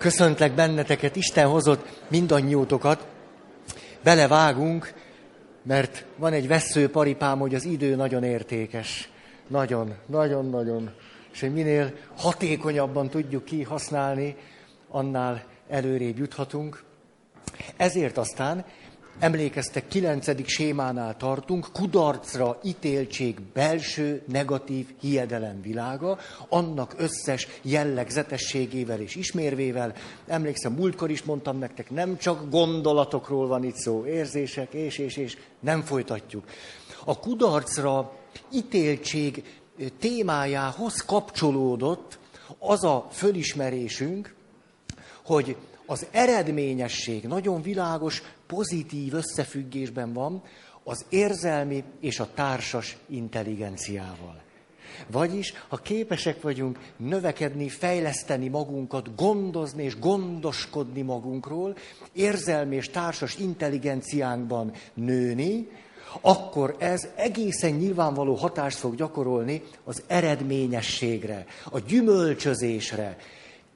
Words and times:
Köszöntlek 0.00 0.54
benneteket, 0.54 1.16
Isten 1.16 1.48
hozott 1.48 2.00
mindannyiótokat. 2.08 3.06
Belevágunk, 4.02 4.92
mert 5.62 6.04
van 6.16 6.32
egy 6.32 6.48
veszőparipám, 6.48 7.38
hogy 7.38 7.54
az 7.54 7.64
idő 7.64 7.94
nagyon 7.94 8.22
értékes. 8.22 9.10
Nagyon, 9.46 9.94
nagyon, 10.06 10.50
nagyon. 10.50 10.90
És 11.32 11.40
hogy 11.40 11.52
minél 11.52 11.92
hatékonyabban 12.16 13.08
tudjuk 13.08 13.44
kihasználni, 13.44 14.36
annál 14.88 15.44
előrébb 15.68 16.18
juthatunk. 16.18 16.82
Ezért 17.76 18.18
aztán 18.18 18.64
Emlékeztek, 19.18 19.88
kilencedik 19.88 20.48
sémánál 20.48 21.16
tartunk, 21.16 21.66
kudarcra 21.72 22.58
ítéltség 22.64 23.40
belső 23.52 24.22
negatív 24.26 24.86
hiedelem 25.00 25.62
világa, 25.62 26.18
annak 26.48 26.94
összes 26.96 27.48
jellegzetességével 27.62 29.00
és 29.00 29.14
ismérvével. 29.14 29.94
Emlékszem, 30.26 30.72
múltkor 30.72 31.10
is 31.10 31.22
mondtam 31.22 31.58
nektek, 31.58 31.90
nem 31.90 32.16
csak 32.16 32.50
gondolatokról 32.50 33.46
van 33.46 33.64
itt 33.64 33.76
szó, 33.76 34.06
érzések, 34.06 34.72
és, 34.72 34.98
és, 34.98 35.16
és, 35.16 35.36
nem 35.60 35.82
folytatjuk. 35.82 36.44
A 37.04 37.18
kudarcra 37.18 38.12
ítéltség 38.52 39.44
témájához 39.98 41.04
kapcsolódott 41.04 42.18
az 42.58 42.84
a 42.84 43.08
fölismerésünk, 43.12 44.34
hogy 45.24 45.56
az 45.86 46.06
eredményesség 46.10 47.24
nagyon 47.24 47.62
világos, 47.62 48.22
pozitív 48.50 49.14
összefüggésben 49.14 50.12
van 50.12 50.42
az 50.84 51.04
érzelmi 51.08 51.84
és 52.00 52.20
a 52.20 52.28
társas 52.34 52.96
intelligenciával. 53.08 54.40
Vagyis, 55.10 55.52
ha 55.68 55.76
képesek 55.76 56.42
vagyunk 56.42 56.78
növekedni, 56.96 57.68
fejleszteni 57.68 58.48
magunkat, 58.48 59.14
gondozni 59.14 59.82
és 59.82 59.98
gondoskodni 59.98 61.02
magunkról, 61.02 61.76
érzelmi 62.12 62.76
és 62.76 62.88
társas 62.88 63.36
intelligenciánkban 63.38 64.72
nőni, 64.94 65.68
akkor 66.20 66.76
ez 66.78 67.08
egészen 67.16 67.72
nyilvánvaló 67.72 68.34
hatást 68.34 68.78
fog 68.78 68.94
gyakorolni 68.94 69.62
az 69.84 70.02
eredményességre, 70.06 71.46
a 71.70 71.78
gyümölcsözésre, 71.78 73.16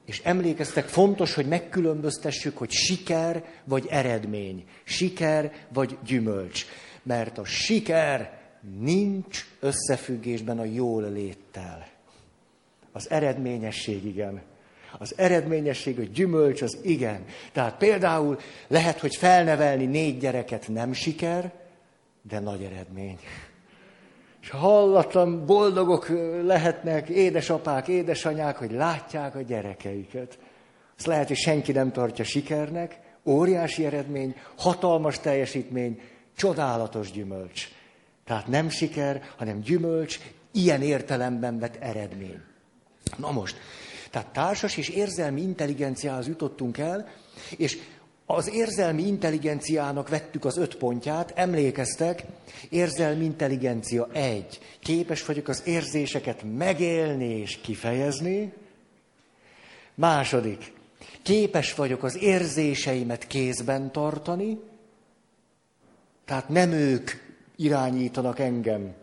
és 0.04 0.20
emlékeztek, 0.24 0.88
fontos, 0.88 1.34
hogy 1.34 1.46
megkülönböztessük, 1.46 2.58
hogy 2.58 2.70
siker 2.70 3.44
vagy 3.64 3.86
eredmény, 3.90 4.64
siker 4.84 5.52
vagy 5.68 5.98
gyümölcs. 6.04 6.66
Mert 7.02 7.38
a 7.38 7.44
siker 7.44 8.38
nincs 8.78 9.46
összefüggésben 9.60 10.58
a 10.58 10.64
jól 10.64 11.12
léttel. 11.12 11.86
Az 12.92 13.10
eredményesség 13.10 14.04
igen. 14.04 14.42
Az 14.98 15.14
eredményesség, 15.16 15.98
a 15.98 16.02
gyümölcs 16.02 16.62
az 16.62 16.78
igen. 16.82 17.24
Tehát 17.52 17.76
például 17.76 18.38
lehet, 18.68 19.00
hogy 19.00 19.16
felnevelni 19.16 19.84
négy 19.84 20.18
gyereket 20.18 20.68
nem 20.68 20.92
siker, 20.92 21.52
de 22.22 22.38
nagy 22.38 22.62
eredmény 22.62 23.18
és 24.44 24.50
hallatlan 24.50 25.46
boldogok 25.46 26.08
lehetnek 26.42 27.08
édesapák, 27.08 27.88
édesanyák, 27.88 28.56
hogy 28.56 28.70
látják 28.70 29.34
a 29.34 29.40
gyerekeiket. 29.42 30.38
Azt 30.96 31.06
lehet, 31.06 31.28
hogy 31.28 31.36
senki 31.36 31.72
nem 31.72 31.92
tartja 31.92 32.24
sikernek, 32.24 32.98
óriási 33.24 33.84
eredmény, 33.84 34.34
hatalmas 34.56 35.20
teljesítmény, 35.20 36.00
csodálatos 36.36 37.10
gyümölcs. 37.10 37.68
Tehát 38.24 38.46
nem 38.46 38.68
siker, 38.68 39.22
hanem 39.36 39.60
gyümölcs, 39.60 40.18
ilyen 40.52 40.82
értelemben 40.82 41.58
vett 41.58 41.76
eredmény. 41.76 42.40
Na 43.16 43.30
most, 43.30 43.56
tehát 44.10 44.32
társas 44.32 44.76
és 44.76 44.88
érzelmi 44.88 45.40
intelligenciához 45.40 46.26
jutottunk 46.26 46.78
el, 46.78 47.08
és 47.56 47.78
az 48.26 48.50
érzelmi 48.52 49.06
intelligenciának 49.06 50.08
vettük 50.08 50.44
az 50.44 50.56
öt 50.56 50.76
pontját, 50.76 51.32
emlékeztek, 51.34 52.24
érzelmi 52.68 53.24
intelligencia 53.24 54.08
egy. 54.12 54.58
Képes 54.80 55.24
vagyok 55.24 55.48
az 55.48 55.62
érzéseket 55.64 56.42
megélni 56.56 57.38
és 57.38 57.56
kifejezni. 57.60 58.52
Második, 59.94 60.72
képes 61.22 61.74
vagyok 61.74 62.02
az 62.02 62.22
érzéseimet 62.22 63.26
kézben 63.26 63.92
tartani, 63.92 64.58
tehát 66.24 66.48
nem 66.48 66.72
ők 66.72 67.10
irányítanak 67.56 68.38
engem, 68.38 68.94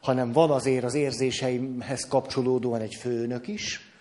hanem 0.00 0.32
van 0.32 0.50
azért 0.50 0.84
az 0.84 0.94
érzéseimhez 0.94 2.06
kapcsolódóan 2.08 2.80
egy 2.80 2.94
főnök 2.94 3.48
is 3.48 3.91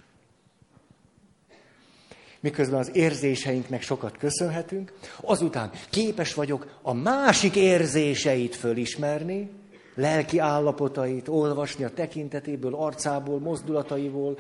miközben 2.41 2.79
az 2.79 2.90
érzéseinknek 2.94 3.81
sokat 3.81 4.18
köszönhetünk. 4.18 4.94
Azután 5.22 5.72
képes 5.90 6.34
vagyok 6.34 6.79
a 6.81 6.94
másik 6.94 7.56
érzéseit 7.56 8.56
fölismerni, 8.56 9.50
lelki 9.96 10.40
állapotait, 10.40 11.28
olvasni 11.28 11.84
a 11.84 11.94
tekintetéből, 11.94 12.75
arcából, 12.75 13.40
mozdulataiból. 13.40 14.38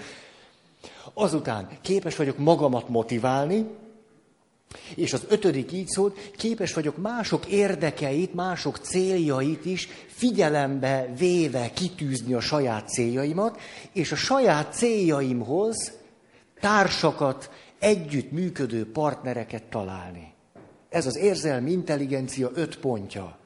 Azután 1.13 1.69
képes 1.81 2.15
vagyok 2.15 2.37
magamat 2.37 2.89
motiválni, 2.89 3.65
és 4.95 5.13
az 5.13 5.25
ötödik 5.29 5.71
így 5.71 5.87
szólt, 5.87 6.17
képes 6.37 6.73
vagyok 6.73 6.97
mások 6.97 7.45
érdekeit, 7.45 8.33
mások 8.33 8.77
céljait 8.77 9.65
is 9.65 9.87
figyelembe 10.07 11.13
véve 11.17 11.71
kitűzni 11.73 12.33
a 12.33 12.39
saját 12.39 12.89
céljaimat, 12.89 13.59
és 13.93 14.11
a 14.11 14.15
saját 14.15 14.73
céljaimhoz 14.73 15.91
társakat, 16.59 17.49
együtt 17.81 18.31
működő 18.31 18.91
partnereket 18.91 19.63
találni. 19.63 20.33
Ez 20.89 21.05
az 21.05 21.17
érzelmi 21.17 21.71
intelligencia 21.71 22.51
öt 22.53 22.79
pontja. 22.79 23.37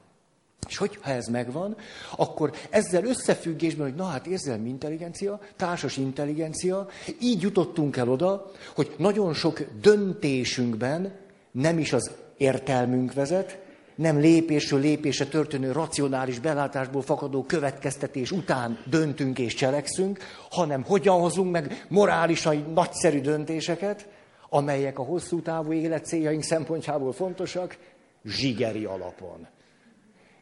És 0.68 0.76
hogyha 0.76 1.10
ez 1.10 1.26
megvan, 1.26 1.76
akkor 2.16 2.52
ezzel 2.70 3.04
összefüggésben, 3.04 3.86
hogy 3.86 3.96
na 3.96 4.04
hát 4.04 4.26
érzelmi 4.26 4.68
intelligencia, 4.68 5.40
társas 5.56 5.96
intelligencia, 5.96 6.88
így 7.20 7.42
jutottunk 7.42 7.96
el 7.96 8.08
oda, 8.08 8.50
hogy 8.74 8.94
nagyon 8.98 9.34
sok 9.34 9.60
döntésünkben 9.80 11.12
nem 11.50 11.78
is 11.78 11.92
az 11.92 12.10
értelmünk 12.36 13.12
vezet, 13.12 13.58
nem 13.94 14.18
lépésről 14.18 14.80
lépésre 14.80 15.24
történő 15.24 15.72
racionális 15.72 16.38
belátásból 16.38 17.02
fakadó 17.02 17.42
következtetés 17.42 18.30
után 18.30 18.78
döntünk 18.90 19.38
és 19.38 19.54
cselekszünk, 19.54 20.18
hanem 20.50 20.82
hogyan 20.82 21.20
hozunk 21.20 21.50
meg 21.50 21.86
morálisan 21.88 22.72
nagyszerű 22.74 23.20
döntéseket, 23.20 24.06
amelyek 24.48 24.98
a 24.98 25.02
hosszú 25.02 25.40
távú 25.40 25.72
élet 25.72 26.06
céljaink 26.06 26.42
szempontjából 26.42 27.12
fontosak, 27.12 27.76
zsigeri 28.24 28.84
alapon. 28.84 29.46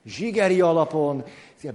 Zsigeri 0.04 0.60
alapon, 0.60 1.24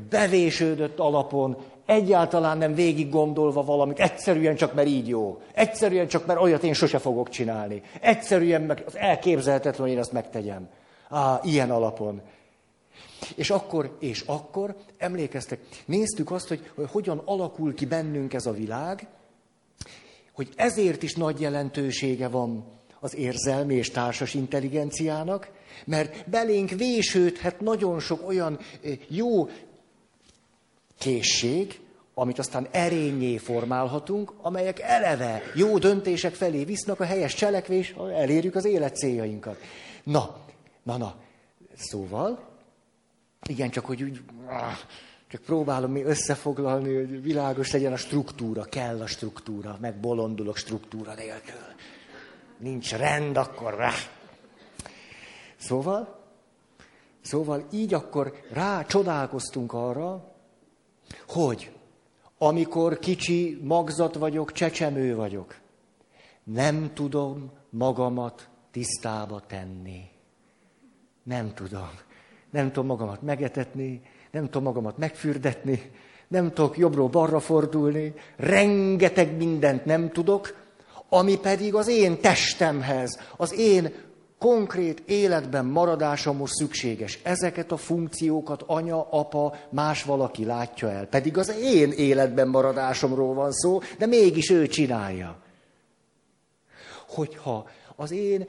bevésődött 0.09 0.99
alapon, 0.99 1.57
egyáltalán 1.85 2.57
nem 2.57 2.73
végig 2.73 3.09
gondolva 3.09 3.63
valamit, 3.63 3.99
egyszerűen 3.99 4.55
csak 4.55 4.73
mert 4.73 4.87
így 4.87 5.07
jó. 5.07 5.41
Egyszerűen 5.53 6.07
csak 6.07 6.25
mert 6.25 6.39
olyat 6.39 6.63
én 6.63 6.73
sose 6.73 6.97
fogok 6.97 7.29
csinálni. 7.29 7.81
Egyszerűen 8.01 8.61
meg 8.61 8.83
az 8.85 8.97
elképzelhetetlen, 8.97 9.81
hogy 9.81 9.91
én 9.95 9.99
azt 9.99 10.11
megtegyem. 10.11 10.69
Á, 11.09 11.39
ilyen 11.43 11.71
alapon. 11.71 12.21
És 13.35 13.49
akkor, 13.49 13.95
és 13.99 14.23
akkor 14.25 14.75
emlékeztek, 14.97 15.59
néztük 15.85 16.31
azt, 16.31 16.47
hogy, 16.47 16.71
hogy 16.75 16.89
hogyan 16.91 17.21
alakul 17.25 17.73
ki 17.73 17.85
bennünk 17.85 18.33
ez 18.33 18.45
a 18.45 18.51
világ, 18.51 19.07
hogy 20.39 20.49
ezért 20.55 21.03
is 21.03 21.15
nagy 21.15 21.41
jelentősége 21.41 22.27
van 22.27 22.65
az 22.99 23.15
érzelmi 23.15 23.75
és 23.75 23.89
társas 23.89 24.33
intelligenciának, 24.33 25.49
mert 25.85 26.29
belénk 26.29 26.69
vésődhet 26.69 27.59
nagyon 27.59 27.99
sok 27.99 28.27
olyan 28.27 28.59
jó 29.07 29.49
készség, 30.97 31.79
amit 32.13 32.39
aztán 32.39 32.67
erényé 32.71 33.37
formálhatunk, 33.37 34.33
amelyek 34.41 34.79
eleve 34.79 35.41
jó 35.55 35.77
döntések 35.77 36.33
felé 36.33 36.63
visznak 36.63 36.99
a 36.99 37.05
helyes 37.05 37.33
cselekvés, 37.33 37.95
elérjük 38.13 38.55
az 38.55 38.65
élet 38.65 38.95
céljainkat. 38.95 39.57
Na, 40.03 40.37
na, 40.83 40.97
na, 40.97 41.15
szóval, 41.75 42.49
igen, 43.49 43.69
csak 43.69 43.85
hogy 43.85 44.03
úgy, 44.03 44.21
csak 45.29 45.41
próbálom 45.41 45.91
mi 45.91 46.03
összefoglalni, 46.03 46.95
hogy 46.95 47.21
világos 47.21 47.71
legyen 47.71 47.93
a 47.93 47.97
struktúra, 47.97 48.63
kell 48.63 49.01
a 49.01 49.07
struktúra, 49.07 49.77
meg 49.81 49.99
bolondulok 49.99 50.57
struktúra 50.57 51.13
nélkül. 51.13 51.61
Nincs 52.57 52.95
rend, 52.95 53.37
akkor 53.37 53.75
rá. 53.75 53.91
Szóval, 55.57 56.19
szóval 57.21 57.67
így 57.71 57.93
akkor 57.93 58.33
rá 58.51 58.85
csodálkoztunk 58.85 59.73
arra, 59.73 60.33
hogy 61.27 61.71
amikor 62.37 62.99
kicsi 62.99 63.59
magzat 63.63 64.15
vagyok, 64.15 64.51
csecsemő 64.51 65.15
vagyok, 65.15 65.55
nem 66.43 66.93
tudom 66.93 67.51
magamat 67.69 68.49
tisztába 68.71 69.41
tenni. 69.47 70.01
Nem 71.23 71.53
tudom. 71.53 71.89
Nem 72.49 72.67
tudom 72.67 72.85
magamat 72.85 73.21
megetetni, 73.21 74.01
nem 74.31 74.43
tudom 74.43 74.63
magamat 74.63 74.97
megfürdetni, 74.97 75.91
nem 76.27 76.53
tudok 76.53 76.77
jobbról 76.77 77.07
balra 77.07 77.39
fordulni, 77.39 78.13
rengeteg 78.35 79.37
mindent 79.37 79.85
nem 79.85 80.11
tudok, 80.11 80.55
ami 81.09 81.39
pedig 81.39 81.75
az 81.75 81.87
én 81.87 82.21
testemhez, 82.21 83.19
az 83.37 83.53
én 83.53 83.93
konkrét 84.39 85.03
életben 85.05 85.65
maradásomhoz 85.65 86.49
szükséges. 86.53 87.19
Ezeket 87.23 87.71
a 87.71 87.77
funkciókat 87.77 88.63
anya, 88.67 89.07
apa, 89.09 89.55
más 89.69 90.03
valaki 90.03 90.45
látja 90.45 90.91
el. 90.91 91.05
Pedig 91.05 91.37
az 91.37 91.55
én 91.61 91.91
életben 91.91 92.47
maradásomról 92.47 93.33
van 93.33 93.51
szó, 93.51 93.79
de 93.97 94.05
mégis 94.05 94.49
ő 94.49 94.67
csinálja. 94.67 95.37
Hogyha 97.07 97.67
az 97.95 98.11
én 98.11 98.47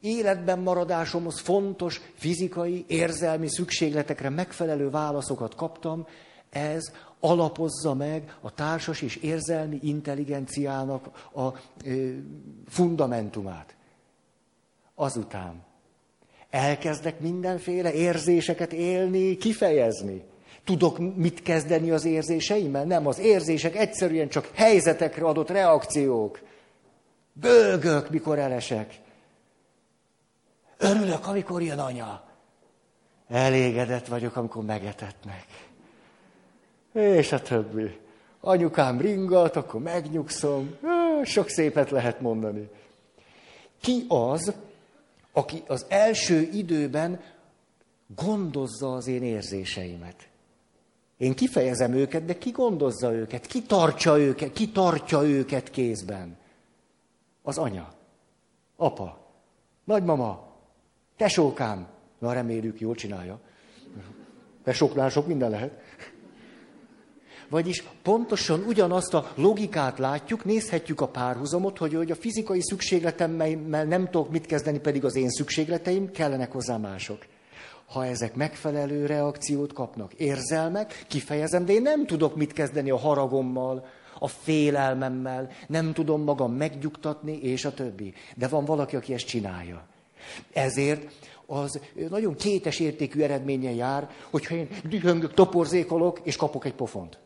életben 0.00 0.58
maradásomhoz 0.58 1.40
fontos 1.40 2.00
fizikai, 2.14 2.84
érzelmi 2.88 3.48
szükségletekre 3.50 4.28
megfelelő 4.28 4.90
válaszokat 4.90 5.54
kaptam, 5.54 6.06
ez 6.50 6.92
alapozza 7.20 7.94
meg 7.94 8.36
a 8.40 8.54
társas 8.54 9.02
és 9.02 9.16
érzelmi 9.16 9.78
intelligenciának 9.82 11.30
a 11.34 11.58
ö, 11.84 12.10
fundamentumát. 12.66 13.76
Azután 14.94 15.64
elkezdek 16.50 17.20
mindenféle 17.20 17.92
érzéseket 17.92 18.72
élni, 18.72 19.36
kifejezni. 19.36 20.22
Tudok 20.64 21.16
mit 21.16 21.42
kezdeni 21.42 21.90
az 21.90 22.04
érzéseimmel? 22.04 22.84
Nem, 22.84 23.06
az 23.06 23.18
érzések 23.18 23.76
egyszerűen 23.76 24.28
csak 24.28 24.50
helyzetekre 24.54 25.24
adott 25.24 25.50
reakciók. 25.50 26.40
Bőgök, 27.32 28.10
mikor 28.10 28.38
elesek. 28.38 29.00
Örülök, 30.78 31.26
amikor 31.26 31.62
jön 31.62 31.78
anya. 31.78 32.22
Elégedett 33.28 34.06
vagyok, 34.06 34.36
amikor 34.36 34.64
megetetnek. 34.64 35.46
És 36.92 37.32
a 37.32 37.42
többi. 37.42 37.98
Anyukám 38.40 39.00
ringat, 39.00 39.56
akkor 39.56 39.80
megnyugszom. 39.80 40.76
Sok 41.24 41.48
szépet 41.48 41.90
lehet 41.90 42.20
mondani. 42.20 42.68
Ki 43.80 44.04
az, 44.08 44.52
aki 45.32 45.62
az 45.66 45.86
első 45.88 46.40
időben 46.40 47.20
gondozza 48.14 48.92
az 48.92 49.06
én 49.06 49.22
érzéseimet? 49.22 50.28
Én 51.16 51.34
kifejezem 51.34 51.92
őket, 51.92 52.24
de 52.24 52.38
ki 52.38 52.50
gondozza 52.50 53.12
őket? 53.12 53.46
Ki 53.46 53.62
tartja 53.62 54.18
őket? 54.18 54.52
Ki 54.52 54.70
tartja 54.70 55.22
őket 55.22 55.70
kézben? 55.70 56.36
Az 57.42 57.58
anya, 57.58 57.88
apa, 58.76 59.18
nagymama, 59.84 60.47
tesókám. 61.18 61.86
Na, 62.18 62.32
reméljük, 62.32 62.80
jól 62.80 62.94
csinálja. 62.94 63.40
Tesóknál 64.64 65.08
sok 65.08 65.26
minden 65.26 65.50
lehet. 65.50 65.72
Vagyis 67.48 67.84
pontosan 68.02 68.64
ugyanazt 68.66 69.14
a 69.14 69.32
logikát 69.34 69.98
látjuk, 69.98 70.44
nézhetjük 70.44 71.00
a 71.00 71.08
párhuzamot, 71.08 71.78
hogy, 71.78 71.94
hogy 71.94 72.10
a 72.10 72.14
fizikai 72.14 72.62
szükségletemmel 72.62 73.84
nem 73.84 74.04
tudok 74.04 74.30
mit 74.30 74.46
kezdeni, 74.46 74.78
pedig 74.78 75.04
az 75.04 75.16
én 75.16 75.28
szükségleteim, 75.28 76.10
kellenek 76.10 76.52
hozzá 76.52 76.76
mások. 76.76 77.26
Ha 77.86 78.06
ezek 78.06 78.34
megfelelő 78.34 79.06
reakciót 79.06 79.72
kapnak, 79.72 80.14
érzelmek, 80.14 81.04
kifejezem, 81.08 81.64
de 81.64 81.72
én 81.72 81.82
nem 81.82 82.06
tudok 82.06 82.36
mit 82.36 82.52
kezdeni 82.52 82.90
a 82.90 82.98
haragommal, 82.98 83.86
a 84.18 84.28
félelmemmel, 84.28 85.50
nem 85.66 85.92
tudom 85.92 86.22
magam 86.22 86.52
megnyugtatni, 86.52 87.38
és 87.42 87.64
a 87.64 87.74
többi. 87.74 88.14
De 88.36 88.48
van 88.48 88.64
valaki, 88.64 88.96
aki 88.96 89.14
ezt 89.14 89.26
csinálja. 89.26 89.86
Ezért 90.52 91.12
az 91.46 91.80
nagyon 92.08 92.34
kétes 92.34 92.80
értékű 92.80 93.20
eredménye 93.20 93.70
jár, 93.70 94.10
hogyha 94.30 94.54
én 94.54 94.68
dühöngök, 94.84 95.34
toporzékolok, 95.34 96.20
és 96.22 96.36
kapok 96.36 96.64
egy 96.64 96.74
pofont. 96.74 97.18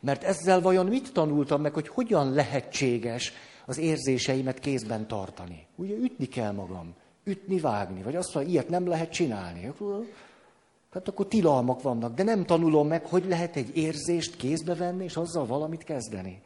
Mert 0.00 0.22
ezzel 0.22 0.60
vajon 0.60 0.86
mit 0.86 1.12
tanultam 1.12 1.60
meg, 1.60 1.72
hogy 1.72 1.88
hogyan 1.88 2.32
lehetséges 2.32 3.32
az 3.66 3.78
érzéseimet 3.78 4.58
kézben 4.58 5.06
tartani? 5.06 5.66
Ugye 5.76 5.94
ütni 5.94 6.26
kell 6.26 6.52
magam, 6.52 6.94
ütni, 7.24 7.60
vágni, 7.60 8.02
vagy 8.02 8.16
azt, 8.16 8.32
hogy 8.32 8.50
ilyet 8.50 8.68
nem 8.68 8.88
lehet 8.88 9.12
csinálni. 9.12 9.72
Hát 10.92 11.08
akkor 11.08 11.26
tilalmak 11.26 11.82
vannak, 11.82 12.14
de 12.14 12.22
nem 12.22 12.44
tanulom 12.44 12.88
meg, 12.88 13.06
hogy 13.06 13.24
lehet 13.28 13.56
egy 13.56 13.76
érzést 13.76 14.36
kézbe 14.36 14.74
venni, 14.74 15.04
és 15.04 15.16
azzal 15.16 15.46
valamit 15.46 15.84
kezdeni. 15.84 16.42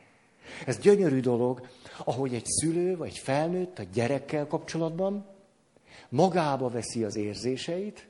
Ez 0.67 0.79
gyönyörű 0.79 1.20
dolog, 1.20 1.67
ahogy 2.05 2.35
egy 2.35 2.46
szülő 2.46 2.96
vagy 2.96 3.19
felnőtt 3.19 3.79
a 3.79 3.85
gyerekkel 3.93 4.46
kapcsolatban 4.46 5.26
magába 6.08 6.69
veszi 6.69 7.05
az 7.05 7.17
érzéseit, 7.17 8.08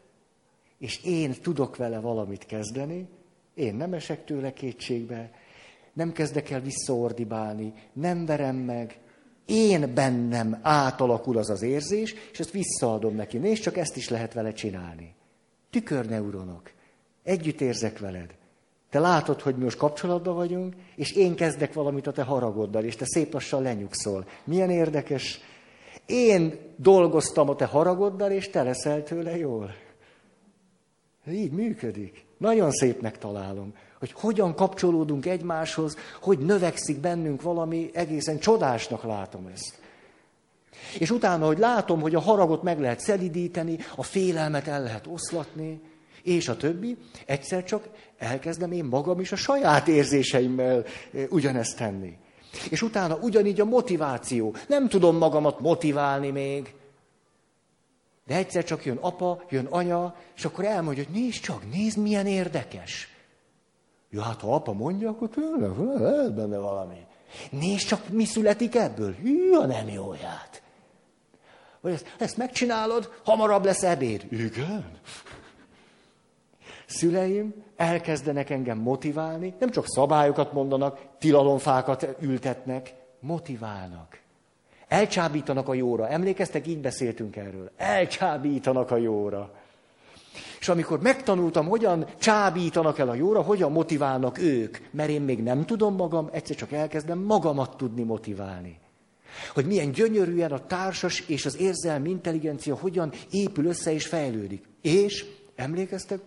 és 0.78 1.04
én 1.04 1.34
tudok 1.42 1.76
vele 1.76 2.00
valamit 2.00 2.46
kezdeni, 2.46 3.08
én 3.54 3.74
nem 3.74 3.92
esek 3.92 4.24
tőle 4.24 4.52
kétségbe, 4.52 5.30
nem 5.92 6.12
kezdek 6.12 6.50
el 6.50 6.60
visszaordibálni, 6.60 7.72
nem 7.92 8.26
verem 8.26 8.56
meg, 8.56 8.98
én 9.46 9.94
bennem 9.94 10.58
átalakul 10.62 11.38
az 11.38 11.50
az 11.50 11.62
érzés, 11.62 12.14
és 12.32 12.38
ezt 12.38 12.50
visszaadom 12.50 13.14
neki. 13.14 13.38
Nézd, 13.38 13.62
csak 13.62 13.76
ezt 13.76 13.96
is 13.96 14.08
lehet 14.08 14.32
vele 14.32 14.52
csinálni. 14.52 15.14
Tükörneuronok. 15.70 16.72
Együtt 17.22 17.60
érzek 17.60 17.98
veled. 17.98 18.34
Te 18.94 19.00
látod, 19.00 19.40
hogy 19.40 19.56
mi 19.56 19.64
most 19.64 19.76
kapcsolatban 19.76 20.34
vagyunk, 20.34 20.74
és 20.96 21.12
én 21.12 21.34
kezdek 21.34 21.72
valamit 21.72 22.06
a 22.06 22.12
te 22.12 22.22
haragoddal, 22.22 22.84
és 22.84 22.96
te 22.96 23.04
szép 23.04 23.32
lassan 23.32 23.62
lenyugszol. 23.62 24.26
Milyen 24.44 24.70
érdekes. 24.70 25.40
Én 26.06 26.58
dolgoztam 26.76 27.48
a 27.48 27.56
te 27.56 27.64
haragoddal, 27.64 28.30
és 28.30 28.50
te 28.50 28.62
leszel 28.62 29.02
tőle 29.02 29.36
jól. 29.36 29.74
Így 31.30 31.52
működik. 31.52 32.24
Nagyon 32.38 32.70
szépnek 32.70 33.18
találom, 33.18 33.74
hogy 33.98 34.12
hogyan 34.12 34.54
kapcsolódunk 34.54 35.26
egymáshoz, 35.26 35.96
hogy 36.20 36.38
növekszik 36.38 37.00
bennünk 37.00 37.42
valami, 37.42 37.90
egészen 37.92 38.38
csodásnak 38.38 39.02
látom 39.02 39.46
ezt. 39.54 39.78
És 40.98 41.10
utána, 41.10 41.46
hogy 41.46 41.58
látom, 41.58 42.00
hogy 42.00 42.14
a 42.14 42.20
haragot 42.20 42.62
meg 42.62 42.80
lehet 42.80 43.00
szelidíteni, 43.00 43.78
a 43.96 44.02
félelmet 44.02 44.68
el 44.68 44.82
lehet 44.82 45.06
oszlatni, 45.06 45.80
és 46.24 46.48
a 46.48 46.56
többi, 46.56 46.96
egyszer 47.26 47.64
csak 47.64 47.88
elkezdem 48.18 48.72
én 48.72 48.84
magam 48.84 49.20
is 49.20 49.32
a 49.32 49.36
saját 49.36 49.88
érzéseimmel 49.88 50.84
ugyanezt 51.28 51.76
tenni. 51.76 52.16
És 52.70 52.82
utána 52.82 53.16
ugyanígy 53.16 53.60
a 53.60 53.64
motiváció. 53.64 54.54
Nem 54.68 54.88
tudom 54.88 55.16
magamat 55.16 55.60
motiválni 55.60 56.30
még. 56.30 56.74
De 58.26 58.34
egyszer 58.34 58.64
csak 58.64 58.84
jön 58.84 58.96
apa, 58.96 59.42
jön 59.50 59.66
anya, 59.66 60.14
és 60.36 60.44
akkor 60.44 60.64
elmondja, 60.64 61.04
hogy 61.04 61.14
nézd 61.14 61.40
csak, 61.40 61.70
nézd 61.70 61.98
milyen 61.98 62.26
érdekes. 62.26 63.08
Ja, 64.10 64.22
hát 64.22 64.40
ha 64.40 64.54
apa 64.54 64.72
mondja, 64.72 65.08
akkor 65.08 65.28
tényleg 65.28 65.78
lehet 65.78 66.34
benne 66.34 66.58
valami. 66.58 67.06
Nézd 67.50 67.86
csak, 67.86 68.08
mi 68.08 68.24
születik 68.24 68.74
ebből. 68.74 69.14
Hű, 69.14 69.52
a 69.52 69.66
nem 69.66 69.88
jóját. 69.88 70.62
Vagy 71.80 71.92
ezt, 71.92 72.14
ezt 72.18 72.36
megcsinálod, 72.36 73.12
hamarabb 73.24 73.64
lesz 73.64 73.82
ebéd. 73.82 74.26
Igen. 74.30 75.00
Szüleim 76.86 77.54
elkezdenek 77.76 78.50
engem 78.50 78.78
motiválni, 78.78 79.54
nem 79.58 79.70
csak 79.70 79.84
szabályokat 79.86 80.52
mondanak, 80.52 81.00
tilalomfákat 81.18 82.06
ültetnek, 82.20 82.94
motiválnak. 83.20 84.18
Elcsábítanak 84.88 85.68
a 85.68 85.74
jóra. 85.74 86.08
Emlékeztek, 86.08 86.66
így 86.66 86.80
beszéltünk 86.80 87.36
erről. 87.36 87.70
Elcsábítanak 87.76 88.90
a 88.90 88.96
jóra. 88.96 89.50
És 90.60 90.68
amikor 90.68 91.00
megtanultam, 91.00 91.66
hogyan 91.66 92.06
csábítanak 92.18 92.98
el 92.98 93.08
a 93.08 93.14
jóra, 93.14 93.42
hogyan 93.42 93.72
motiválnak 93.72 94.38
ők, 94.38 94.78
mert 94.90 95.10
én 95.10 95.22
még 95.22 95.42
nem 95.42 95.64
tudom 95.64 95.94
magam, 95.94 96.28
egyszer 96.32 96.56
csak 96.56 96.72
elkezdem 96.72 97.18
magamat 97.18 97.76
tudni 97.76 98.02
motiválni. 98.02 98.78
Hogy 99.54 99.66
milyen 99.66 99.92
gyönyörűen 99.92 100.52
a 100.52 100.66
társas 100.66 101.20
és 101.28 101.46
az 101.46 101.60
érzelmi 101.60 102.10
intelligencia 102.10 102.74
hogyan 102.74 103.12
épül 103.30 103.66
össze 103.66 103.92
és 103.92 104.06
fejlődik. 104.06 104.64
És, 104.82 105.24
emlékeztek, 105.54 106.20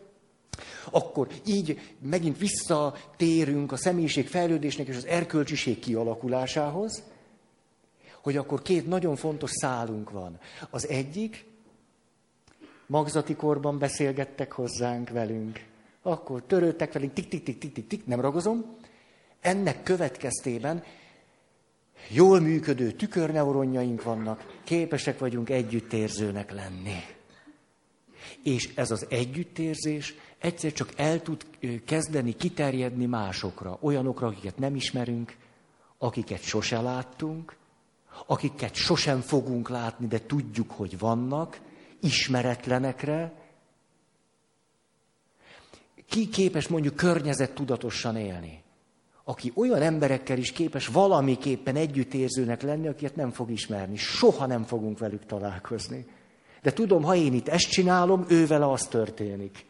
akkor 0.91 1.27
így 1.45 1.79
megint 1.99 2.37
visszatérünk 2.37 3.71
a 3.71 3.77
személyiség 3.77 4.27
fejlődésnek 4.27 4.87
és 4.87 4.95
az 4.95 5.05
erkölcsiség 5.05 5.79
kialakulásához, 5.79 7.03
hogy 8.21 8.37
akkor 8.37 8.61
két 8.61 8.87
nagyon 8.87 9.15
fontos 9.15 9.51
szálunk 9.51 10.09
van. 10.09 10.39
Az 10.69 10.87
egyik, 10.87 11.45
magzati 12.85 13.35
korban 13.35 13.79
beszélgettek 13.79 14.51
hozzánk 14.51 15.09
velünk, 15.09 15.63
akkor 16.01 16.43
törődtek 16.47 16.93
velünk, 16.93 17.13
tik, 17.13 17.27
tik, 17.27 17.43
tik, 17.43 17.57
tik, 17.57 17.73
tik, 17.73 17.87
tik, 17.87 18.05
nem 18.05 18.21
ragozom. 18.21 18.75
Ennek 19.41 19.83
következtében 19.83 20.83
jól 22.09 22.39
működő 22.39 22.91
tükörneuronjaink 22.91 24.03
vannak, 24.03 24.59
képesek 24.63 25.19
vagyunk 25.19 25.49
együttérzőnek 25.49 26.51
lenni. 26.51 27.03
És 28.43 28.69
ez 28.75 28.91
az 28.91 29.05
együttérzés 29.09 30.15
egyszer 30.39 30.73
csak 30.73 30.93
el 30.95 31.21
tud 31.21 31.45
kezdeni 31.85 32.33
kiterjedni 32.33 33.05
másokra, 33.05 33.77
olyanokra, 33.81 34.27
akiket 34.27 34.57
nem 34.57 34.75
ismerünk, 34.75 35.37
akiket 35.97 36.41
sose 36.41 36.81
láttunk, 36.81 37.55
akiket 38.25 38.73
sosem 38.73 39.21
fogunk 39.21 39.69
látni, 39.69 40.07
de 40.07 40.25
tudjuk, 40.25 40.71
hogy 40.71 40.99
vannak, 40.99 41.59
ismeretlenekre. 42.01 43.33
Ki 46.07 46.29
képes 46.29 46.67
mondjuk 46.67 46.95
környezet 46.95 47.53
tudatosan 47.53 48.15
élni? 48.15 48.65
aki 49.29 49.51
olyan 49.55 49.81
emberekkel 49.81 50.37
is 50.37 50.51
képes 50.51 50.87
valamiképpen 50.87 51.75
együttérzőnek 51.75 52.61
lenni, 52.61 52.87
akiket 52.87 53.15
nem 53.15 53.31
fog 53.31 53.51
ismerni. 53.51 53.95
Soha 53.95 54.45
nem 54.45 54.63
fogunk 54.63 54.99
velük 54.99 55.25
találkozni. 55.25 56.05
De 56.61 56.73
tudom, 56.73 57.03
ha 57.03 57.15
én 57.15 57.33
itt 57.33 57.47
ezt 57.47 57.69
csinálom, 57.69 58.25
ővele 58.29 58.71
az 58.71 58.87
történik. 58.87 59.65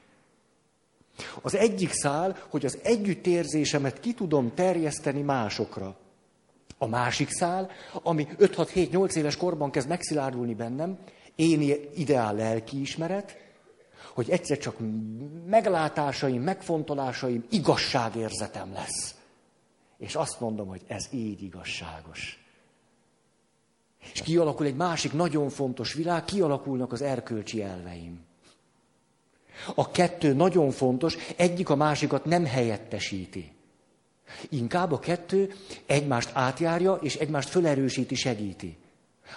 Az 1.42 1.56
egyik 1.56 1.92
szál, 1.92 2.38
hogy 2.50 2.66
az 2.66 2.78
együttérzésemet 2.84 4.00
ki 4.00 4.14
tudom 4.14 4.54
terjeszteni 4.54 5.22
másokra. 5.22 5.96
A 6.78 6.88
másik 6.88 7.30
szál, 7.30 7.70
ami 7.92 8.28
5-6-7-8 8.40 9.16
éves 9.16 9.38
korban 9.38 9.72
kezd 9.72 9.88
megszilárdulni 9.88 10.54
bennem, 10.54 10.98
én 11.36 11.62
ideál 11.96 12.36
lelkiismeret, 12.36 13.38
hogy 14.14 14.30
egyszer 14.30 14.58
csak 14.58 14.76
meglátásaim, 15.46 16.42
megfontolásaim, 16.42 17.46
igazságérzetem 17.50 18.74
lesz. 18.74 19.16
És 19.98 20.16
azt 20.16 20.40
mondom, 20.40 20.68
hogy 20.68 20.82
ez 20.88 21.08
így 21.12 21.44
igazságos. 21.44 22.46
És 24.14 24.22
kialakul 24.22 24.66
egy 24.66 24.76
másik 24.76 25.14
nagyon 25.14 25.50
fontos 25.50 25.94
világ, 25.94 26.26
kialakulnak 26.26 26.92
az 26.92 27.02
erkölcsi 27.02 27.62
elveim. 27.62 28.27
A 29.76 29.92
kettő 29.92 30.34
nagyon 30.34 30.72
fontos, 30.72 31.18
egyik 31.36 31.70
a 31.70 31.76
másikat 31.76 32.26
nem 32.26 32.46
helyettesíti. 32.46 33.52
Inkább 34.50 34.92
a 34.92 35.00
kettő 35.00 35.54
egymást 35.86 36.30
átjárja, 36.34 36.94
és 36.94 37.16
egymást 37.16 37.50
fölerősíti, 37.50 38.16
segíti. 38.16 38.78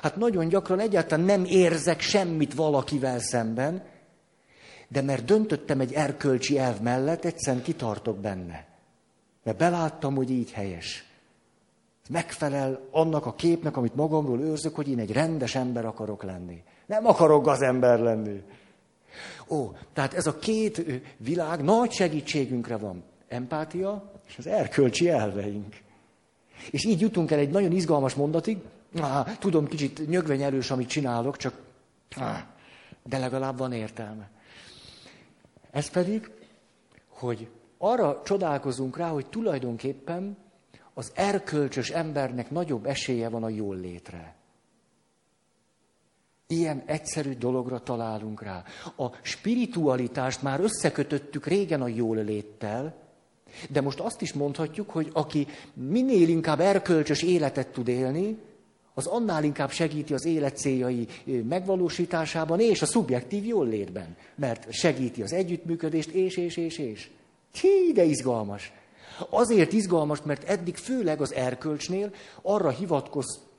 Hát 0.01 0.17
nagyon 0.17 0.49
gyakran 0.49 0.81
egyáltalán 0.81 1.25
nem 1.25 1.45
érzek 1.45 2.01
semmit 2.01 2.55
valakivel 2.55 3.19
szemben, 3.19 3.83
de 4.89 5.03
mert 5.03 5.25
döntöttem 5.25 5.81
egy 5.81 5.93
erkölcsi 5.93 6.59
elv 6.59 6.81
mellett, 6.81 7.25
egyszerűen 7.25 7.63
kitartok 7.63 8.19
benne. 8.19 8.67
Mert 9.43 9.57
beláttam, 9.57 10.15
hogy 10.15 10.31
így 10.31 10.51
helyes. 10.51 11.05
Megfelel 12.09 12.81
annak 12.91 13.27
a 13.27 13.35
képnek, 13.35 13.77
amit 13.77 13.95
magamról 13.95 14.41
őrzök, 14.41 14.75
hogy 14.75 14.89
én 14.89 14.99
egy 14.99 15.13
rendes 15.13 15.55
ember 15.55 15.85
akarok 15.85 16.23
lenni. 16.23 16.63
Nem 16.87 17.07
akarok 17.07 17.47
az 17.47 17.63
ember 17.63 17.99
lenni. 17.99 18.43
Ó, 19.51 19.73
tehát 19.93 20.15
ez 20.15 20.27
a 20.27 20.39
két 20.39 20.85
világ 21.17 21.63
nagy 21.63 21.91
segítségünkre 21.91 22.77
van. 22.77 23.03
Empátia 23.29 24.13
és 24.29 24.39
az 24.39 24.47
erkölcsi 24.47 25.09
elveink. 25.09 25.77
És 26.71 26.85
így 26.85 27.01
jutunk 27.01 27.31
el 27.31 27.39
egy 27.39 27.51
nagyon 27.51 27.73
izgalmas 27.73 28.15
mondatig. 28.15 28.59
Ah, 28.97 29.37
tudom, 29.39 29.67
kicsit 29.67 30.09
nyögvenyelős, 30.09 30.71
amit 30.71 30.89
csinálok, 30.89 31.37
csak 31.37 31.55
ah, 32.17 32.39
de 33.03 33.19
legalább 33.19 33.59
van 33.59 33.73
értelme. 33.73 34.31
Ez 35.71 35.91
pedig, 35.91 36.31
hogy 37.09 37.49
arra 37.79 38.23
csodálkozunk 38.25 38.97
rá, 38.97 39.09
hogy 39.09 39.27
tulajdonképpen 39.27 40.37
az 40.95 41.13
erkölcsös 41.15 41.91
embernek 41.91 42.51
nagyobb 42.51 42.87
esélye 42.87 43.29
van 43.29 43.43
a 43.43 43.49
jól 43.49 43.77
létre. 43.77 44.35
Ilyen 46.51 46.83
egyszerű 46.87 47.35
dologra 47.35 47.79
találunk 47.79 48.43
rá. 48.43 48.65
A 48.97 49.07
spiritualitást 49.23 50.43
már 50.43 50.61
összekötöttük 50.61 51.47
régen 51.47 51.83
a 51.83 51.89
jól 51.89 52.17
léttel, 52.17 52.95
de 53.69 53.81
most 53.81 54.01
azt 54.01 54.23
is 54.23 54.33
mondhatjuk, 54.33 54.91
hogy 54.91 55.11
aki 55.13 55.47
minél 55.75 56.29
inkább 56.29 56.61
erkölcsös 56.61 57.23
életet 57.23 57.69
tud 57.69 57.89
élni, 57.89 58.39
az 58.95 59.07
annál 59.07 59.45
inkább 59.45 59.71
segíti 59.71 60.15
az 60.15 60.25
élet 60.25 60.57
céljai 60.57 61.07
megvalósításában 61.49 62.61
és 62.61 62.83
a 62.83 62.87
szubjektív 62.87 63.45
jól. 63.45 63.69
Mert 64.35 64.73
segíti 64.73 65.23
az 65.23 65.33
együttműködést, 65.33 66.11
és, 66.11 66.37
és, 66.37 66.57
és, 66.57 66.79
és. 66.79 67.11
Hí, 67.53 67.93
de 67.93 68.05
izgalmas. 68.05 68.73
Azért 69.29 69.73
izgalmas, 69.73 70.23
mert 70.23 70.49
eddig 70.49 70.77
főleg 70.77 71.21
az 71.21 71.35
erkölcsnél 71.35 72.13
arra 72.43 72.71
hivatkoztunk, 72.71 73.50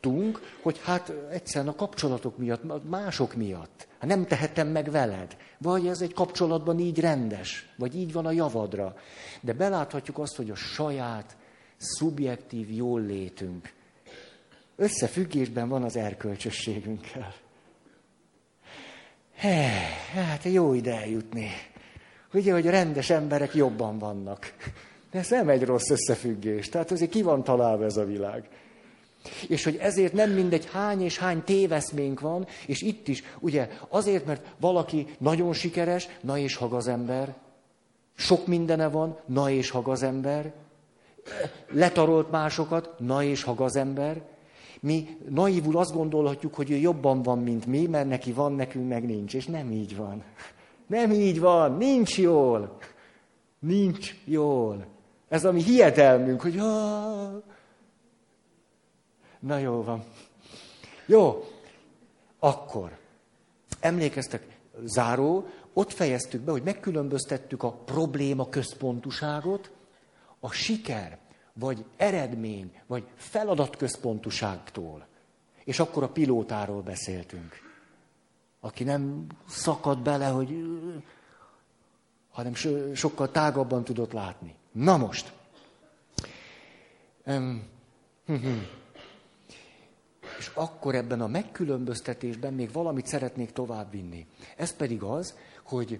hogy 0.61 0.79
hát 0.83 1.13
egyszerűen 1.31 1.73
a 1.73 1.75
kapcsolatok 1.75 2.37
miatt, 2.37 2.89
mások 2.89 3.35
miatt. 3.35 3.87
Hát 3.99 4.09
nem 4.09 4.25
tehetem 4.25 4.67
meg 4.67 4.91
veled. 4.91 5.37
Vagy 5.57 5.87
ez 5.87 6.01
egy 6.01 6.13
kapcsolatban 6.13 6.79
így 6.79 6.99
rendes, 6.99 7.73
vagy 7.77 7.95
így 7.95 8.13
van 8.13 8.25
a 8.25 8.31
javadra. 8.31 8.95
De 9.41 9.53
beláthatjuk 9.53 10.17
azt, 10.17 10.35
hogy 10.35 10.49
a 10.49 10.55
saját 10.55 11.37
szubjektív 11.77 12.71
jól 12.71 13.01
létünk 13.01 13.73
összefüggésben 14.81 15.69
van 15.69 15.83
az 15.83 15.95
erkölcsösségünkkel. 15.95 17.33
He, 19.35 19.69
hát 20.13 20.43
jó 20.43 20.73
ide 20.73 20.95
eljutni. 20.95 21.49
Ugye, 22.33 22.53
hogy 22.53 22.65
rendes 22.65 23.09
emberek 23.09 23.53
jobban 23.53 23.97
vannak. 23.97 24.53
De 25.11 25.19
ez 25.19 25.29
nem 25.29 25.49
egy 25.49 25.63
rossz 25.63 25.89
összefüggés. 25.89 26.69
Tehát 26.69 26.91
azért 26.91 27.11
ki 27.11 27.21
van 27.21 27.43
találva 27.43 27.83
ez 27.83 27.97
a 27.97 28.05
világ. 28.05 28.49
És 29.47 29.63
hogy 29.63 29.75
ezért 29.75 30.13
nem 30.13 30.31
mindegy 30.31 30.69
hány 30.71 31.01
és 31.01 31.17
hány 31.17 31.43
téveszménk 31.43 32.19
van, 32.19 32.47
és 32.65 32.81
itt 32.81 33.07
is, 33.07 33.23
ugye, 33.39 33.69
azért, 33.89 34.25
mert 34.25 34.45
valaki 34.59 35.07
nagyon 35.17 35.53
sikeres, 35.53 36.07
na 36.21 36.37
és 36.37 36.55
hagazember, 36.55 37.35
sok 38.15 38.47
mindene 38.47 38.87
van, 38.87 39.17
na 39.25 39.49
és 39.49 39.69
hagazember, 39.69 40.53
letarolt 41.71 42.31
másokat, 42.31 42.93
na 42.99 43.23
és 43.23 43.43
hagazember, 43.43 44.21
mi 44.81 45.17
naívul 45.29 45.77
azt 45.77 45.93
gondolhatjuk, 45.93 46.55
hogy 46.55 46.71
ő 46.71 46.75
jobban 46.75 47.21
van, 47.21 47.39
mint 47.39 47.65
mi, 47.65 47.85
mert 47.85 48.07
neki 48.07 48.31
van, 48.31 48.53
nekünk 48.53 48.89
meg 48.89 49.05
nincs. 49.05 49.33
És 49.33 49.45
nem 49.45 49.71
így 49.71 49.95
van. 49.95 50.23
Nem 50.87 51.11
így 51.11 51.39
van, 51.39 51.77
nincs 51.77 52.17
jól. 52.17 52.77
Nincs 53.59 54.15
jól. 54.25 54.85
Ez 55.29 55.45
a 55.45 55.51
mi 55.51 55.63
hiedelmünk, 55.63 56.41
hogy 56.41 56.59
Na 59.41 59.57
jó 59.57 59.83
van. 59.83 60.03
Jó, 61.05 61.43
akkor 62.39 62.97
emlékeztek, 63.79 64.57
záró, 64.83 65.47
ott 65.73 65.91
fejeztük 65.91 66.41
be, 66.41 66.51
hogy 66.51 66.63
megkülönböztettük 66.63 67.63
a 67.63 67.71
probléma 67.71 68.49
központuságot, 68.49 69.71
a 70.39 70.51
siker 70.51 71.17
vagy 71.53 71.85
eredmény, 71.97 72.81
vagy 72.87 73.03
feladatközpontuságtól. 73.15 75.07
És 75.63 75.79
akkor 75.79 76.03
a 76.03 76.09
pilótáról 76.09 76.81
beszéltünk, 76.81 77.55
aki 78.59 78.83
nem 78.83 79.27
szakad 79.47 79.99
bele, 79.99 80.27
hogy 80.27 80.63
hanem 82.31 82.53
sokkal 82.93 83.31
tágabban 83.31 83.83
tudott 83.83 84.11
látni. 84.11 84.55
Na 84.71 84.97
most. 84.97 85.31
Um, 87.25 87.63
és 90.41 90.51
akkor 90.53 90.95
ebben 90.95 91.21
a 91.21 91.27
megkülönböztetésben 91.27 92.53
még 92.53 92.71
valamit 92.71 93.05
szeretnék 93.05 93.51
továbbvinni. 93.51 94.25
Ez 94.57 94.75
pedig 94.75 95.03
az, 95.03 95.37
hogy 95.63 95.99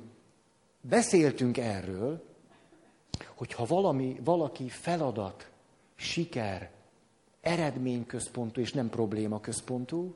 beszéltünk 0.81 1.57
erről, 1.57 2.23
hogyha 3.35 3.65
valami, 3.65 4.19
valaki 4.23 4.69
feladat, 4.69 5.49
siker, 5.95 6.71
eredményközpontú 7.41 8.61
és 8.61 8.73
nem 8.73 8.89
problémaközpontú, 8.89 10.15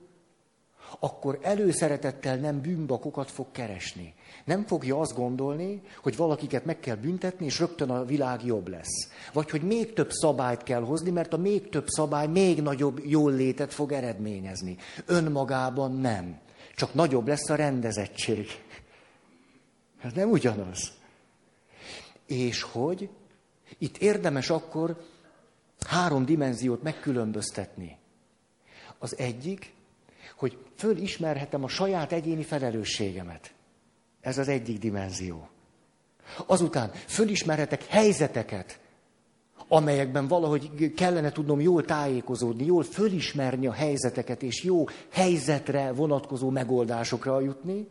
akkor 1.00 1.39
előszeretettel 1.42 2.36
nem 2.36 2.62
bűnbakokat 2.62 3.32
fog 3.32 3.46
keresni. 3.51 4.13
Nem 4.46 4.65
fogja 4.65 5.00
azt 5.00 5.15
gondolni, 5.15 5.82
hogy 6.01 6.15
valakiket 6.15 6.65
meg 6.65 6.80
kell 6.80 6.96
büntetni, 6.96 7.46
és 7.46 7.60
rögtön 7.60 7.89
a 7.89 8.06
világ 8.06 8.46
jobb 8.46 8.68
lesz. 8.68 9.10
Vagy 9.34 9.50
hogy 9.50 9.62
még 9.62 9.94
több 9.94 10.12
szabályt 10.12 10.63
kell 10.63 10.82
hozni, 10.82 11.12
mert 11.12 11.34
a 11.34 11.38
még 11.38 11.70
több 11.70 11.88
szabály 11.88 12.27
még 12.27 12.62
nagyobb 12.62 13.00
jól 13.06 13.32
létet 13.32 13.74
fog 13.74 13.92
eredményezni. 13.92 14.77
Önmagában 15.06 15.92
nem. 15.92 16.39
Csak 16.75 16.94
nagyobb 16.94 17.27
lesz 17.27 17.50
a 17.50 17.56
rendezettség. 17.56 18.48
Ez 20.01 20.13
nem 20.13 20.30
ugyanaz. 20.30 20.92
És 22.25 22.62
hogy 22.62 23.10
itt 23.77 23.98
érdemes 23.98 24.50
akkor 24.50 24.98
három 25.88 26.25
dimenziót 26.25 26.84
megkülönböztetni. 26.84 27.98
Az 29.00 29.18
egyik, 29.18 29.74
hogy 30.36 30.58
fölismerhetem 30.75 31.63
a 31.63 31.68
saját 31.68 32.12
egyéni 32.12 32.44
felelősségemet. 32.44 33.54
Ez 34.22 34.38
az 34.38 34.48
egyik 34.48 34.80
dimenzió. 34.80 35.48
Azután 36.46 36.92
fölismerhetek 37.06 37.86
helyzeteket, 37.86 38.80
amelyekben 39.68 40.27
valahogy 40.27 40.94
kellene 40.94 41.32
tudnom 41.32 41.62
jól 41.62 41.86
tájékozódni, 41.86 42.65
jól 42.65 42.84
fölismerni 42.84 43.68
a 43.68 43.72
helyzeteket, 43.72 44.44
és 44.44 44.63
jó 44.63 44.86
helyzetre 45.12 45.92
vonatkozó 45.92 46.50
megoldásokra 46.50 47.39
jutni. 47.42 47.88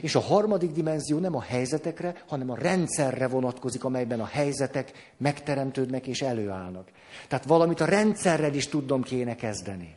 És 0.00 0.14
a 0.14 0.20
harmadik 0.20 0.70
dimenzió 0.70 1.18
nem 1.18 1.36
a 1.36 1.42
helyzetekre, 1.42 2.22
hanem 2.26 2.50
a 2.50 2.58
rendszerre 2.58 3.28
vonatkozik, 3.28 3.84
amelyben 3.84 4.20
a 4.20 4.26
helyzetek 4.26 5.12
megteremtődnek 5.16 6.06
és 6.06 6.22
előállnak. 6.22 6.88
Tehát 7.28 7.44
valamit 7.44 7.80
a 7.80 7.84
rendszerrel 7.84 8.54
is 8.54 8.68
tudnom 8.68 9.02
kéne 9.02 9.34
kezdeni. 9.34 9.96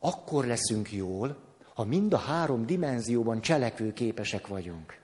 Akkor 0.00 0.46
leszünk 0.46 0.92
jól, 0.92 1.36
ha 1.74 1.84
mind 1.84 2.12
a 2.12 2.16
három 2.16 2.66
dimenzióban 2.66 3.40
cselekvő 3.40 3.92
képesek 3.92 4.46
vagyunk. 4.46 4.98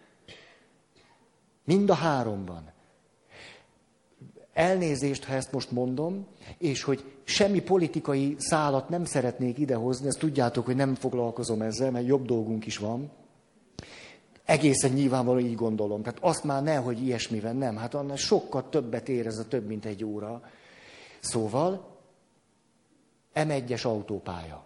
Mind 1.65 1.91
a 1.91 1.95
háromban. 1.95 2.75
elnézést, 4.53 5.25
ha 5.25 5.35
ezt 5.35 5.53
most 5.53 5.71
mondom, 5.71 6.27
és 6.59 6.83
hogy 6.83 7.05
semmi 7.25 7.61
politikai 7.61 8.35
szálat 8.39 8.89
nem 8.89 9.05
szeretnék 9.05 9.59
idehozni, 9.59 10.07
ezt 10.07 10.19
tudjátok, 10.19 10.65
hogy 10.65 10.77
nem 10.77 10.95
foglalkozom 10.95 11.63
ezzel, 11.63 11.91
mert 11.91 12.07
jobb 12.07 12.27
dolgunk 12.27 12.67
is 12.67 12.79
van. 12.79 13.11
Egészen 14.45 14.93
nyilvánvalóan 14.93 15.45
így 15.45 15.55
gondolom. 15.55 16.03
Tehát 16.03 16.19
azt 16.23 16.45
már 16.45 16.63
ne, 16.63 16.77
hogy 16.77 17.03
ilyesmivel 17.03 17.53
nem. 17.53 17.77
Hát 17.77 17.95
annál 17.95 18.17
sokkal 18.17 18.69
többet 18.69 19.09
ér 19.09 19.27
ez 19.27 19.39
a 19.39 19.49
több, 19.49 19.67
mint 19.67 19.85
egy 19.85 20.05
óra. 20.05 20.43
Szóval, 21.21 21.97
M1-es 23.35 23.87
autópálya. 23.87 24.65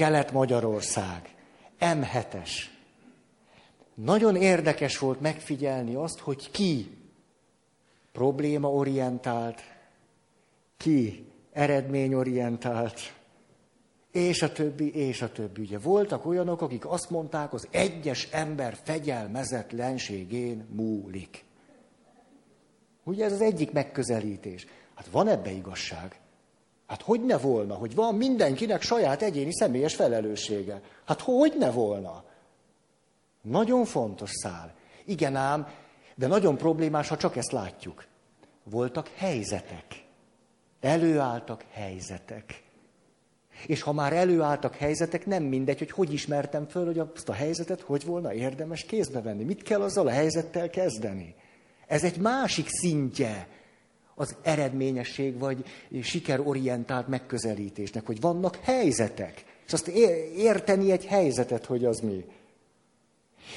Kelet-Magyarország. 0.00 1.34
M7-es. 1.80 2.50
Nagyon 3.94 4.36
érdekes 4.36 4.98
volt 4.98 5.20
megfigyelni 5.20 5.94
azt, 5.94 6.18
hogy 6.18 6.50
ki 6.50 6.96
problémaorientált, 8.12 9.62
ki 10.76 11.26
eredményorientált, 11.52 13.14
és 14.12 14.42
a 14.42 14.52
többi, 14.52 14.94
és 14.94 15.22
a 15.22 15.32
többi. 15.32 15.60
Ugye 15.60 15.78
voltak 15.78 16.26
olyanok, 16.26 16.62
akik 16.62 16.86
azt 16.86 17.10
mondták, 17.10 17.52
az 17.52 17.68
egyes 17.70 18.28
ember 18.30 18.76
fegyelmezetlenségén 18.82 20.66
múlik. 20.70 21.44
Ugye 23.04 23.24
ez 23.24 23.32
az 23.32 23.40
egyik 23.40 23.72
megközelítés. 23.72 24.66
Hát 24.94 25.06
van 25.06 25.28
ebbe 25.28 25.50
igazság. 25.50 26.20
Hát 26.90 27.02
hogy 27.02 27.24
ne 27.24 27.38
volna, 27.38 27.74
hogy 27.74 27.94
van 27.94 28.14
mindenkinek 28.14 28.82
saját 28.82 29.22
egyéni 29.22 29.52
személyes 29.52 29.94
felelőssége. 29.94 30.80
Hát 31.04 31.20
hogy 31.20 31.54
ne 31.58 31.70
volna? 31.70 32.24
Nagyon 33.42 33.84
fontos 33.84 34.30
szál. 34.32 34.74
Igen 35.04 35.36
ám, 35.36 35.68
de 36.14 36.26
nagyon 36.26 36.56
problémás, 36.56 37.08
ha 37.08 37.16
csak 37.16 37.36
ezt 37.36 37.52
látjuk. 37.52 38.04
Voltak 38.64 39.08
helyzetek. 39.16 39.84
Előálltak 40.80 41.64
helyzetek. 41.72 42.62
És 43.66 43.82
ha 43.82 43.92
már 43.92 44.12
előálltak 44.12 44.74
helyzetek, 44.74 45.26
nem 45.26 45.42
mindegy, 45.42 45.78
hogy 45.78 45.90
hogy 45.90 46.12
ismertem 46.12 46.66
föl, 46.66 46.84
hogy 46.84 46.98
azt 46.98 47.28
a 47.28 47.32
helyzetet 47.32 47.80
hogy 47.80 48.04
volna 48.04 48.32
érdemes 48.32 48.84
kézbe 48.84 49.20
venni. 49.20 49.44
Mit 49.44 49.62
kell 49.62 49.82
azzal 49.82 50.06
a 50.06 50.10
helyzettel 50.10 50.70
kezdeni? 50.70 51.34
Ez 51.86 52.04
egy 52.04 52.18
másik 52.18 52.66
szintje 52.68 53.48
az 54.20 54.36
eredményesség 54.42 55.38
vagy 55.38 55.64
sikerorientált 56.02 57.08
megközelítésnek, 57.08 58.06
hogy 58.06 58.20
vannak 58.20 58.56
helyzetek. 58.56 59.44
És 59.66 59.72
azt 59.72 59.88
érteni 60.36 60.90
egy 60.90 61.06
helyzetet, 61.06 61.64
hogy 61.64 61.84
az 61.84 62.00
mi. 62.00 62.24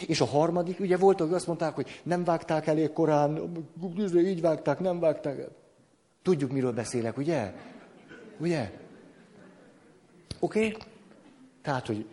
És 0.08 0.22
a 0.22 0.26
harmadik, 0.26 0.80
ugye 0.80 0.98
volt, 0.98 1.20
hogy 1.20 1.34
azt 1.34 1.48
mondták, 1.48 1.76
hogy 1.76 2.02
nem 2.04 2.24
vágták 2.24 2.68
elég 2.68 2.94
korán, 2.94 3.52
így 4.16 4.42
vágták, 4.42 4.80
nem 4.80 5.00
vágták. 5.00 5.48
Tudjuk, 6.22 6.52
miről 6.52 6.74
beszélek, 6.74 7.18
ugye? 7.18 7.54
Ugye? 8.38 8.72
Oké? 10.40 10.68
Okay? 10.68 10.78
Tehát, 11.62 11.88
hogy 11.88 12.06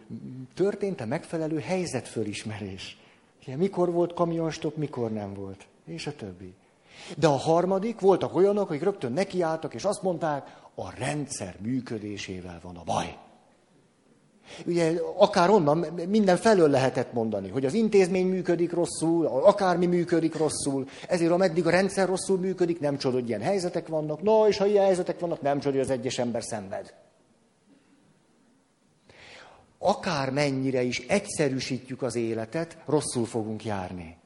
történt 0.55 1.01
a 1.01 1.07
megfelelő 1.07 1.59
helyzetfölismerés. 1.59 2.99
Ugye, 3.43 3.57
mikor 3.57 3.93
volt 3.93 4.15
kamionstop, 4.15 4.77
mikor 4.77 5.13
nem 5.13 5.35
volt. 5.35 5.67
És 5.85 6.07
a 6.07 6.17
többi. 6.17 6.55
De 7.17 7.27
a 7.27 7.37
harmadik, 7.37 8.01
voltak 8.01 8.35
olyanok, 8.35 8.69
hogy 8.69 8.83
rögtön 8.83 9.13
nekiálltak, 9.13 9.75
és 9.75 9.85
azt 9.85 10.03
mondták, 10.03 10.59
a 10.75 10.95
rendszer 10.99 11.57
működésével 11.61 12.61
van 12.63 12.77
a 12.77 12.83
baj. 12.85 13.19
Ugye 14.67 15.01
akár 15.17 15.51
onnan 15.51 15.87
minden 16.09 16.37
felől 16.37 16.71
lehetett 16.71 17.13
mondani, 17.13 17.49
hogy 17.49 17.65
az 17.65 17.75
intézmény 17.75 18.27
működik 18.27 18.73
rosszul, 18.73 19.27
akármi 19.27 19.87
működik 19.87 20.37
rosszul, 20.37 20.89
ezért 21.09 21.31
ameddig 21.31 21.67
a 21.67 21.71
rendszer 21.71 22.09
rosszul 22.09 22.39
működik, 22.39 22.81
nem 22.81 22.99
csoda, 22.99 23.15
hogy 23.15 23.29
ilyen 23.29 23.41
helyzetek 23.41 23.89
vannak, 23.89 24.23
no, 24.23 24.49
és 24.49 24.57
ha 24.57 24.67
ilyen 24.67 24.85
helyzetek 24.85 25.21
vannak, 25.21 25.41
nem 25.41 25.61
csoda, 25.61 25.77
hogy 25.77 25.85
az 25.85 25.91
egyes 25.91 26.19
ember 26.19 26.43
szenved. 26.43 26.95
Akár 29.79 30.31
mennyire 30.31 30.83
is 30.83 30.99
egyszerűsítjük 30.99 32.03
az 32.03 32.15
életet, 32.15 32.77
rosszul 32.87 33.27
fogunk 33.27 33.65
járni. 33.65 34.20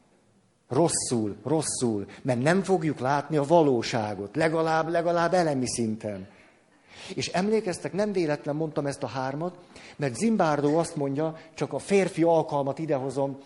Rosszul, 0.68 1.36
rosszul, 1.44 2.06
mert 2.22 2.42
nem 2.42 2.62
fogjuk 2.62 2.98
látni 2.98 3.36
a 3.36 3.42
valóságot, 3.42 4.36
legalább, 4.36 4.88
legalább 4.88 5.34
elemi 5.34 5.66
szinten. 5.68 6.28
És 7.14 7.28
emlékeztek, 7.28 7.92
nem 7.92 8.12
véletlen 8.12 8.56
mondtam 8.56 8.86
ezt 8.86 9.02
a 9.02 9.06
hármat, 9.06 9.58
mert 9.96 10.14
Zimbárdó 10.14 10.78
azt 10.78 10.96
mondja, 10.96 11.38
csak 11.54 11.72
a 11.72 11.78
férfi 11.78 12.22
alkalmat 12.22 12.78
idehozom, 12.78 13.38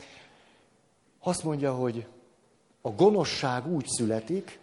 azt 1.21 1.45
mondja, 1.45 1.75
hogy 1.75 2.07
a 2.81 2.91
gonoszság 2.91 3.67
úgy 3.67 3.87
születik, 3.87 4.59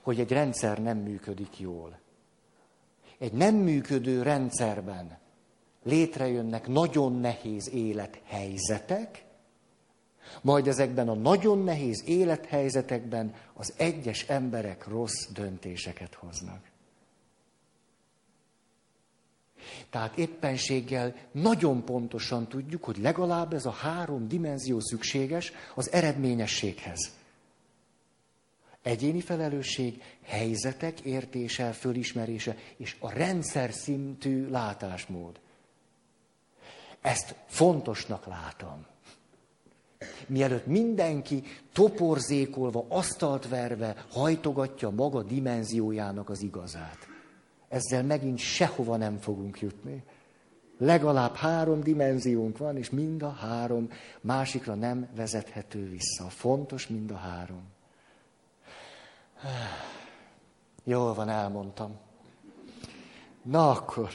hogy 0.00 0.20
egy 0.20 0.32
rendszer 0.32 0.82
nem 0.82 0.98
működik 0.98 1.58
jól. 1.58 1.98
Egy 3.18 3.32
nem 3.32 3.54
működő 3.54 4.22
rendszerben 4.22 5.18
létrejönnek 5.82 6.66
nagyon 6.66 7.20
nehéz 7.20 7.70
élethelyzetek, 7.70 9.25
majd 10.42 10.66
ezekben 10.66 11.08
a 11.08 11.14
nagyon 11.14 11.58
nehéz 11.58 12.02
élethelyzetekben 12.06 13.34
az 13.54 13.72
egyes 13.76 14.22
emberek 14.22 14.86
rossz 14.86 15.26
döntéseket 15.32 16.14
hoznak. 16.14 16.60
Tehát 19.90 20.18
éppenséggel 20.18 21.14
nagyon 21.32 21.84
pontosan 21.84 22.48
tudjuk, 22.48 22.84
hogy 22.84 22.98
legalább 22.98 23.52
ez 23.52 23.66
a 23.66 23.70
három 23.70 24.28
dimenzió 24.28 24.80
szükséges 24.80 25.52
az 25.74 25.92
eredményességhez. 25.92 27.10
Egyéni 28.82 29.20
felelősség, 29.20 30.02
helyzetek 30.22 31.00
értése, 31.00 31.72
fölismerése, 31.72 32.56
és 32.76 32.96
a 32.98 33.12
rendszer 33.12 33.72
szintű 33.72 34.48
látásmód. 34.48 35.40
Ezt 37.00 37.34
fontosnak 37.46 38.26
látom. 38.26 38.86
Mielőtt 40.26 40.66
mindenki 40.66 41.42
toporzékolva, 41.72 42.84
asztalt 42.88 43.48
verve 43.48 44.04
hajtogatja 44.10 44.90
maga 44.90 45.22
dimenziójának 45.22 46.30
az 46.30 46.42
igazát. 46.42 46.98
Ezzel 47.68 48.02
megint 48.02 48.38
sehova 48.38 48.96
nem 48.96 49.18
fogunk 49.18 49.60
jutni. 49.60 50.02
Legalább 50.78 51.34
három 51.34 51.80
dimenziónk 51.80 52.58
van, 52.58 52.76
és 52.76 52.90
mind 52.90 53.22
a 53.22 53.30
három 53.30 53.88
másikra 54.20 54.74
nem 54.74 55.08
vezethető 55.14 55.88
vissza. 55.88 56.24
Fontos 56.28 56.86
mind 56.86 57.10
a 57.10 57.16
három. 57.16 57.62
Jól 60.84 61.14
van, 61.14 61.28
elmondtam. 61.28 61.98
Na 63.42 63.70
akkor, 63.70 64.10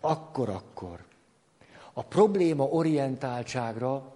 akkor, 0.00 0.48
akkor. 0.48 1.04
A 1.92 2.02
probléma 2.02 2.64
orientáltságra 2.64 4.12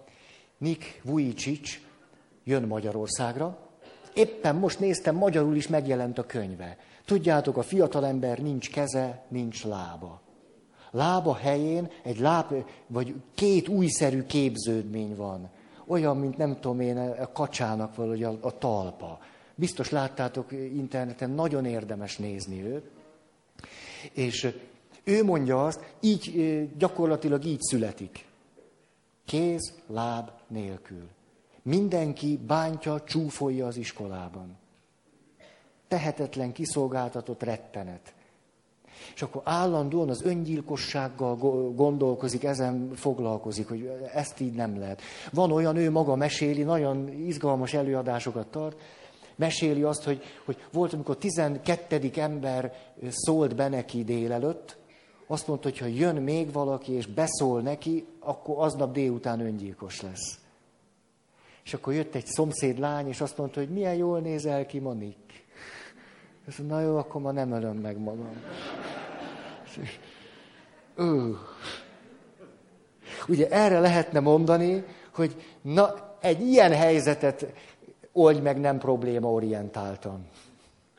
Nick 0.57 1.01
Vujicic 1.03 1.79
jön 2.43 2.63
Magyarországra. 2.63 3.57
Éppen 4.13 4.55
most 4.55 4.79
néztem, 4.79 5.15
magyarul 5.15 5.55
is 5.55 5.67
megjelent 5.67 6.17
a 6.17 6.25
könyve. 6.25 6.77
Tudjátok, 7.05 7.57
a 7.57 7.61
fiatalember 7.61 8.39
nincs 8.39 8.71
keze, 8.71 9.23
nincs 9.27 9.63
lába. 9.63 10.21
Lába 10.91 11.35
helyén 11.35 11.89
egy 12.03 12.19
láb, 12.19 12.53
vagy 12.87 13.15
két 13.33 13.67
újszerű 13.67 14.23
képződmény 14.23 15.15
van. 15.15 15.49
Olyan, 15.87 16.17
mint 16.17 16.37
nem 16.37 16.59
tudom 16.59 16.79
én, 16.79 16.97
a 16.97 17.31
kacsának 17.31 17.95
valahogy 17.95 18.23
a, 18.23 18.37
a 18.41 18.57
talpa. 18.57 19.19
Biztos 19.55 19.89
láttátok 19.89 20.51
interneten, 20.51 21.29
nagyon 21.29 21.65
érdemes 21.65 22.17
nézni 22.17 22.63
őt. 22.63 22.89
És 24.11 24.53
ő 25.07 25.23
mondja 25.23 25.65
azt, 25.65 25.95
így 25.99 26.69
gyakorlatilag 26.77 27.45
így 27.45 27.61
születik. 27.61 28.25
Kéz, 29.25 29.73
láb 29.87 30.29
nélkül. 30.47 31.07
Mindenki 31.61 32.39
bántja, 32.47 33.01
csúfolja 33.01 33.65
az 33.65 33.77
iskolában 33.77 34.57
tehetetlen, 35.87 36.51
kiszolgáltatott 36.51 37.43
rettenet. 37.43 38.13
És 39.15 39.21
akkor 39.21 39.41
állandóan 39.45 40.09
az 40.09 40.21
öngyilkossággal 40.23 41.35
gondolkozik, 41.75 42.43
ezen 42.43 42.91
foglalkozik, 42.95 43.67
hogy 43.67 43.91
ezt 44.13 44.39
így 44.39 44.53
nem 44.53 44.79
lehet. 44.79 45.01
Van 45.31 45.51
olyan, 45.51 45.75
ő 45.75 45.91
maga 45.91 46.15
meséli, 46.15 46.63
nagyon 46.63 47.07
izgalmas 47.07 47.73
előadásokat 47.73 48.47
tart, 48.47 48.81
meséli 49.35 49.83
azt, 49.83 50.03
hogy, 50.03 50.21
hogy 50.45 50.57
volt, 50.71 50.93
amikor 50.93 51.17
12. 51.17 52.11
ember 52.15 52.73
szólt 53.09 53.55
be 53.55 53.67
neki 53.67 54.03
délelőtt, 54.03 54.77
azt 55.27 55.47
mondta, 55.47 55.69
hogy 55.69 55.77
ha 55.77 55.85
jön 55.85 56.15
még 56.15 56.51
valaki 56.51 56.91
és 56.91 57.05
beszól 57.05 57.61
neki, 57.61 58.05
akkor 58.19 58.55
aznap 58.57 58.93
délután 58.93 59.39
öngyilkos 59.39 60.01
lesz. 60.01 60.39
És 61.63 61.73
akkor 61.73 61.93
jött 61.93 62.15
egy 62.15 62.25
szomszéd 62.25 62.79
lány, 62.79 63.07
és 63.07 63.21
azt 63.21 63.37
mondta, 63.37 63.59
hogy 63.59 63.69
milyen 63.69 63.95
jól 63.95 64.19
nézel 64.19 64.65
ki, 64.65 64.79
Monik. 64.79 65.45
És 66.47 66.61
na 66.67 66.81
jó, 66.81 66.97
akkor 66.97 67.21
ma 67.21 67.31
nem 67.31 67.51
ölöm 67.51 67.77
meg 67.77 67.97
magam. 67.97 68.35
Ő. 70.95 71.37
Ugye 73.27 73.49
erre 73.49 73.79
lehetne 73.79 74.19
mondani, 74.19 74.83
hogy 75.13 75.35
na, 75.61 75.93
egy 76.19 76.41
ilyen 76.41 76.71
helyzetet 76.71 77.45
oldj 78.11 78.39
meg 78.39 78.59
nem 78.59 78.77
problémaorientáltan. 78.77 80.27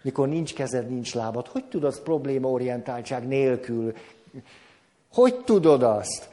Mikor 0.03 0.29
nincs 0.29 0.55
kezed, 0.55 0.88
nincs 0.88 1.14
lábad. 1.14 1.47
Hogy 1.47 1.64
tudod 1.64 2.01
problémaorientáltság 2.01 3.27
nélkül? 3.27 3.95
Hogy 5.12 5.44
tudod 5.44 5.83
azt? 5.83 6.31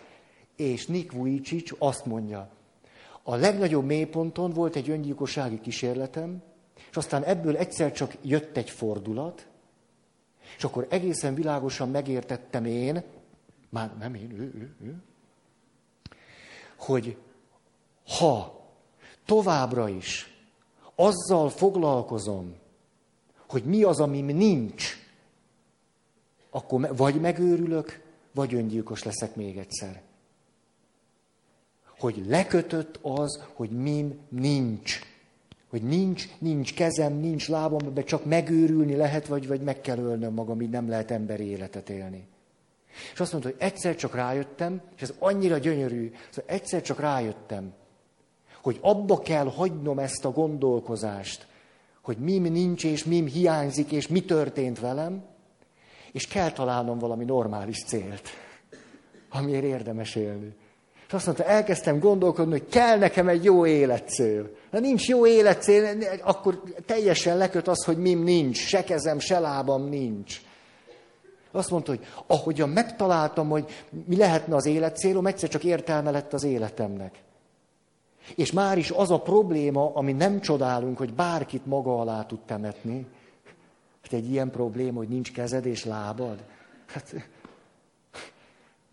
És 0.56 0.86
Nick 0.86 1.12
Vujicic 1.12 1.72
azt 1.78 2.06
mondja, 2.06 2.50
a 3.24 3.36
legnagyobb 3.36 3.86
mélyponton 3.86 4.52
volt 4.52 4.76
egy 4.76 4.90
öngyilkossági 4.90 5.60
kísérletem, 5.60 6.44
és 6.90 6.98
aztán 6.98 7.24
ebből 7.24 7.58
egyszer 7.58 7.92
csak 7.92 8.16
jött 8.22 8.58
egy 8.58 8.70
fordulat, 8.70 9.48
és 10.58 10.64
akkor 10.64 10.88
egészen 10.90 11.34
világosan 11.34 11.90
megértettem 11.90 12.66
én, 12.66 13.04
már 13.70 13.98
nem 13.98 14.14
én, 14.14 14.32
ő, 14.32 14.42
ő, 14.42 14.76
ő, 14.82 14.96
hogy 16.78 17.18
ha 18.08 18.62
továbbra 19.26 19.90
is 19.90 20.36
azzal 20.96 21.50
foglalkozom, 21.50 22.56
hogy 23.48 23.64
mi 23.64 23.84
az, 23.84 24.00
amim 24.00 24.26
nincs, 24.26 25.05
akkor 26.56 26.96
vagy 26.96 27.22
megőrülök, 27.22 28.02
vagy 28.34 28.54
öngyilkos 28.54 29.04
leszek 29.04 29.36
még 29.36 29.58
egyszer. 29.58 30.02
Hogy 32.00 32.24
lekötött 32.28 33.00
az, 33.02 33.44
hogy 33.54 33.70
mim 33.70 34.20
nincs. 34.30 35.00
Hogy 35.70 35.84
nincs, 35.84 36.28
nincs 36.40 36.74
kezem, 36.74 37.14
nincs 37.14 37.50
lábam, 37.50 37.94
de 37.94 38.04
csak 38.04 38.26
megőrülni 38.26 38.96
lehet, 38.96 39.28
vagy, 39.28 39.48
vagy 39.48 39.62
meg 39.62 39.82
kell 39.82 39.98
ölnöm 39.98 40.34
magam, 40.34 40.62
így 40.62 40.70
nem 40.70 40.90
lehet 40.90 41.12
emberi 41.12 41.44
életet 41.44 41.90
élni. 41.90 42.28
És 43.14 43.20
azt 43.20 43.32
mondta, 43.32 43.50
hogy 43.50 43.60
egyszer 43.60 43.96
csak 43.96 44.16
rájöttem, 44.16 44.82
és 44.96 45.02
ez 45.02 45.14
annyira 45.20 45.58
gyönyörű, 45.58 46.12
szóval 46.30 46.56
egyszer 46.56 46.82
csak 46.82 47.00
rájöttem, 47.00 47.74
hogy 48.62 48.78
abba 48.82 49.20
kell 49.20 49.46
hagynom 49.46 50.00
ezt 50.00 50.26
a 50.26 50.32
gondolkozást, 50.32 51.48
hogy 52.02 52.18
mim 52.18 52.44
nincs, 52.44 52.84
és 52.84 53.04
mim 53.04 53.26
hiányzik, 53.26 53.92
és 53.92 54.08
mi 54.08 54.26
történt 54.26 54.80
velem, 54.80 55.24
és 56.16 56.28
kell 56.28 56.52
találnom 56.52 57.00
valami 57.00 57.26
normális 57.26 57.84
célt, 57.84 58.30
amiért 59.30 59.64
érdemes 59.64 60.16
élni. 60.16 60.56
És 61.08 61.14
azt 61.14 61.26
mondta, 61.26 61.44
elkezdtem 61.44 62.00
gondolkodni, 62.00 62.52
hogy 62.52 62.68
kell 62.68 62.98
nekem 62.98 63.28
egy 63.28 63.44
jó 63.44 63.66
életcél. 63.66 64.50
Ha 64.72 64.80
nincs 64.80 65.08
jó 65.08 65.28
életcél, 65.28 65.98
akkor 66.24 66.62
teljesen 66.86 67.38
leköt 67.38 67.68
az, 67.68 67.86
hogy 67.86 67.98
mim 67.98 68.24
nincs, 68.24 68.58
se 68.58 68.84
kezem, 68.84 69.20
se 69.20 69.40
lábam 69.40 69.90
nincs. 69.90 70.42
Azt 71.52 71.70
mondta, 71.70 71.92
hogy 71.92 72.06
ahogyan 72.28 72.70
megtaláltam, 72.70 73.50
hogy 73.50 73.84
mi 74.06 74.16
lehetne 74.16 74.56
az 74.56 74.66
életcélom, 74.66 75.28
egyszer 75.28 75.50
csak 75.50 75.64
értelme 75.64 76.12
lett 76.12 76.34
az 76.34 76.44
életemnek. 76.44 77.16
És 78.36 78.52
már 78.52 78.78
is 78.78 78.92
az 78.92 79.12
a 79.12 79.22
probléma, 79.22 79.92
ami 79.94 80.12
nem 80.12 80.42
csodálunk, 80.42 80.98
hogy 80.98 81.14
bárkit 81.14 81.66
maga 81.66 82.00
alá 82.00 82.24
tud 82.24 82.40
temetni. 82.46 83.08
Hát 84.06 84.14
egy 84.14 84.32
ilyen 84.32 84.52
probléma, 84.52 84.98
hogy 84.98 85.08
nincs 85.08 85.32
kezed 85.32 85.66
és 85.66 85.86
lábad. 85.86 86.44
Hát, 86.86 87.30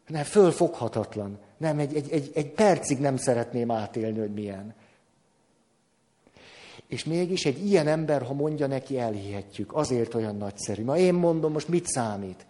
nem, 0.07 0.22
fölfoghatatlan. 0.22 1.38
Nem, 1.57 1.79
egy, 1.79 1.94
egy, 1.94 2.11
egy, 2.11 2.31
egy 2.35 2.51
percig 2.51 2.98
nem 2.98 3.16
szeretném 3.16 3.70
átélni, 3.70 4.18
hogy 4.18 4.33
milyen. 4.33 4.75
És 6.87 7.05
mégis 7.05 7.44
egy 7.44 7.66
ilyen 7.66 7.87
ember, 7.87 8.22
ha 8.22 8.33
mondja 8.33 8.66
neki, 8.66 8.98
elhihetjük. 8.98 9.75
Azért 9.75 10.14
olyan 10.14 10.37
nagyszerű. 10.37 10.85
Ma 10.85 10.96
én 10.96 11.14
mondom, 11.14 11.53
most 11.53 11.68
mit 11.68 11.87
számít? 11.87 12.46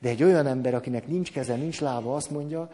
De 0.00 0.08
egy 0.08 0.22
olyan 0.22 0.46
ember, 0.46 0.74
akinek 0.74 1.06
nincs 1.06 1.32
keze, 1.32 1.56
nincs 1.56 1.80
lába, 1.80 2.14
azt 2.14 2.30
mondja, 2.30 2.70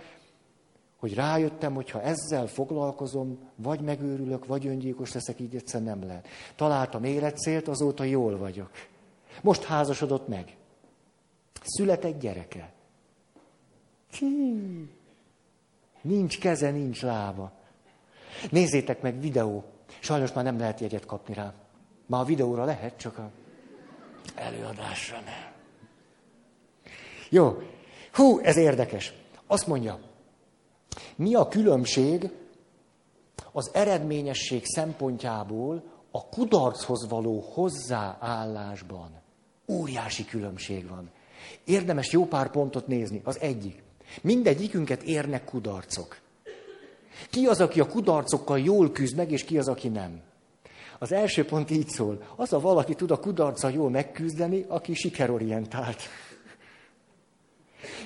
hogy 0.96 1.14
rájöttem, 1.14 1.74
hogy 1.74 1.90
ha 1.90 2.02
ezzel 2.02 2.46
foglalkozom, 2.46 3.38
vagy 3.56 3.80
megőrülök, 3.80 4.46
vagy 4.46 4.66
öngyilkos 4.66 5.12
leszek, 5.12 5.40
így 5.40 5.54
egyszer 5.54 5.82
nem 5.82 6.06
lehet. 6.06 6.28
Találtam 6.56 7.04
életcélt, 7.04 7.68
azóta 7.68 8.04
jól 8.04 8.36
vagyok. 8.36 8.70
Most 9.42 9.64
házasodott 9.64 10.28
meg. 10.28 10.56
Született 11.62 12.20
gyereke. 12.20 12.72
Hí. 14.10 14.88
Nincs 16.02 16.38
keze, 16.38 16.70
nincs 16.70 17.02
lába. 17.02 17.52
Nézzétek 18.50 19.02
meg 19.02 19.20
videó. 19.20 19.64
Sajnos 19.98 20.32
már 20.32 20.44
nem 20.44 20.58
lehet 20.58 20.80
jegyet 20.80 21.06
kapni 21.06 21.34
rá. 21.34 21.54
Már 22.06 22.20
a 22.20 22.24
videóra 22.24 22.64
lehet, 22.64 22.96
csak 22.96 23.18
a 23.18 23.30
előadásra 24.34 25.20
nem. 25.20 25.52
Jó. 27.28 27.62
Hú, 28.12 28.38
ez 28.38 28.56
érdekes. 28.56 29.12
Azt 29.46 29.66
mondja, 29.66 29.98
mi 31.16 31.34
a 31.34 31.48
különbség 31.48 32.30
az 33.52 33.70
eredményesség 33.72 34.62
szempontjából 34.64 35.82
a 36.10 36.28
kudarchoz 36.28 37.08
való 37.08 37.40
hozzáállásban? 37.40 39.19
Óriási 39.70 40.24
különbség 40.24 40.88
van. 40.88 41.10
Érdemes 41.64 42.12
jó 42.12 42.26
pár 42.26 42.50
pontot 42.50 42.86
nézni. 42.86 43.20
Az 43.24 43.40
egyik. 43.40 43.82
Mindegyikünket 44.22 45.02
érnek 45.02 45.44
kudarcok. 45.44 46.16
Ki 47.30 47.46
az, 47.46 47.60
aki 47.60 47.80
a 47.80 47.86
kudarcokkal 47.86 48.58
jól 48.58 48.92
küzd 48.92 49.16
meg, 49.16 49.30
és 49.30 49.44
ki 49.44 49.58
az, 49.58 49.68
aki 49.68 49.88
nem? 49.88 50.20
Az 50.98 51.12
első 51.12 51.44
pont 51.44 51.70
így 51.70 51.88
szól. 51.88 52.22
Az 52.36 52.52
a 52.52 52.60
valaki 52.60 52.94
tud 52.94 53.10
a 53.10 53.20
kudarca 53.20 53.68
jól 53.68 53.90
megküzdeni, 53.90 54.64
aki 54.68 54.94
sikerorientált. 54.94 56.02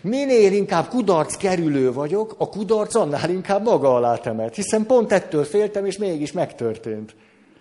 Minél 0.03 0.53
inkább 0.53 0.89
kudarc 0.89 1.37
kerülő 1.37 1.93
vagyok, 1.93 2.35
a 2.39 2.49
kudarc 2.49 2.95
annál 2.95 3.31
inkább 3.31 3.65
maga 3.65 3.95
alá 3.95 4.17
temelt, 4.17 4.55
hiszen 4.55 4.87
pont 4.87 5.13
ettől 5.13 5.45
féltem, 5.45 5.87
és 5.87 5.99
mégis 5.99 6.33
megtörtént. 6.33 7.15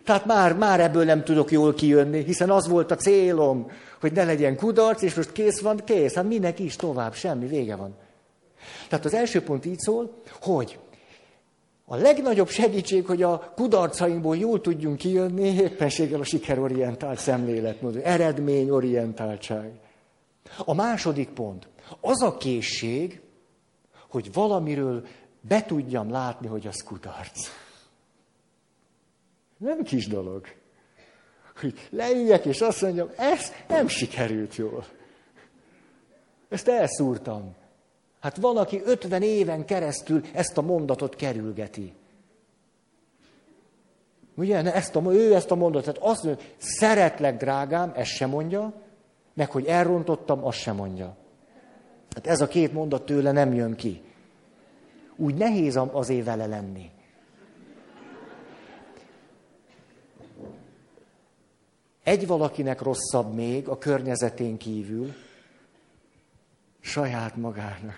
Tehát 0.05 0.25
már, 0.25 0.57
már 0.57 0.79
ebből 0.79 1.03
nem 1.03 1.23
tudok 1.23 1.51
jól 1.51 1.73
kijönni, 1.73 2.23
hiszen 2.23 2.49
az 2.49 2.67
volt 2.67 2.91
a 2.91 2.95
célom, 2.95 3.71
hogy 4.03 4.11
ne 4.11 4.23
legyen 4.23 4.55
kudarc, 4.55 5.01
és 5.01 5.13
most 5.13 5.31
kész 5.31 5.61
van, 5.61 5.81
kész. 5.85 6.13
Hát 6.13 6.27
minek 6.27 6.59
is 6.59 6.75
tovább, 6.75 7.13
semmi, 7.13 7.47
vége 7.47 7.75
van. 7.75 7.95
Tehát 8.89 9.05
az 9.05 9.13
első 9.13 9.43
pont 9.43 9.65
így 9.65 9.79
szól, 9.79 10.21
hogy 10.41 10.79
a 11.85 11.95
legnagyobb 11.95 12.49
segítség, 12.49 13.05
hogy 13.05 13.23
a 13.23 13.53
kudarcainkból 13.55 14.37
jól 14.37 14.61
tudjunk 14.61 14.97
kijönni, 14.97 15.47
éppenséggel 15.47 16.19
a 16.19 16.23
sikerorientált 16.23 17.19
szemléletmód, 17.19 18.01
eredményorientáltság. 18.03 19.71
A 20.57 20.73
második 20.73 21.29
pont, 21.29 21.67
az 22.01 22.21
a 22.21 22.37
készség, 22.37 23.21
hogy 24.09 24.33
valamiről 24.33 25.05
be 25.41 25.65
tudjam 25.65 26.11
látni, 26.11 26.47
hogy 26.47 26.67
az 26.67 26.83
kudarc. 26.83 27.49
Nem 29.57 29.83
kis 29.83 30.07
dolog. 30.07 30.45
Hogy 31.59 31.87
leüljek, 31.89 32.45
és 32.45 32.61
azt 32.61 32.81
mondjam, 32.81 33.09
ez 33.17 33.51
nem 33.67 33.87
sikerült 33.87 34.55
jól. 34.55 34.85
Ezt 36.49 36.67
elszúrtam. 36.67 37.55
Hát 38.19 38.37
van, 38.37 38.57
aki 38.57 38.81
50 38.85 39.21
éven 39.21 39.65
keresztül 39.65 40.21
ezt 40.33 40.57
a 40.57 40.61
mondatot 40.61 41.15
kerülgeti. 41.15 41.93
Ugye, 44.35 44.73
ezt 44.73 44.95
a, 44.95 45.13
ő 45.13 45.35
ezt 45.35 45.51
a 45.51 45.55
mondatot, 45.55 45.97
azt 45.97 46.23
mondja, 46.23 46.45
szeretlek, 46.57 47.37
drágám, 47.37 47.91
ezt 47.95 48.09
sem 48.09 48.29
mondja, 48.29 48.73
meg 49.33 49.51
hogy 49.51 49.65
elrontottam, 49.65 50.45
azt 50.45 50.57
sem 50.57 50.75
mondja. 50.75 51.15
Hát 52.15 52.27
ez 52.27 52.41
a 52.41 52.47
két 52.47 52.73
mondat 52.73 53.05
tőle 53.05 53.31
nem 53.31 53.53
jön 53.53 53.75
ki. 53.75 54.01
Úgy 55.15 55.35
nehéz 55.35 55.79
azért 55.91 56.25
vele 56.25 56.45
lenni. 56.45 56.91
Egy 62.03 62.27
valakinek 62.27 62.81
rosszabb 62.81 63.33
még 63.33 63.67
a 63.67 63.77
környezetén 63.77 64.57
kívül, 64.57 65.13
saját 66.79 67.35
magának. 67.35 67.97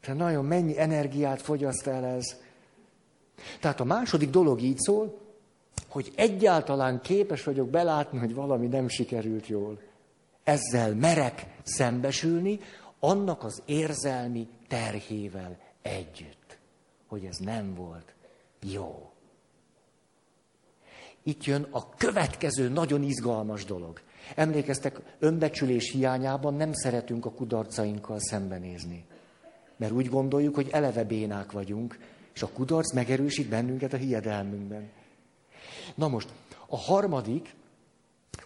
Tehát 0.00 0.20
nagyon 0.20 0.44
mennyi 0.44 0.78
energiát 0.78 1.42
fogyaszt 1.42 1.86
el 1.86 2.04
ez. 2.04 2.36
Tehát 3.60 3.80
a 3.80 3.84
második 3.84 4.30
dolog 4.30 4.60
így 4.60 4.78
szól, 4.78 5.18
hogy 5.88 6.12
egyáltalán 6.16 7.00
képes 7.00 7.44
vagyok 7.44 7.68
belátni, 7.68 8.18
hogy 8.18 8.34
valami 8.34 8.66
nem 8.66 8.88
sikerült 8.88 9.46
jól. 9.46 9.80
Ezzel 10.44 10.94
merek 10.94 11.46
szembesülni, 11.62 12.60
annak 12.98 13.44
az 13.44 13.62
érzelmi 13.64 14.48
terhével 14.68 15.58
együtt, 15.82 16.58
hogy 17.06 17.24
ez 17.24 17.36
nem 17.36 17.74
volt 17.74 18.14
jó. 18.62 19.05
Itt 21.26 21.44
jön 21.44 21.66
a 21.70 21.88
következő 21.88 22.68
nagyon 22.68 23.02
izgalmas 23.02 23.64
dolog. 23.64 24.00
Emlékeztek, 24.34 25.00
önbecsülés 25.18 25.90
hiányában 25.90 26.54
nem 26.54 26.72
szeretünk 26.72 27.26
a 27.26 27.30
kudarcainkkal 27.30 28.18
szembenézni. 28.20 29.04
Mert 29.76 29.92
úgy 29.92 30.08
gondoljuk, 30.08 30.54
hogy 30.54 30.68
eleve 30.70 31.04
bénák 31.04 31.52
vagyunk, 31.52 31.98
és 32.34 32.42
a 32.42 32.48
kudarc 32.48 32.92
megerősít 32.92 33.48
bennünket 33.48 33.92
a 33.92 33.96
hiedelmünkben. 33.96 34.90
Na 35.94 36.08
most, 36.08 36.28
a 36.66 36.76
harmadik, 36.76 37.54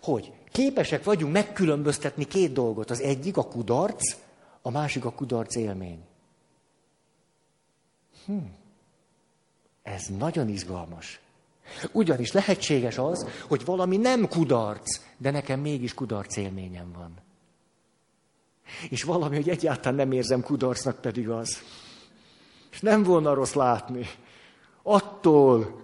hogy 0.00 0.32
képesek 0.52 1.04
vagyunk 1.04 1.32
megkülönböztetni 1.32 2.24
két 2.24 2.52
dolgot. 2.52 2.90
Az 2.90 3.00
egyik 3.00 3.36
a 3.36 3.48
kudarc, 3.48 4.16
a 4.62 4.70
másik 4.70 5.04
a 5.04 5.12
kudarc 5.12 5.56
élmény. 5.56 6.00
Hm. 8.26 8.36
ez 9.82 10.06
nagyon 10.18 10.48
izgalmas. 10.48 11.20
Ugyanis 11.92 12.32
lehetséges 12.32 12.98
az, 12.98 13.26
hogy 13.48 13.64
valami 13.64 13.96
nem 13.96 14.28
kudarc, 14.28 15.00
de 15.18 15.30
nekem 15.30 15.60
mégis 15.60 15.94
kudarc 15.94 16.36
élményem 16.36 16.92
van. 16.92 17.14
És 18.90 19.02
valami, 19.02 19.36
hogy 19.36 19.48
egyáltalán 19.48 19.94
nem 19.94 20.12
érzem 20.12 20.42
kudarcnak, 20.42 21.00
pedig 21.00 21.28
az. 21.28 21.62
És 22.70 22.80
nem 22.80 23.02
volna 23.02 23.34
rossz 23.34 23.52
látni. 23.52 24.06
Attól, 24.82 25.82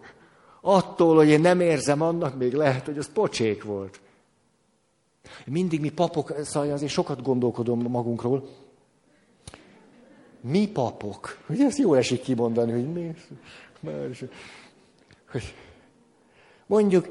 attól, 0.60 1.16
hogy 1.16 1.28
én 1.28 1.40
nem 1.40 1.60
érzem 1.60 2.00
annak, 2.00 2.36
még 2.36 2.52
lehet, 2.52 2.84
hogy 2.84 2.98
az 2.98 3.12
pocsék 3.12 3.64
volt. 3.64 4.00
Mindig 5.46 5.80
mi 5.80 5.90
papok, 5.90 6.34
szóval 6.42 6.72
azért 6.72 6.92
sokat 6.92 7.22
gondolkodom 7.22 7.80
magunkról. 7.82 8.48
Mi 10.40 10.68
papok? 10.68 11.38
Ugye 11.48 11.64
ezt 11.64 11.78
jól 11.78 11.96
esik 11.96 12.22
kimondani, 12.22 12.72
hogy 12.72 12.92
mi? 12.92 13.14
Hogy 15.30 15.54
mondjuk 16.66 17.08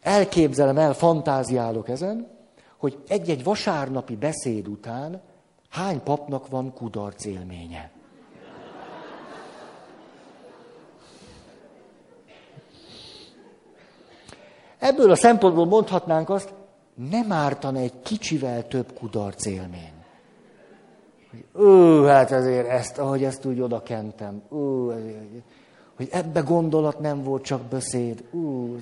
elképzelem 0.00 0.78
el, 0.78 0.92
fantáziálok 0.92 1.88
ezen, 1.88 2.28
hogy 2.76 2.98
egy-egy 3.08 3.44
vasárnapi 3.44 4.16
beszéd 4.16 4.68
után 4.68 5.20
hány 5.68 6.02
papnak 6.02 6.48
van 6.48 6.72
kudarc 6.72 7.24
élménye. 7.24 7.90
Ebből 14.78 15.10
a 15.10 15.16
szempontból 15.16 15.66
mondhatnánk 15.66 16.30
azt, 16.30 16.54
nem 17.10 17.32
ártana 17.32 17.78
egy 17.78 18.02
kicsivel 18.02 18.66
több 18.66 18.92
kudarc 18.92 19.46
élmény. 19.46 19.92
Ő, 21.54 22.04
hát 22.06 22.30
azért 22.30 22.68
ezt, 22.68 22.98
ahogy 22.98 23.24
ezt 23.24 23.44
úgy 23.44 23.60
oda 23.60 23.82
kentem. 23.82 24.42
Ó, 24.50 24.90
hogy 25.98 26.08
ebbe 26.10 26.40
gondolat 26.40 27.00
nem 27.00 27.22
volt, 27.22 27.44
csak 27.44 27.62
beszéd. 27.62 28.24
Ó, 28.34 28.76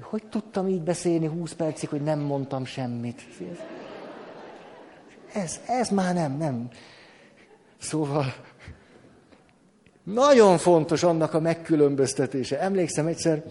hogy 0.00 0.22
tudtam 0.28 0.68
így 0.68 0.82
beszélni 0.82 1.26
húsz 1.26 1.52
percig, 1.52 1.88
hogy 1.88 2.02
nem 2.02 2.18
mondtam 2.18 2.64
semmit? 2.64 3.22
Ez, 5.32 5.60
ez 5.66 5.88
már 5.88 6.14
nem, 6.14 6.36
nem. 6.36 6.68
Szóval 7.78 8.24
nagyon 10.02 10.58
fontos 10.58 11.02
annak 11.02 11.34
a 11.34 11.40
megkülönböztetése. 11.40 12.60
Emlékszem 12.60 13.06
egyszer, 13.06 13.44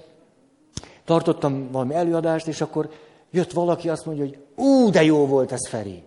tartottam 1.03 1.71
valami 1.71 1.93
előadást, 1.93 2.47
és 2.47 2.61
akkor 2.61 2.89
jött 3.31 3.51
valaki, 3.51 3.89
azt 3.89 4.05
mondja, 4.05 4.23
hogy 4.23 4.37
ú, 4.55 4.89
de 4.89 5.03
jó 5.03 5.25
volt 5.25 5.51
ez, 5.51 5.67
Feri. 5.67 6.03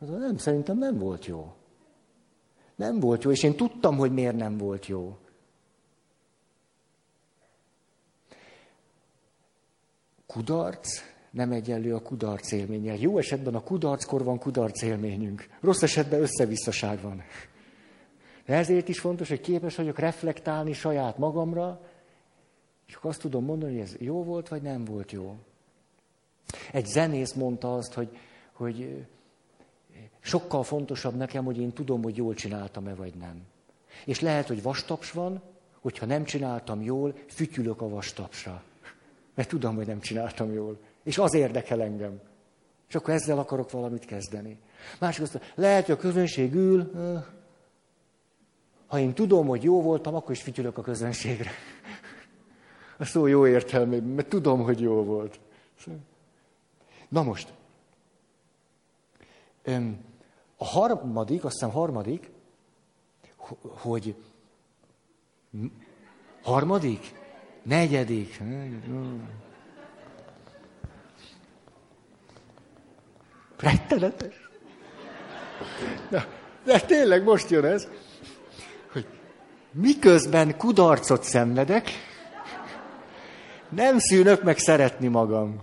Az 0.00 0.08
nem, 0.08 0.36
szerintem 0.36 0.78
nem 0.78 0.98
volt 0.98 1.26
jó. 1.26 1.54
Nem 2.74 3.00
volt 3.00 3.22
jó, 3.22 3.30
és 3.30 3.42
én 3.42 3.56
tudtam, 3.56 3.96
hogy 3.96 4.12
miért 4.12 4.36
nem 4.36 4.56
volt 4.56 4.86
jó. 4.86 5.18
Kudarc 10.26 11.02
nem 11.30 11.52
egyenlő 11.52 11.94
a 11.94 12.02
kudarc 12.02 12.52
élménnyel. 12.52 12.96
Jó 12.96 13.18
esetben 13.18 13.54
a 13.54 13.62
kudarckor 13.62 14.24
van 14.24 14.38
kudarc 14.38 14.82
élményünk. 14.82 15.48
Rossz 15.60 15.82
esetben 15.82 16.20
összevisszaság 16.20 17.00
van. 17.00 17.22
De 18.46 18.54
ezért 18.54 18.88
is 18.88 19.00
fontos, 19.00 19.28
hogy 19.28 19.40
képes 19.40 19.76
vagyok 19.76 19.98
reflektálni 19.98 20.72
saját 20.72 21.18
magamra, 21.18 21.80
és 22.86 22.94
akkor 22.94 23.10
azt 23.10 23.20
tudom 23.20 23.44
mondani, 23.44 23.72
hogy 23.72 23.80
ez 23.80 23.96
jó 23.98 24.24
volt, 24.24 24.48
vagy 24.48 24.62
nem 24.62 24.84
volt 24.84 25.12
jó. 25.12 25.36
Egy 26.72 26.86
zenész 26.86 27.32
mondta 27.32 27.74
azt, 27.74 27.92
hogy, 27.92 28.18
hogy 28.52 29.06
sokkal 30.24 30.62
fontosabb 30.62 31.14
nekem, 31.14 31.44
hogy 31.44 31.58
én 31.58 31.72
tudom, 31.72 32.02
hogy 32.02 32.16
jól 32.16 32.34
csináltam-e, 32.34 32.94
vagy 32.94 33.14
nem. 33.14 33.42
És 34.04 34.20
lehet, 34.20 34.46
hogy 34.46 34.62
vastaps 34.62 35.10
van, 35.10 35.42
hogyha 35.80 36.06
nem 36.06 36.24
csináltam 36.24 36.82
jól, 36.82 37.14
fütyülök 37.28 37.80
a 37.80 37.88
vastapsra. 37.88 38.62
Mert 39.34 39.48
tudom, 39.48 39.74
hogy 39.74 39.86
nem 39.86 40.00
csináltam 40.00 40.52
jól. 40.52 40.78
És 41.02 41.18
az 41.18 41.34
érdekel 41.34 41.82
engem. 41.82 42.20
És 42.88 42.94
akkor 42.94 43.14
ezzel 43.14 43.38
akarok 43.38 43.70
valamit 43.70 44.04
kezdeni. 44.04 44.58
Másik 45.00 45.22
azt 45.22 45.40
lehet, 45.54 45.86
hogy 45.86 45.94
a 45.94 45.98
közönség 45.98 46.54
ül, 46.54 46.90
ha 48.86 48.98
én 48.98 49.14
tudom, 49.14 49.46
hogy 49.46 49.62
jó 49.62 49.82
voltam, 49.82 50.14
akkor 50.14 50.30
is 50.30 50.42
fütyülök 50.42 50.78
a 50.78 50.82
közönségre. 50.82 51.50
A 52.98 53.04
szó 53.04 53.26
jó 53.26 53.46
értelmében, 53.46 54.08
mert 54.08 54.28
tudom, 54.28 54.62
hogy 54.62 54.80
jó 54.80 55.02
volt. 55.02 55.40
Na 57.08 57.22
most, 57.22 57.52
a 60.56 60.64
harmadik, 60.64 61.44
azt 61.44 61.52
hiszem 61.52 61.70
harmadik, 61.70 62.30
hogy 63.62 64.14
harmadik, 66.42 67.14
negyedik, 67.62 68.42
rettenetes. 73.56 74.34
Na, 76.10 76.24
de 76.64 76.80
tényleg 76.80 77.24
most 77.24 77.50
jön 77.50 77.64
ez, 77.64 77.88
hogy 78.92 79.06
miközben 79.72 80.56
kudarcot 80.56 81.22
szenvedek, 81.22 81.90
nem 83.68 83.98
szűnök 83.98 84.42
meg 84.42 84.58
szeretni 84.58 85.08
magam. 85.08 85.60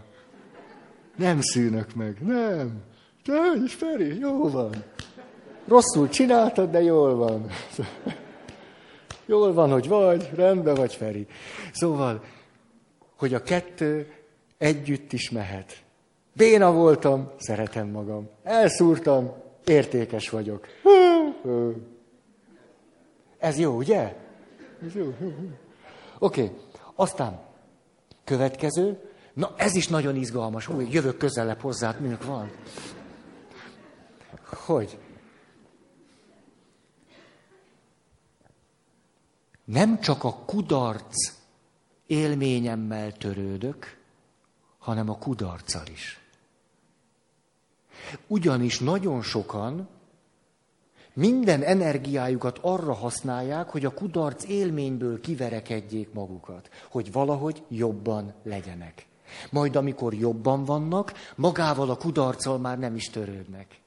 Nem 1.16 1.42
szűnök 1.42 1.96
meg, 1.96 2.22
nem. 2.22 2.91
Te 3.26 3.62
is, 3.64 3.74
Feri, 3.74 4.20
jó 4.20 4.50
van. 4.50 4.84
Rosszul 5.68 6.10
csináltad, 6.10 6.72
de 6.72 6.82
jól 6.82 7.16
van. 7.16 7.46
Jól 9.26 9.54
van, 9.54 9.72
hogy 9.72 9.88
vagy, 9.88 10.30
rendben 10.34 10.76
vagy, 10.76 10.96
Feri. 10.96 11.28
Szóval, 11.74 12.24
hogy 13.18 13.34
a 13.34 13.42
kettő 13.42 14.14
együtt 14.58 15.14
is 15.14 15.30
mehet. 15.30 15.84
Béna 16.34 16.72
voltam, 16.72 17.32
szeretem 17.38 17.88
magam. 17.88 18.30
Elszúrtam, 18.44 19.34
értékes 19.66 20.30
vagyok. 20.30 20.68
Ez 23.38 23.58
jó, 23.58 23.76
ugye? 23.76 24.16
Ez 24.86 24.96
jó. 24.96 25.14
Oké, 26.20 26.44
okay. 26.44 26.52
aztán 26.96 27.40
következő. 28.24 29.00
Na, 29.34 29.54
ez 29.58 29.76
is 29.76 29.88
nagyon 29.88 30.16
izgalmas. 30.16 30.68
Új, 30.68 30.88
jövök 30.92 31.18
közelebb 31.18 31.60
hozzád, 31.60 32.00
minek 32.00 32.26
van. 32.26 32.52
Hogy? 34.54 34.98
Nem 39.66 40.00
csak 40.00 40.24
a 40.24 40.36
kudarc 40.36 41.34
élményemmel 42.08 43.12
törődök, 43.12 43.98
hanem 44.78 45.10
a 45.10 45.18
kudarccal 45.18 45.88
is. 45.88 46.20
Ugyanis 48.28 48.80
nagyon 48.80 49.22
sokan 49.22 49.90
minden 51.14 51.64
energiájukat 51.64 52.60
arra 52.62 52.94
használják, 52.94 53.70
hogy 53.70 53.86
a 53.86 53.94
kudarc 53.94 54.44
élményből 54.44 55.22
kiverekedjék 55.22 56.14
magukat, 56.14 56.70
hogy 56.90 57.12
valahogy 57.12 57.64
jobban 57.68 58.34
legyenek. 58.44 59.06
Majd 59.50 59.76
amikor 59.76 60.14
jobban 60.14 60.66
vannak, 60.66 61.14
magával 61.36 61.90
a 61.90 61.98
kudarccal 61.98 62.58
már 62.58 62.80
nem 62.80 62.96
is 62.96 63.10
törődnek. 63.10 63.81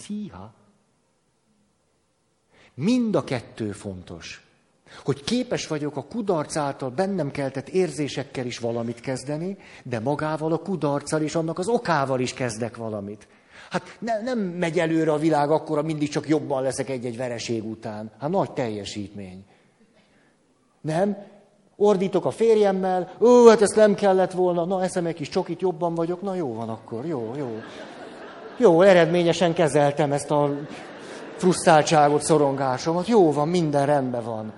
Szíha. 0.00 0.52
Mind 2.74 3.14
a 3.14 3.24
kettő 3.24 3.72
fontos. 3.72 4.44
Hogy 5.04 5.24
képes 5.24 5.66
vagyok 5.66 5.96
a 5.96 6.04
kudarc 6.04 6.56
által 6.56 6.90
bennem 6.90 7.30
keltett 7.30 7.68
érzésekkel 7.68 8.46
is 8.46 8.58
valamit 8.58 9.00
kezdeni, 9.00 9.56
de 9.82 10.00
magával 10.00 10.52
a 10.52 10.58
kudarccal 10.58 11.22
és 11.22 11.34
annak 11.34 11.58
az 11.58 11.68
okával 11.68 12.20
is 12.20 12.34
kezdek 12.34 12.76
valamit. 12.76 13.28
Hát 13.70 13.96
ne, 13.98 14.22
nem 14.22 14.38
megy 14.38 14.78
előre 14.78 15.12
a 15.12 15.18
világ 15.18 15.50
akkor, 15.50 15.84
mindig 15.84 16.08
csak 16.08 16.28
jobban 16.28 16.62
leszek 16.62 16.88
egy-egy 16.88 17.16
vereség 17.16 17.64
után. 17.64 18.10
Hát 18.18 18.30
nagy 18.30 18.52
teljesítmény. 18.52 19.44
Nem? 20.80 21.16
Ordítok 21.76 22.24
a 22.24 22.30
férjemmel, 22.30 23.16
ó, 23.20 23.48
hát 23.48 23.62
ezt 23.62 23.76
nem 23.76 23.94
kellett 23.94 24.32
volna, 24.32 24.64
na 24.64 24.82
eszem 24.82 25.06
egy 25.06 25.14
kis 25.14 25.28
csokit, 25.28 25.60
jobban 25.60 25.94
vagyok, 25.94 26.22
na 26.22 26.34
jó 26.34 26.54
van 26.54 26.68
akkor, 26.68 27.06
jó, 27.06 27.34
jó. 27.36 27.60
Jó, 28.60 28.82
eredményesen 28.82 29.54
kezeltem 29.54 30.12
ezt 30.12 30.30
a 30.30 30.58
frusztráltságot, 31.36 32.22
szorongásomat. 32.22 33.06
Jó 33.06 33.32
van, 33.32 33.48
minden 33.48 33.86
rendben 33.86 34.24
van. 34.24 34.52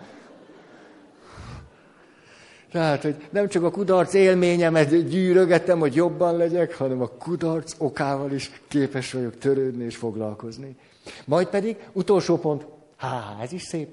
Tehát, 2.72 3.02
hogy 3.02 3.16
nem 3.30 3.48
csak 3.48 3.62
a 3.62 3.70
kudarc 3.70 4.14
élményemet 4.14 5.08
gyűrögetem, 5.08 5.78
hogy 5.78 5.94
jobban 5.94 6.36
legyek, 6.36 6.76
hanem 6.76 7.00
a 7.00 7.08
kudarc 7.08 7.74
okával 7.78 8.32
is 8.32 8.50
képes 8.68 9.12
vagyok 9.12 9.38
törődni 9.38 9.84
és 9.84 9.96
foglalkozni. 9.96 10.76
Majd 11.24 11.48
pedig, 11.48 11.76
utolsó 11.92 12.38
pont, 12.38 12.66
há, 12.96 13.36
ez 13.42 13.52
is 13.52 13.62
szép, 13.62 13.88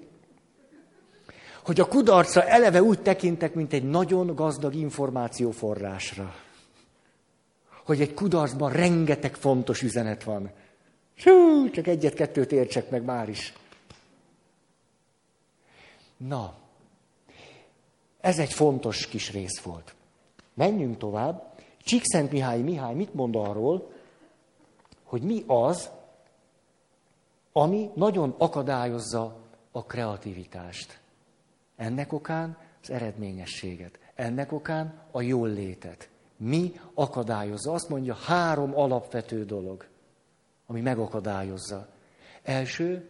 hogy 1.65 1.79
a 1.79 1.87
kudarcra 1.87 2.43
eleve 2.43 2.81
úgy 2.83 3.01
tekintek, 3.01 3.53
mint 3.53 3.73
egy 3.73 3.89
nagyon 3.89 4.35
gazdag 4.35 4.75
információforrásra 4.75 6.33
hogy 7.89 8.01
egy 8.01 8.13
kudarcban 8.13 8.71
rengeteg 8.71 9.35
fontos 9.35 9.81
üzenet 9.81 10.23
van. 10.23 10.51
Hú, 11.23 11.69
csak 11.69 11.87
egyet-kettőt 11.87 12.51
értsek 12.51 12.89
meg 12.89 13.03
már 13.03 13.29
is. 13.29 13.53
Na, 16.17 16.57
ez 18.21 18.39
egy 18.39 18.53
fontos 18.53 19.07
kis 19.07 19.31
rész 19.31 19.59
volt. 19.59 19.95
Menjünk 20.53 20.97
tovább. 20.97 21.55
Csíkszent 21.83 22.31
Mihály 22.31 22.61
Mihály 22.61 22.93
mit 22.93 23.13
mond 23.13 23.35
arról, 23.35 23.91
hogy 25.03 25.21
mi 25.21 25.43
az, 25.47 25.89
ami 27.51 27.89
nagyon 27.95 28.35
akadályozza 28.37 29.37
a 29.71 29.85
kreativitást. 29.85 30.99
Ennek 31.75 32.13
okán 32.13 32.57
az 32.81 32.89
eredményességet, 32.89 33.99
ennek 34.15 34.51
okán 34.51 35.01
a 35.11 35.21
jól 35.21 35.49
létet. 35.49 36.09
Mi 36.41 36.79
akadályozza? 36.93 37.71
Azt 37.71 37.89
mondja, 37.89 38.13
három 38.13 38.77
alapvető 38.77 39.45
dolog, 39.45 39.85
ami 40.65 40.81
megakadályozza. 40.81 41.87
Első, 42.43 43.09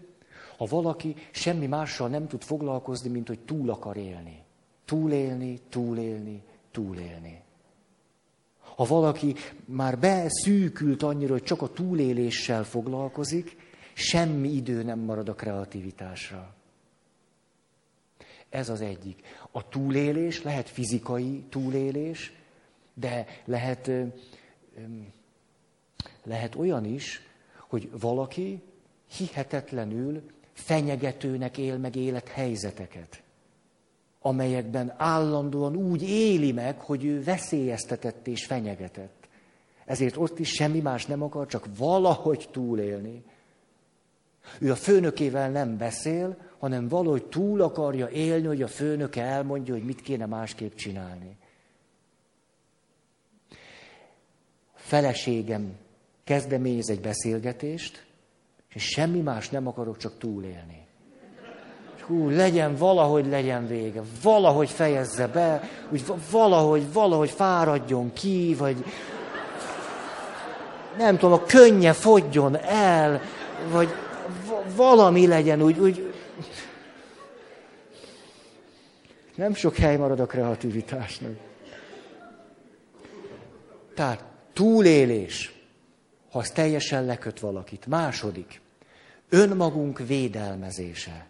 ha 0.57 0.65
valaki 0.65 1.15
semmi 1.31 1.65
mással 1.67 2.07
nem 2.07 2.27
tud 2.27 2.43
foglalkozni, 2.43 3.09
mint 3.09 3.27
hogy 3.27 3.39
túl 3.39 3.69
akar 3.69 3.97
élni. 3.97 4.43
Túlélni, 4.85 5.59
túlélni, 5.69 6.43
túlélni. 6.71 7.41
Ha 8.75 8.85
valaki 8.85 9.35
már 9.65 9.99
beszűkült 9.99 11.03
annyira, 11.03 11.31
hogy 11.31 11.43
csak 11.43 11.61
a 11.61 11.73
túléléssel 11.73 12.63
foglalkozik, 12.63 13.57
semmi 13.93 14.49
idő 14.49 14.83
nem 14.83 14.99
marad 14.99 15.29
a 15.29 15.33
kreativitásra. 15.33 16.55
Ez 18.49 18.69
az 18.69 18.81
egyik. 18.81 19.21
A 19.51 19.67
túlélés 19.67 20.43
lehet 20.43 20.69
fizikai 20.69 21.43
túlélés, 21.49 22.38
de 22.99 23.25
lehet, 23.45 23.91
lehet 26.23 26.55
olyan 26.55 26.85
is, 26.85 27.21
hogy 27.67 27.89
valaki 27.99 28.62
hihetetlenül 29.17 30.21
fenyegetőnek 30.53 31.57
él 31.57 31.77
meg 31.77 31.95
élethelyzeteket, 31.95 33.21
amelyekben 34.21 34.93
állandóan 34.97 35.75
úgy 35.75 36.03
éli 36.03 36.51
meg, 36.51 36.79
hogy 36.79 37.05
ő 37.05 37.23
veszélyeztetett 37.23 38.27
és 38.27 38.45
fenyegetett. 38.45 39.27
Ezért 39.85 40.17
ott 40.17 40.39
is 40.39 40.49
semmi 40.49 40.79
más 40.79 41.05
nem 41.05 41.21
akar, 41.23 41.47
csak 41.47 41.67
valahogy 41.77 42.49
túlélni. 42.51 43.23
Ő 44.59 44.71
a 44.71 44.75
főnökével 44.75 45.49
nem 45.49 45.77
beszél, 45.77 46.38
hanem 46.57 46.88
valahogy 46.88 47.25
túl 47.25 47.62
akarja 47.62 48.09
élni, 48.09 48.47
hogy 48.47 48.62
a 48.62 48.67
főnöke 48.67 49.23
elmondja, 49.23 49.73
hogy 49.73 49.83
mit 49.83 50.01
kéne 50.01 50.25
másképp 50.25 50.73
csinálni. 50.73 51.38
Feleségem 54.89 55.71
kezdeményez 56.23 56.89
egy 56.89 56.99
beszélgetést, 56.99 58.06
és 58.73 58.84
semmi 58.84 59.19
más 59.19 59.49
nem 59.49 59.67
akarok, 59.67 59.97
csak 59.97 60.17
túlélni. 60.17 60.88
Hú, 62.02 62.30
legyen, 62.30 62.75
valahogy 62.75 63.28
legyen 63.28 63.67
vége, 63.67 64.02
valahogy 64.21 64.69
fejezze 64.69 65.28
be, 65.28 65.69
úgy 65.89 66.04
valahogy, 66.32 66.93
valahogy 66.93 67.30
fáradjon 67.30 68.13
ki, 68.13 68.56
vagy 68.58 68.86
nem 70.97 71.17
tudom, 71.17 71.34
a 71.34 71.45
könnye 71.45 71.93
fogjon 71.93 72.58
el, 72.58 73.21
vagy 73.71 73.89
valami 74.75 75.28
legyen, 75.28 75.62
úgy, 75.62 75.80
úgy 75.80 76.13
nem 79.36 79.54
sok 79.54 79.75
hely 79.75 79.97
marad 79.97 80.19
a 80.19 80.25
kreativitásnak. 80.25 81.32
Tehát 83.93 84.28
túlélés 84.60 85.54
ha 86.32 86.39
az 86.39 86.50
teljesen 86.50 87.06
leköt 87.06 87.39
valakit. 87.39 87.86
Második, 87.88 88.62
önmagunk 89.30 90.00
védelmezése. 90.08 91.26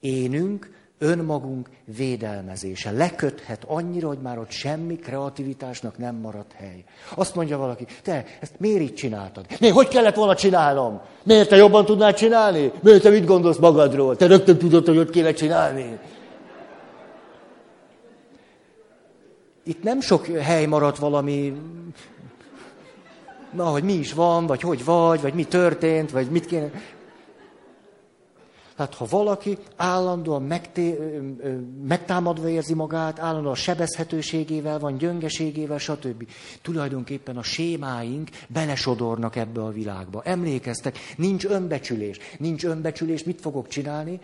Énünk, 0.00 0.70
önmagunk 0.98 1.68
védelmezése. 1.96 2.90
Leköthet 2.90 3.64
annyira, 3.66 4.08
hogy 4.08 4.18
már 4.22 4.38
ott 4.38 4.50
semmi 4.50 4.96
kreativitásnak 4.96 5.98
nem 5.98 6.14
maradt 6.14 6.52
hely. 6.52 6.84
Azt 7.14 7.34
mondja 7.34 7.58
valaki, 7.58 7.86
te 8.02 8.24
ezt 8.40 8.54
miért 8.58 8.80
így 8.80 8.94
csináltad? 8.94 9.46
Miért, 9.60 9.74
hogy 9.74 9.88
kellett 9.88 10.14
volna 10.14 10.34
csinálnom? 10.34 11.00
Miért 11.22 11.48
te 11.48 11.56
jobban 11.56 11.84
tudnád 11.84 12.14
csinálni? 12.14 12.72
Miért 12.82 13.02
te 13.02 13.10
mit 13.10 13.26
gondolsz 13.26 13.58
magadról? 13.58 14.16
Te 14.16 14.26
rögtön 14.26 14.58
tudod, 14.58 14.86
hogy 14.86 14.98
ott 14.98 15.10
kéne 15.10 15.32
csinálni. 15.32 15.98
Itt 19.64 19.82
nem 19.82 20.00
sok 20.00 20.26
hely 20.26 20.66
maradt 20.66 20.98
valami 20.98 21.54
na, 23.52 23.64
hogy 23.64 23.82
mi 23.82 23.92
is 23.92 24.12
van, 24.12 24.46
vagy 24.46 24.60
hogy 24.60 24.84
vagy, 24.84 25.20
vagy 25.20 25.34
mi 25.34 25.44
történt, 25.44 26.10
vagy 26.10 26.30
mit 26.30 26.46
kéne. 26.46 26.70
Tehát 28.78 28.94
ha 28.94 29.06
valaki 29.10 29.58
állandóan 29.76 30.42
megté, 30.42 30.98
megtámadva 31.88 32.48
érzi 32.48 32.74
magát, 32.74 33.18
állandóan 33.18 33.54
sebezhetőségével 33.54 34.78
van, 34.78 34.96
gyöngeségével, 34.96 35.78
stb. 35.78 36.28
Tulajdonképpen 36.62 37.36
a 37.36 37.42
sémáink 37.42 38.28
belesodornak 38.48 39.36
ebbe 39.36 39.60
a 39.60 39.70
világba. 39.70 40.22
Emlékeztek, 40.24 40.98
nincs 41.16 41.44
önbecsülés. 41.44 42.18
Nincs 42.38 42.64
önbecsülés, 42.64 43.24
mit 43.24 43.40
fogok 43.40 43.68
csinálni? 43.68 44.20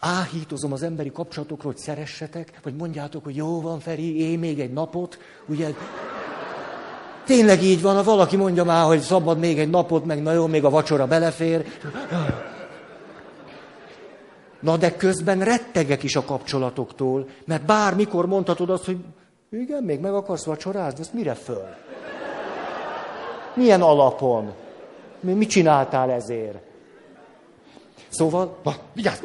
Áhítozom 0.00 0.72
az 0.72 0.82
emberi 0.82 1.12
kapcsolatokról, 1.12 1.72
hogy 1.72 1.82
szeressetek, 1.82 2.60
vagy 2.62 2.74
mondjátok, 2.74 3.24
hogy 3.24 3.36
jó 3.36 3.60
van, 3.60 3.80
Feri, 3.80 4.20
én 4.20 4.38
még 4.38 4.60
egy 4.60 4.72
napot, 4.72 5.18
ugye 5.46 5.74
Tényleg 7.26 7.62
így 7.62 7.82
van, 7.82 7.94
ha 7.94 8.02
valaki 8.02 8.36
mondja 8.36 8.64
már, 8.64 8.84
hogy 8.84 9.00
szabad 9.00 9.38
még 9.38 9.58
egy 9.58 9.70
napot, 9.70 10.04
meg 10.04 10.22
na 10.22 10.32
jó, 10.32 10.46
még 10.46 10.64
a 10.64 10.70
vacsora 10.70 11.06
belefér. 11.06 11.66
Na 14.60 14.76
de 14.76 14.96
közben 14.96 15.40
rettegek 15.40 16.02
is 16.02 16.16
a 16.16 16.24
kapcsolatoktól, 16.24 17.28
mert 17.44 17.64
bármikor 17.64 18.26
mondhatod 18.26 18.70
azt, 18.70 18.84
hogy 18.84 18.98
igen, 19.50 19.82
még 19.82 20.00
meg 20.00 20.14
akarsz 20.14 20.44
vacsorázni, 20.44 21.00
ezt 21.00 21.12
mire 21.12 21.34
föl? 21.34 21.66
Milyen 23.54 23.82
alapon? 23.82 24.52
Mit 25.20 25.48
csináltál 25.48 26.10
ezért? 26.10 26.58
Szóval, 28.08 28.56
na, 28.62 28.74
vigyázz! 28.92 29.18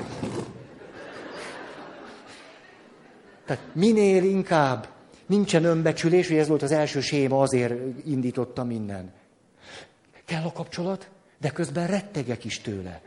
Tehát 3.45 3.63
minél 3.73 4.23
inkább 4.23 4.87
Nincsen 5.32 5.63
önbecsülés, 5.63 6.28
hogy 6.28 6.38
ez 6.38 6.48
volt 6.48 6.62
az 6.62 6.72
első 6.72 7.02
séma, 7.02 7.41
azért 7.41 7.74
indította 8.06 8.63
minden. 8.63 9.12
Kell 10.26 10.44
a 10.44 10.52
kapcsolat, 10.52 11.10
de 11.41 11.50
közben 11.50 11.88
rettegek 11.88 12.46
is 12.46 12.60
tőle. 12.60 13.02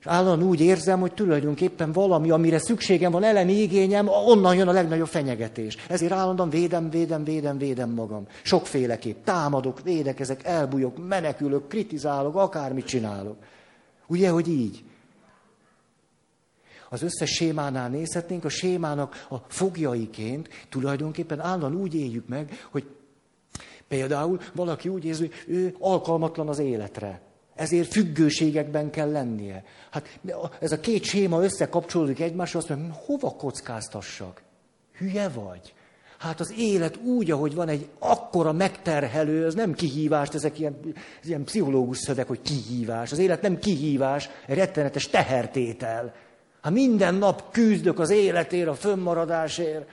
És 0.00 0.06
állandóan 0.06 0.48
úgy 0.48 0.60
érzem, 0.60 1.00
hogy 1.00 1.12
tulajdonképpen 1.12 1.92
valami, 1.92 2.30
amire 2.30 2.58
szükségem 2.58 3.12
van, 3.12 3.22
elemi 3.22 3.52
igényem, 3.52 4.08
onnan 4.08 4.54
jön 4.54 4.68
a 4.68 4.72
legnagyobb 4.72 5.06
fenyegetés. 5.06 5.76
Ezért 5.88 6.12
állandóan 6.12 6.50
védem, 6.50 6.90
védem, 6.90 7.24
védem, 7.24 7.58
védem 7.58 7.90
magam. 7.90 8.26
Sokféleképp. 8.42 9.24
Támadok, 9.24 9.82
védekezek, 9.82 10.44
elbújok, 10.44 11.08
menekülök, 11.08 11.68
kritizálok, 11.68 12.36
akármit 12.36 12.86
csinálok. 12.86 13.36
Ugye, 14.06 14.28
hogy 14.28 14.48
így? 14.48 14.84
Az 16.94 17.02
összes 17.02 17.30
sémánál 17.30 17.88
nézhetnénk, 17.88 18.44
a 18.44 18.48
sémának 18.48 19.26
a 19.28 19.36
fogjaiként 19.48 20.48
tulajdonképpen 20.68 21.40
állandóan 21.40 21.82
úgy 21.82 21.94
éljük 21.94 22.28
meg, 22.28 22.66
hogy 22.70 22.86
például 23.88 24.40
valaki 24.54 24.88
úgy 24.88 25.04
érzi, 25.04 25.22
hogy 25.22 25.54
ő 25.54 25.76
alkalmatlan 25.78 26.48
az 26.48 26.58
életre. 26.58 27.20
Ezért 27.54 27.92
függőségekben 27.92 28.90
kell 28.90 29.10
lennie. 29.10 29.64
Hát 29.90 30.18
ez 30.60 30.72
a 30.72 30.80
két 30.80 31.04
séma 31.04 31.42
összekapcsolódik 31.42 32.20
egymásra, 32.20 32.58
azt 32.58 32.68
mondja, 32.68 32.92
hova 32.92 33.30
kockáztassak? 33.30 34.42
Hülye 34.98 35.28
vagy? 35.28 35.74
Hát 36.18 36.40
az 36.40 36.54
élet 36.56 36.96
úgy, 36.96 37.30
ahogy 37.30 37.54
van, 37.54 37.68
egy 37.68 37.88
akkora 37.98 38.52
megterhelő, 38.52 39.46
az 39.46 39.54
nem 39.54 39.72
kihívás, 39.72 40.28
ezek 40.28 40.58
ilyen, 40.58 40.78
ilyen 41.22 41.44
pszichológus 41.44 41.98
szöveg, 41.98 42.26
hogy 42.26 42.42
kihívás. 42.42 43.12
Az 43.12 43.18
élet 43.18 43.42
nem 43.42 43.58
kihívás, 43.58 44.28
egy 44.46 44.56
rettenetes 44.56 45.08
tehertétel. 45.08 46.14
Ha 46.64 46.70
minden 46.70 47.14
nap 47.14 47.50
küzdök 47.50 47.98
az 47.98 48.10
életért, 48.10 48.68
a 48.68 48.74
fönnmaradásért, 48.74 49.88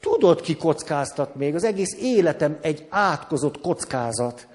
tudod, 0.00 0.40
ki 0.40 0.56
kockáztat 0.56 1.34
még? 1.34 1.54
Az 1.54 1.64
egész 1.64 1.96
életem 2.00 2.58
egy 2.60 2.86
átkozott 2.88 3.60
kockázat. 3.60 4.48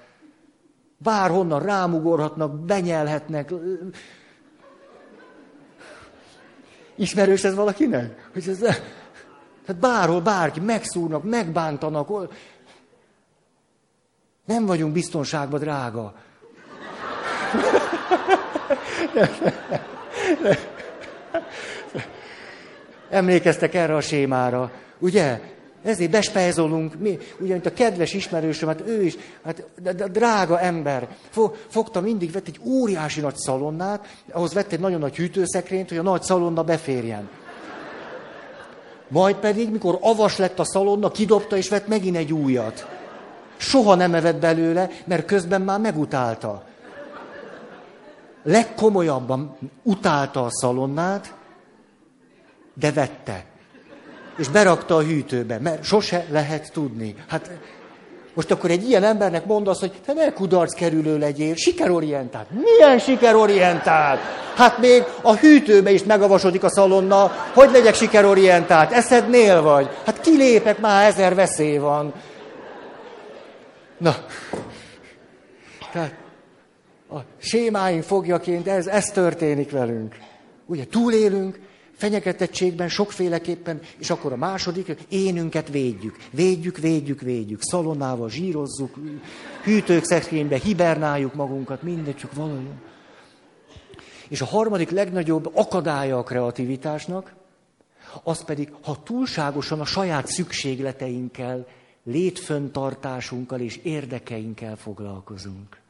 Bárhonnan 0.98 1.62
rámugorhatnak, 1.62 2.60
benyelhetnek. 2.60 3.54
Ismerős 6.96 7.44
ez 7.44 7.56
valakinek? 7.56 8.30
Hogy 8.34 8.48
ez, 8.48 8.58
tehát 9.66 9.82
bárhol 9.82 10.22
bárki, 10.22 10.60
megszúrnak, 10.60 11.24
megbántanak. 11.24 12.34
Nem 14.46 14.66
vagyunk 14.66 14.94
biztonságban, 14.94 15.60
drága. 15.60 16.14
Emlékeztek 23.09 23.74
erre 23.74 23.95
a 23.95 24.01
sémára, 24.01 24.72
ugye? 24.99 25.39
Ezért 25.84 26.12
bespejzolunk, 26.12 26.99
mi, 26.99 27.18
ugyanis 27.39 27.66
a 27.66 27.74
kedves 27.74 28.14
ismerősöm, 28.14 28.68
hát 28.68 28.84
ő 28.86 29.03
is, 29.03 29.18
hát 29.43 29.64
de, 29.82 29.93
de, 29.93 30.07
drága 30.07 30.59
ember, 30.59 31.07
fogta 31.68 32.01
mindig, 32.01 32.32
vett 32.32 32.47
egy 32.47 32.59
óriási 32.64 33.20
nagy 33.20 33.36
szalonnát, 33.36 34.07
ahhoz 34.32 34.53
vett 34.53 34.72
egy 34.72 34.80
nagyon 34.80 34.99
nagy 34.99 35.16
hűtőszekrényt, 35.16 35.89
hogy 35.89 35.97
a 35.97 36.01
nagy 36.01 36.22
szalonna 36.22 36.64
beférjen. 36.64 37.30
Majd 39.07 39.36
pedig, 39.36 39.72
mikor 39.72 39.97
avas 40.01 40.38
lett 40.38 40.59
a 40.59 40.64
szalonna, 40.64 41.12
kidobta 41.12 41.57
és 41.57 41.70
vett 41.70 41.88
megint 41.88 42.16
egy 42.16 42.34
újat. 42.34 42.88
Soha 43.57 43.95
nem 43.95 44.14
evett 44.14 44.39
belőle, 44.39 44.89
mert 45.05 45.26
közben 45.26 45.62
már 45.62 45.80
megutálta. 45.80 46.64
Legkomolyabban 48.44 49.58
utálta 49.84 50.44
a 50.44 50.50
szalonnát, 50.50 51.34
de 52.74 52.92
vette 52.92 53.46
és 54.38 54.48
berakta 54.48 54.96
a 54.96 55.02
hűtőbe, 55.02 55.60
mert 55.60 55.84
sose 55.84 56.26
lehet 56.30 56.72
tudni. 56.74 57.16
Hát 57.28 57.50
most 58.34 58.52
akkor 58.52 58.70
egy 58.70 58.89
ilyen 58.89 59.04
embernek 59.04 59.46
mondasz, 59.46 59.80
hogy 59.80 59.92
te 60.06 60.14
ne 60.14 60.34
kudarc 60.34 60.74
kerülő 60.74 61.18
legyél, 61.18 61.56
sikerorientált. 61.56 62.48
Milyen 62.52 63.00
sikerorientált? 63.00 64.20
Hát 64.56 64.78
még 64.78 65.04
a 65.22 65.36
hűtőbe 65.36 65.92
is 65.92 66.04
megavasodik 66.04 66.64
a 66.64 66.70
szalonna, 66.70 67.32
hogy 67.54 67.72
legyek 67.72 67.94
sikerorientált, 67.94 68.92
eszednél 68.92 69.62
vagy? 69.62 69.89
Hát 70.06 70.22
kilépek, 70.22 70.80
már 70.80 71.08
ezer 71.08 71.36
veszély 71.36 71.78
van. 71.78 72.14
Na, 73.98 74.16
tehát 75.92 76.14
a 77.12 77.26
sémáink 77.38 78.03
fogjaként 78.03 78.68
ez, 78.68 78.88
ez 78.88 79.05
történik 79.05 79.72
velünk. 79.72 80.18
Ugye 80.66 80.86
túlélünk, 80.86 81.59
fenyegetettségben 81.93 82.89
sokféleképpen, 82.89 83.80
és 83.97 84.09
akkor 84.09 84.32
a 84.32 84.36
második, 84.36 84.95
énünket 85.09 85.70
védjük. 85.70 86.18
Védjük, 86.32 86.78
védjük, 86.78 87.22
védjük. 87.22 87.62
Szalonnával 87.62 88.30
zsírozzuk, 88.30 88.95
hűtők 89.64 90.03
szekrénybe 90.03 90.57
hibernáljuk 90.57 91.34
magunkat, 91.34 91.84
mindegy, 91.84 92.16
csak 92.16 92.34
valami. 92.34 92.70
És 94.28 94.41
a 94.41 94.45
harmadik 94.45 94.89
legnagyobb 94.89 95.51
akadálya 95.53 96.18
a 96.18 96.24
kreativitásnak, 96.24 97.34
az 98.24 98.43
pedig, 98.43 98.74
ha 98.84 99.03
túlságosan 99.03 99.80
a 99.80 99.86
saját 99.86 100.28
szükségleteinkkel, 100.28 101.68
létföntartásunkkal 102.03 103.59
és 103.59 103.78
érdekeinkkel 103.78 104.76
foglalkozunk 104.76 105.81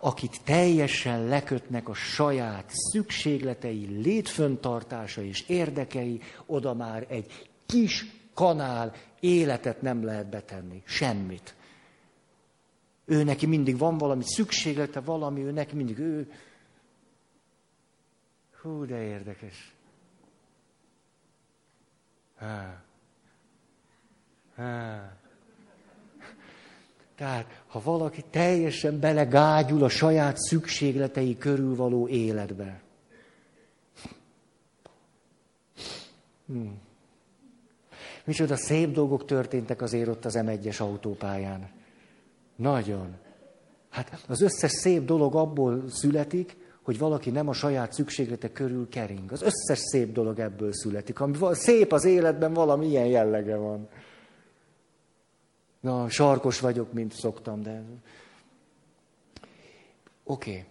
akit 0.00 0.40
teljesen 0.44 1.24
lekötnek 1.24 1.88
a 1.88 1.94
saját 1.94 2.70
szükségletei, 2.70 4.00
létföntartása 4.02 5.22
és 5.22 5.48
érdekei, 5.48 6.20
oda 6.46 6.74
már 6.74 7.06
egy 7.08 7.50
kis 7.66 8.06
kanál 8.34 8.94
életet 9.20 9.82
nem 9.82 10.04
lehet 10.04 10.28
betenni. 10.28 10.82
Semmit. 10.84 11.54
Ő 13.04 13.24
neki 13.24 13.46
mindig 13.46 13.78
van 13.78 13.98
valami 13.98 14.22
szükséglete, 14.24 15.00
valami, 15.00 15.42
ő 15.42 15.50
neki 15.50 15.76
mindig 15.76 15.98
ő. 15.98 16.32
Hú, 18.62 18.84
de 18.86 19.02
érdekes. 19.02 19.74
Há. 22.36 22.82
Há. 24.56 25.16
Tehát, 27.18 27.62
ha 27.66 27.80
valaki 27.84 28.24
teljesen 28.30 29.00
belegágyul 29.00 29.84
a 29.84 29.88
saját 29.88 30.36
szükségletei 30.36 31.36
körül 31.38 31.76
való 31.76 32.08
életbe. 32.08 32.80
Hmm. 36.46 36.78
Micsoda 38.24 38.56
szép 38.56 38.92
dolgok 38.92 39.24
történtek 39.24 39.82
azért 39.82 40.08
ott 40.08 40.24
az 40.24 40.38
M1-es 40.38 40.80
autópályán. 40.80 41.70
Nagyon. 42.56 43.16
Hát 43.88 44.24
az 44.28 44.40
összes 44.40 44.70
szép 44.70 45.04
dolog 45.04 45.34
abból 45.34 45.84
születik, 45.88 46.56
hogy 46.82 46.98
valaki 46.98 47.30
nem 47.30 47.48
a 47.48 47.52
saját 47.52 47.92
szükséglete 47.92 48.52
körül 48.52 48.88
kering. 48.88 49.32
Az 49.32 49.42
összes 49.42 49.78
szép 49.78 50.12
dolog 50.12 50.38
ebből 50.38 50.72
születik. 50.72 51.20
Ami 51.20 51.36
szép 51.52 51.92
az 51.92 52.04
életben, 52.04 52.52
valami 52.52 52.86
ilyen 52.86 53.06
jellege 53.06 53.56
van. 53.56 53.88
Na, 55.80 56.08
sarkos 56.08 56.60
vagyok, 56.60 56.92
mint 56.92 57.12
szoktam, 57.12 57.62
de... 57.62 57.82
Oké. 60.24 60.50
Okay. 60.50 60.64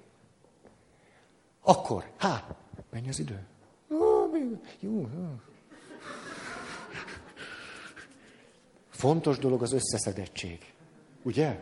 Akkor, 1.61 2.11
hát, 2.17 2.55
mennyi 2.89 3.09
az 3.09 3.19
idő? 3.19 3.45
Jó, 3.89 4.31
jó. 4.79 5.09
Fontos 8.89 9.37
dolog 9.37 9.61
az 9.61 9.71
összeszedettség. 9.71 10.73
Ugye? 11.23 11.59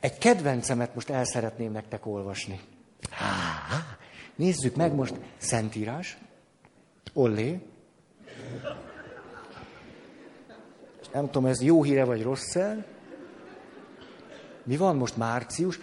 Egy 0.00 0.18
kedvencemet 0.18 0.94
most 0.94 1.10
el 1.10 1.24
szeretném 1.24 1.72
nektek 1.72 2.06
olvasni. 2.06 2.60
Nézzük 4.34 4.76
meg 4.76 4.94
most 4.94 5.14
Szentírás. 5.36 6.18
Ollé 7.12 7.60
nem 11.12 11.24
tudom, 11.24 11.46
ez 11.46 11.62
jó 11.62 11.82
híre 11.82 12.04
vagy 12.04 12.22
rossz 12.22 12.54
-e. 12.54 12.86
Mi 14.64 14.76
van 14.76 14.96
most 14.96 15.16
március? 15.16 15.78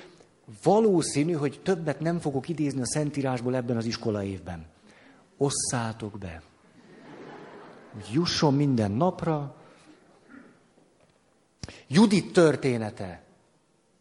Valószínű, 0.64 1.34
hogy 1.34 1.60
többet 1.64 2.00
nem 2.00 2.20
fogok 2.20 2.50
idézni 2.50 2.82
a 2.82 2.86
Szentírásból 2.86 3.56
ebben 3.56 3.78
az 3.78 3.86
iskola 3.86 4.24
évben. 4.24 4.66
Osszátok 5.38 6.18
be. 6.18 6.42
Jusson 8.12 8.54
minden 8.54 8.92
napra. 8.92 9.56
Judit 11.88 12.34
története. 12.34 13.24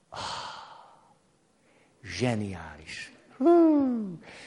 Ah, 0.09 0.19
zseniális. 2.03 3.13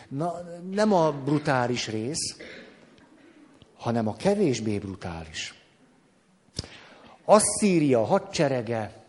Na, 0.10 0.34
nem 0.70 0.94
a 0.94 1.12
brutális 1.12 1.88
rész, 1.88 2.38
hanem 3.78 4.08
a 4.08 4.16
kevésbé 4.16 4.80
brutális. 4.80 5.59
Asszíria 7.30 8.04
hadserege 8.04 9.06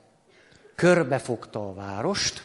körbefogta 0.75 1.69
a 1.69 1.75
várost, 1.75 2.45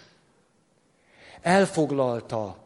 elfoglalta 1.41 2.63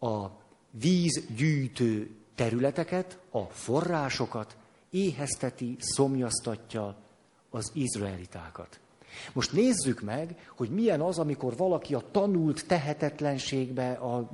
a 0.00 0.26
vízgyűjtő 0.70 2.10
területeket, 2.34 3.18
a 3.30 3.40
forrásokat, 3.40 4.56
éhezteti, 4.90 5.76
szomjaztatja 5.78 6.96
az 7.50 7.70
izraelitákat. 7.74 8.80
Most 9.32 9.52
nézzük 9.52 10.00
meg, 10.00 10.48
hogy 10.56 10.70
milyen 10.70 11.00
az, 11.00 11.18
amikor 11.18 11.56
valaki 11.56 11.94
a 11.94 12.04
tanult 12.10 12.66
tehetetlenségbe, 12.66 13.92
a 13.92 14.30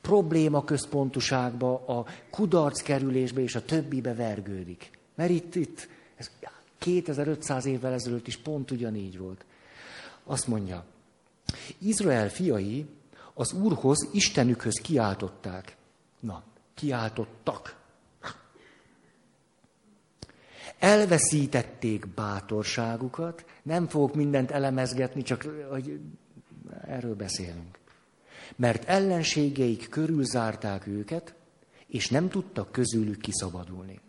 probléma 0.00 0.64
központuságba, 0.64 1.86
a 1.86 2.06
kudarc 2.30 2.82
kerülésbe 2.82 3.40
és 3.40 3.54
a 3.54 3.64
többibe 3.64 4.14
vergődik. 4.14 4.90
Mert 5.14 5.30
itt, 5.30 5.54
itt 5.54 5.88
ez 6.16 6.30
2500 6.84 7.64
évvel 7.64 7.92
ezelőtt 7.92 8.26
is 8.26 8.36
pont 8.36 8.70
ugyanígy 8.70 9.18
volt. 9.18 9.44
Azt 10.24 10.46
mondja, 10.46 10.84
Izrael 11.78 12.28
fiai 12.28 12.86
az 13.34 13.52
Úrhoz, 13.52 14.08
Istenükhöz 14.12 14.80
kiáltották. 14.82 15.76
Na, 16.20 16.42
kiáltottak. 16.74 17.76
Elveszítették 20.78 22.06
bátorságukat, 22.06 23.44
nem 23.62 23.88
fogok 23.88 24.14
mindent 24.14 24.50
elemezgetni, 24.50 25.22
csak 25.22 25.46
hogy 25.70 26.00
erről 26.86 27.14
beszélünk. 27.14 27.78
Mert 28.56 28.84
ellenségeik 28.84 29.88
körülzárták 29.88 30.86
őket, 30.86 31.34
és 31.86 32.08
nem 32.08 32.28
tudtak 32.28 32.72
közülük 32.72 33.20
kiszabadulni. 33.20 34.00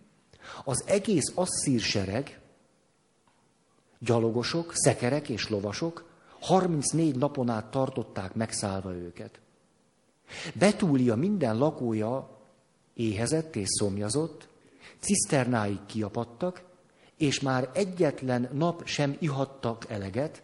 Az 0.64 0.84
egész 0.88 1.32
asszír 1.36 1.80
sereg, 1.80 2.40
gyalogosok, 4.06 4.72
szekerek 4.74 5.30
és 5.30 5.50
lovasok 5.50 6.06
34 6.40 7.16
napon 7.16 7.50
át 7.50 7.66
tartották 7.66 8.34
megszállva 8.34 8.94
őket. 8.94 9.40
Betúlia 10.54 11.16
minden 11.16 11.58
lakója 11.58 12.30
éhezett 12.94 13.56
és 13.56 13.68
szomjazott, 13.68 14.48
ciszternáig 15.00 15.86
kiapadtak, 15.86 16.64
és 17.18 17.40
már 17.40 17.70
egyetlen 17.74 18.50
nap 18.54 18.86
sem 18.86 19.16
ihattak 19.20 19.90
eleget, 19.90 20.44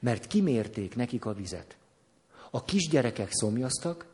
mert 0.00 0.26
kimérték 0.26 0.96
nekik 0.96 1.24
a 1.24 1.32
vizet. 1.32 1.76
A 2.50 2.64
kisgyerekek 2.64 3.28
szomjaztak, 3.30 4.06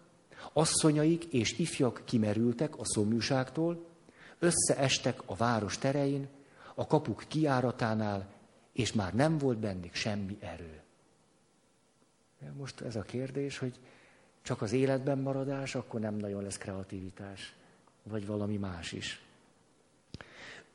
asszonyaik 0.53 1.25
és 1.25 1.59
ifjak 1.59 2.03
kimerültek 2.05 2.79
a 2.79 2.85
szomjúságtól, 2.85 3.87
összeestek 4.39 5.23
a 5.27 5.35
város 5.35 5.79
terein, 5.79 6.29
a 6.75 6.87
kapuk 6.87 7.25
kiáratánál, 7.29 8.36
és 8.77 8.93
már 8.93 9.15
nem 9.15 9.39
volt 9.39 9.59
bennük 9.59 9.95
semmi 9.95 10.37
erő. 10.41 10.81
Most 12.57 12.81
ez 12.81 12.97
a 12.97 13.03
kérdés, 13.03 13.59
hogy 13.59 13.79
csak 14.43 14.63
az 14.63 14.73
életben 14.73 15.19
maradás, 15.19 15.75
akkor 15.75 16.01
nem 16.01 16.15
nagyon 16.15 16.43
lesz 16.43 16.59
kreativitás, 16.59 17.55
vagy 18.03 18.27
valami 18.27 18.57
más 18.57 18.93
is. 18.93 19.21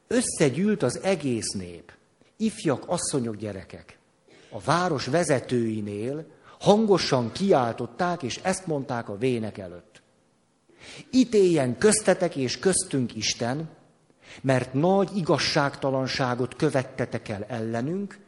Összegyűlt 0.08 0.84
az 0.84 1.00
egész 1.02 1.52
nép, 1.52 1.92
ifjak, 2.38 2.84
asszonyok, 2.88 3.36
gyerekek. 3.36 3.98
A 4.50 4.60
város 4.60 5.06
vezetőinél 5.06 6.26
hangosan 6.60 7.32
kiáltották, 7.32 8.24
és 8.24 8.40
ezt 8.44 8.68
mondták 8.68 9.10
a 9.10 9.18
vének 9.18 9.58
előtt. 9.58 10.02
Ítéljen 11.12 11.78
köztetek 11.78 12.36
és 12.36 12.60
köztünk 12.60 13.16
Isten, 13.16 13.70
mert 14.42 14.74
nagy 14.74 15.18
igazságtalanságot 15.18 16.56
követtetek 16.56 17.30
el 17.30 17.44
ellenünk, 17.44 18.20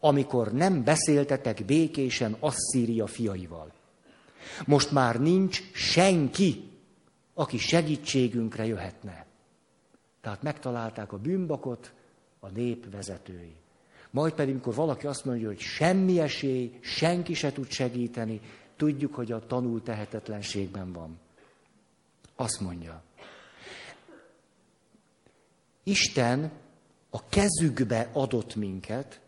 amikor 0.00 0.52
nem 0.52 0.84
beszéltetek 0.84 1.64
békésen 1.64 2.36
Asszíria 2.40 3.06
fiaival. 3.06 3.72
Most 4.66 4.90
már 4.90 5.20
nincs 5.20 5.62
senki, 5.72 6.70
aki 7.34 7.58
segítségünkre 7.58 8.66
jöhetne. 8.66 9.26
Tehát 10.20 10.42
megtalálták 10.42 11.12
a 11.12 11.18
bűnbakot 11.18 11.92
a 12.40 12.48
nép 12.48 12.90
vezetői. 12.90 13.54
Majd 14.10 14.32
pedig, 14.32 14.52
amikor 14.52 14.74
valaki 14.74 15.06
azt 15.06 15.24
mondja, 15.24 15.46
hogy 15.46 15.58
semmi 15.58 16.20
esély, 16.20 16.78
senki 16.80 17.34
se 17.34 17.52
tud 17.52 17.70
segíteni, 17.70 18.40
tudjuk, 18.76 19.14
hogy 19.14 19.32
a 19.32 19.46
tanul 19.46 19.82
tehetetlenségben 19.82 20.92
van. 20.92 21.18
Azt 22.36 22.60
mondja, 22.60 23.02
Isten 25.84 26.50
a 27.10 27.28
kezükbe 27.28 28.08
adott 28.12 28.54
minket, 28.54 29.20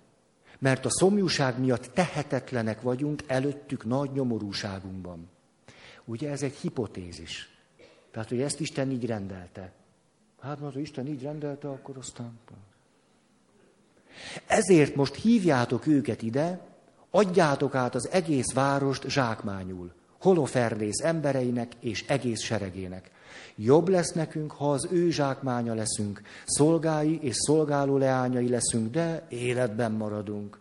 mert 0.59 0.85
a 0.85 0.91
szomjúság 0.91 1.59
miatt 1.59 1.91
tehetetlenek 1.95 2.81
vagyunk 2.81 3.23
előttük 3.27 3.85
nagy 3.85 4.13
nyomorúságunkban. 4.13 5.29
Ugye 6.05 6.31
ez 6.31 6.43
egy 6.43 6.55
hipotézis. 6.55 7.49
Tehát, 8.11 8.29
hogy 8.29 8.41
ezt 8.41 8.61
Isten 8.61 8.91
így 8.91 9.07
rendelte. 9.07 9.73
Hát, 10.41 10.59
ha 10.59 10.73
Isten 10.75 11.07
így 11.07 11.23
rendelte, 11.23 11.69
akkor 11.69 11.97
aztán... 11.97 12.39
Ezért 14.47 14.95
most 14.95 15.15
hívjátok 15.15 15.87
őket 15.87 16.23
ide, 16.23 16.61
adjátok 17.11 17.75
át 17.75 17.95
az 17.95 18.09
egész 18.11 18.53
várost 18.53 19.09
zsákmányul, 19.09 19.93
holofernész 20.21 21.01
embereinek 21.03 21.73
és 21.81 22.05
egész 22.07 22.43
seregének. 22.43 23.11
Jobb 23.57 23.89
lesz 23.89 24.13
nekünk, 24.13 24.53
ha 24.53 24.73
az 24.73 24.89
ő 24.91 25.11
zsákmánya 25.11 25.75
leszünk, 25.75 26.21
szolgái 26.45 27.19
és 27.23 27.35
szolgáló 27.37 27.97
leányai 27.97 28.49
leszünk, 28.49 28.91
de 28.91 29.27
életben 29.29 29.93
maradunk. 29.93 30.59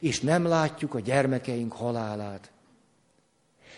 És 0.00 0.20
nem 0.20 0.46
látjuk 0.46 0.94
a 0.94 1.00
gyermekeink 1.00 1.72
halálát. 1.72 2.50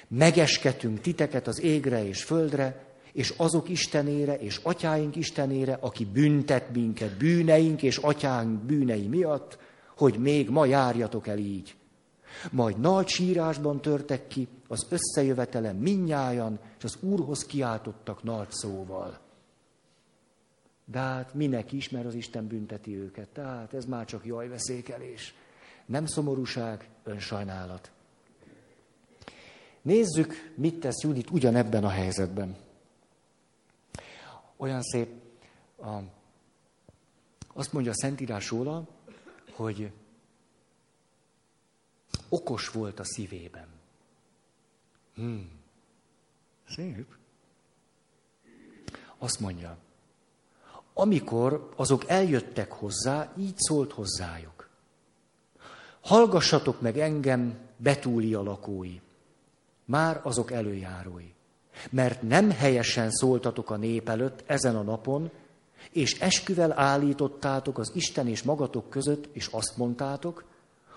Megesketünk 0.08 1.00
titeket 1.00 1.46
az 1.46 1.60
égre 1.60 2.06
és 2.06 2.22
földre, 2.22 2.84
és 3.12 3.34
azok 3.36 3.68
Istenére 3.68 4.34
és 4.38 4.60
atyáink 4.62 5.16
Istenére, 5.16 5.78
aki 5.80 6.04
büntet 6.04 6.74
minket 6.74 7.16
bűneink 7.16 7.82
és 7.82 7.96
atyánk 7.96 8.62
bűnei 8.62 9.06
miatt, 9.06 9.58
hogy 9.96 10.18
még 10.18 10.50
ma 10.50 10.64
járjatok 10.64 11.26
el 11.26 11.38
így. 11.38 11.74
Majd 12.50 12.78
nagy 12.80 13.08
sírásban 13.08 13.80
törtek 13.80 14.26
ki, 14.26 14.48
az 14.74 14.86
összejövetelen 14.88 15.76
minnyájan, 15.76 16.58
és 16.78 16.84
az 16.84 16.96
Úrhoz 17.00 17.46
kiáltottak 17.46 18.22
nagy 18.22 18.50
szóval. 18.50 19.18
De 20.84 20.98
hát 20.98 21.34
minek 21.34 21.72
is, 21.72 21.88
mert 21.88 22.06
az 22.06 22.14
Isten 22.14 22.46
bünteti 22.46 22.96
őket. 22.96 23.28
Tehát 23.28 23.74
ez 23.74 23.84
már 23.84 24.04
csak 24.06 24.24
jajveszékelés. 24.24 25.34
Nem 25.86 26.06
szomorúság, 26.06 26.88
önsajnálat. 27.04 27.90
Nézzük, 29.82 30.52
mit 30.54 30.80
tesz 30.80 31.02
Judit 31.02 31.30
ugyanebben 31.30 31.84
a 31.84 31.88
helyzetben. 31.88 32.56
Olyan 34.56 34.82
szép, 34.82 35.08
a, 35.78 35.98
azt 37.54 37.72
mondja 37.72 37.90
a 37.90 37.94
Szentírás 37.94 38.50
róla, 38.50 38.88
hogy 39.52 39.92
okos 42.28 42.68
volt 42.68 43.00
a 43.00 43.04
szívében. 43.04 43.73
Hmm. 45.14 45.50
Szép. 46.68 47.06
Azt 49.18 49.40
mondja, 49.40 49.76
amikor 50.94 51.72
azok 51.76 52.08
eljöttek 52.08 52.72
hozzá, 52.72 53.32
így 53.38 53.56
szólt 53.56 53.92
hozzájuk. 53.92 54.68
Hallgassatok 56.00 56.80
meg 56.80 56.98
engem, 56.98 57.58
Betúlia 57.76 58.42
lakói, 58.42 59.00
már 59.84 60.20
azok 60.22 60.50
előjárói. 60.52 61.32
Mert 61.90 62.22
nem 62.22 62.50
helyesen 62.50 63.10
szóltatok 63.10 63.70
a 63.70 63.76
nép 63.76 64.08
előtt 64.08 64.42
ezen 64.46 64.76
a 64.76 64.82
napon, 64.82 65.30
és 65.90 66.20
esküvel 66.20 66.78
állítottátok 66.78 67.78
az 67.78 67.90
Isten 67.94 68.28
és 68.28 68.42
magatok 68.42 68.90
között, 68.90 69.28
és 69.32 69.46
azt 69.46 69.76
mondtátok, 69.76 70.44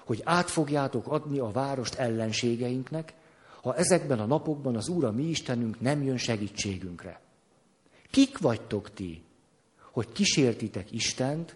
hogy 0.05 0.22
át 0.24 0.49
fogjátok 0.49 1.07
adni 1.07 1.39
a 1.39 1.51
várost 1.51 1.95
ellenségeinknek, 1.95 3.13
ha 3.68 3.76
ezekben 3.76 4.20
a 4.20 4.26
napokban 4.26 4.76
az 4.76 4.88
Úr 4.89 5.03
a 5.03 5.11
mi 5.11 5.24
Istenünk 5.24 5.80
nem 5.80 6.03
jön 6.03 6.18
segítségünkre. 6.18 7.22
Kik 8.11 8.38
vagytok 8.38 8.93
ti, 8.93 9.24
hogy 9.91 10.11
kísértitek 10.11 10.91
Istent? 10.91 11.55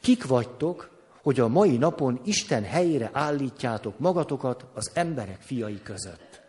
Kik 0.00 0.26
vagytok, 0.26 0.90
hogy 1.22 1.40
a 1.40 1.48
mai 1.48 1.76
napon 1.76 2.20
Isten 2.24 2.64
helyére 2.64 3.10
állítjátok 3.12 3.98
magatokat 3.98 4.66
az 4.74 4.90
emberek 4.94 5.40
fiai 5.40 5.82
között? 5.82 6.40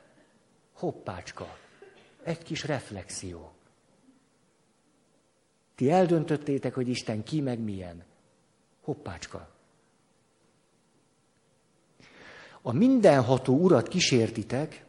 Hoppácska, 0.73 1.57
egy 2.23 2.43
kis 2.43 2.63
reflexió. 2.63 3.51
Ti 5.75 5.91
eldöntöttétek, 5.91 6.73
hogy 6.73 6.89
Isten 6.89 7.23
ki 7.23 7.41
meg 7.41 7.59
milyen. 7.59 8.03
Hoppácska. 8.81 9.49
A 12.61 12.73
mindenható 12.73 13.57
urat 13.57 13.87
kísértitek, 13.87 14.85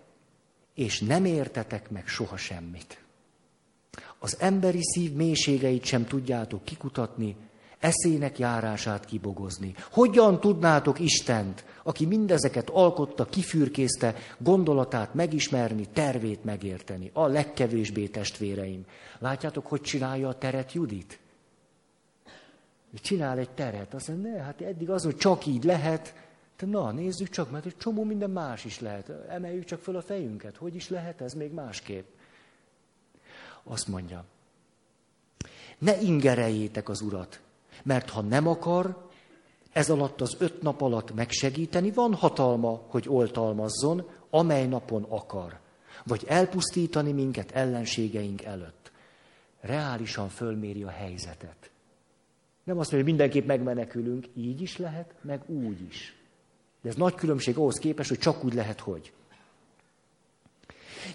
és 0.75 1.01
nem 1.01 1.25
értetek 1.25 1.91
meg 1.91 2.07
soha 2.07 2.37
semmit. 2.37 3.03
Az 4.18 4.37
emberi 4.41 4.81
szív 4.83 5.12
mélységeit 5.12 5.85
sem 5.85 6.07
tudjátok 6.07 6.64
kikutatni, 6.64 7.37
eszének 7.83 8.39
járását 8.39 9.05
kibogozni. 9.05 9.75
Hogyan 9.91 10.41
tudnátok 10.41 10.99
Istent, 10.99 11.64
aki 11.83 12.07
mindezeket 12.07 12.70
alkotta, 12.70 13.25
kifürkészte, 13.25 14.14
gondolatát 14.39 15.14
megismerni, 15.14 15.87
tervét 15.93 16.45
megérteni? 16.45 17.11
A 17.12 17.27
legkevésbé 17.27 18.07
testvéreim. 18.07 18.85
Látjátok, 19.18 19.66
hogy 19.66 19.81
csinálja 19.81 20.29
a 20.29 20.39
teret 20.39 20.73
Judit? 20.73 21.18
Csinál 22.95 23.39
egy 23.39 23.51
teret, 23.51 23.95
azt 23.95 24.09
mondja, 24.09 24.31
ne, 24.31 24.43
hát 24.43 24.61
eddig 24.61 24.91
az, 24.91 25.05
hogy 25.05 25.16
csak 25.16 25.47
így 25.47 25.64
lehet, 25.64 26.14
de 26.63 26.69
na, 26.69 26.91
nézzük 26.91 27.29
csak, 27.29 27.51
mert 27.51 27.67
egy 27.67 27.77
csomó 27.77 28.05
minden 28.05 28.31
más 28.31 28.65
is 28.65 28.81
lehet. 28.81 29.13
Emeljük 29.29 29.65
csak 29.65 29.81
föl 29.81 29.97
a 29.97 30.03
fejünket. 30.03 30.57
Hogy 30.57 30.75
is 30.75 30.89
lehet 30.89 31.21
ez 31.21 31.35
még 31.35 31.53
másképp? 31.53 32.07
Azt 33.63 33.89
mondja, 33.89 34.25
ne 35.79 36.01
ingereljétek 36.01 36.89
az 36.89 37.01
urat, 37.01 37.41
mert 37.83 38.11
ha 38.11 38.21
nem 38.21 38.47
akar, 38.47 39.09
ez 39.73 39.91
alatt 39.91 40.21
az 40.21 40.37
öt 40.39 40.63
nap 40.63 40.81
alatt 40.81 41.15
megsegíteni, 41.15 41.91
van 41.91 42.15
hatalma, 42.15 42.83
hogy 42.89 43.09
oltalmazzon, 43.09 44.09
amely 44.31 44.67
napon 44.67 45.03
akar. 45.09 45.59
Vagy 46.05 46.25
elpusztítani 46.29 47.13
minket 47.13 47.51
ellenségeink 47.51 48.43
előtt. 48.43 48.93
Reálisan 49.61 50.29
fölméri 50.29 50.83
a 50.83 50.91
helyzetet. 50.91 51.71
Nem 52.65 52.79
azt 52.79 52.93
mondja, 52.93 52.97
hogy 52.97 53.19
mindenképp 53.19 53.47
megmenekülünk, 53.47 54.27
így 54.35 54.61
is 54.61 54.77
lehet, 54.77 55.15
meg 55.23 55.51
úgy 55.51 55.81
is. 55.81 56.22
De 56.83 56.89
ez 56.89 56.95
nagy 56.95 57.14
különbség 57.14 57.57
ahhoz 57.57 57.78
képest, 57.78 58.09
hogy 58.09 58.18
csak 58.18 58.45
úgy 58.45 58.55
lehet, 58.55 58.80
hogy. 58.80 59.12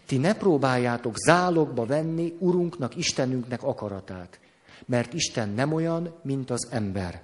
Ti 0.06 0.18
ne 0.18 0.36
próbáljátok 0.36 1.16
zálogba 1.18 1.86
venni 1.86 2.36
Urunknak, 2.40 2.96
Istenünknek 2.96 3.64
akaratát, 3.64 4.40
mert 4.86 5.14
Isten 5.14 5.50
nem 5.50 5.74
olyan, 5.74 6.16
mint 6.22 6.50
az 6.50 6.68
ember, 6.72 7.24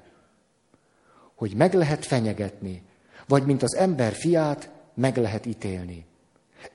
hogy 1.35 1.55
meg 1.55 1.73
lehet 1.73 2.05
fenyegetni, 2.05 2.83
vagy 3.27 3.45
mint 3.45 3.63
az 3.63 3.75
ember 3.75 4.13
fiát 4.13 4.71
meg 4.93 5.17
lehet 5.17 5.45
ítélni. 5.45 6.05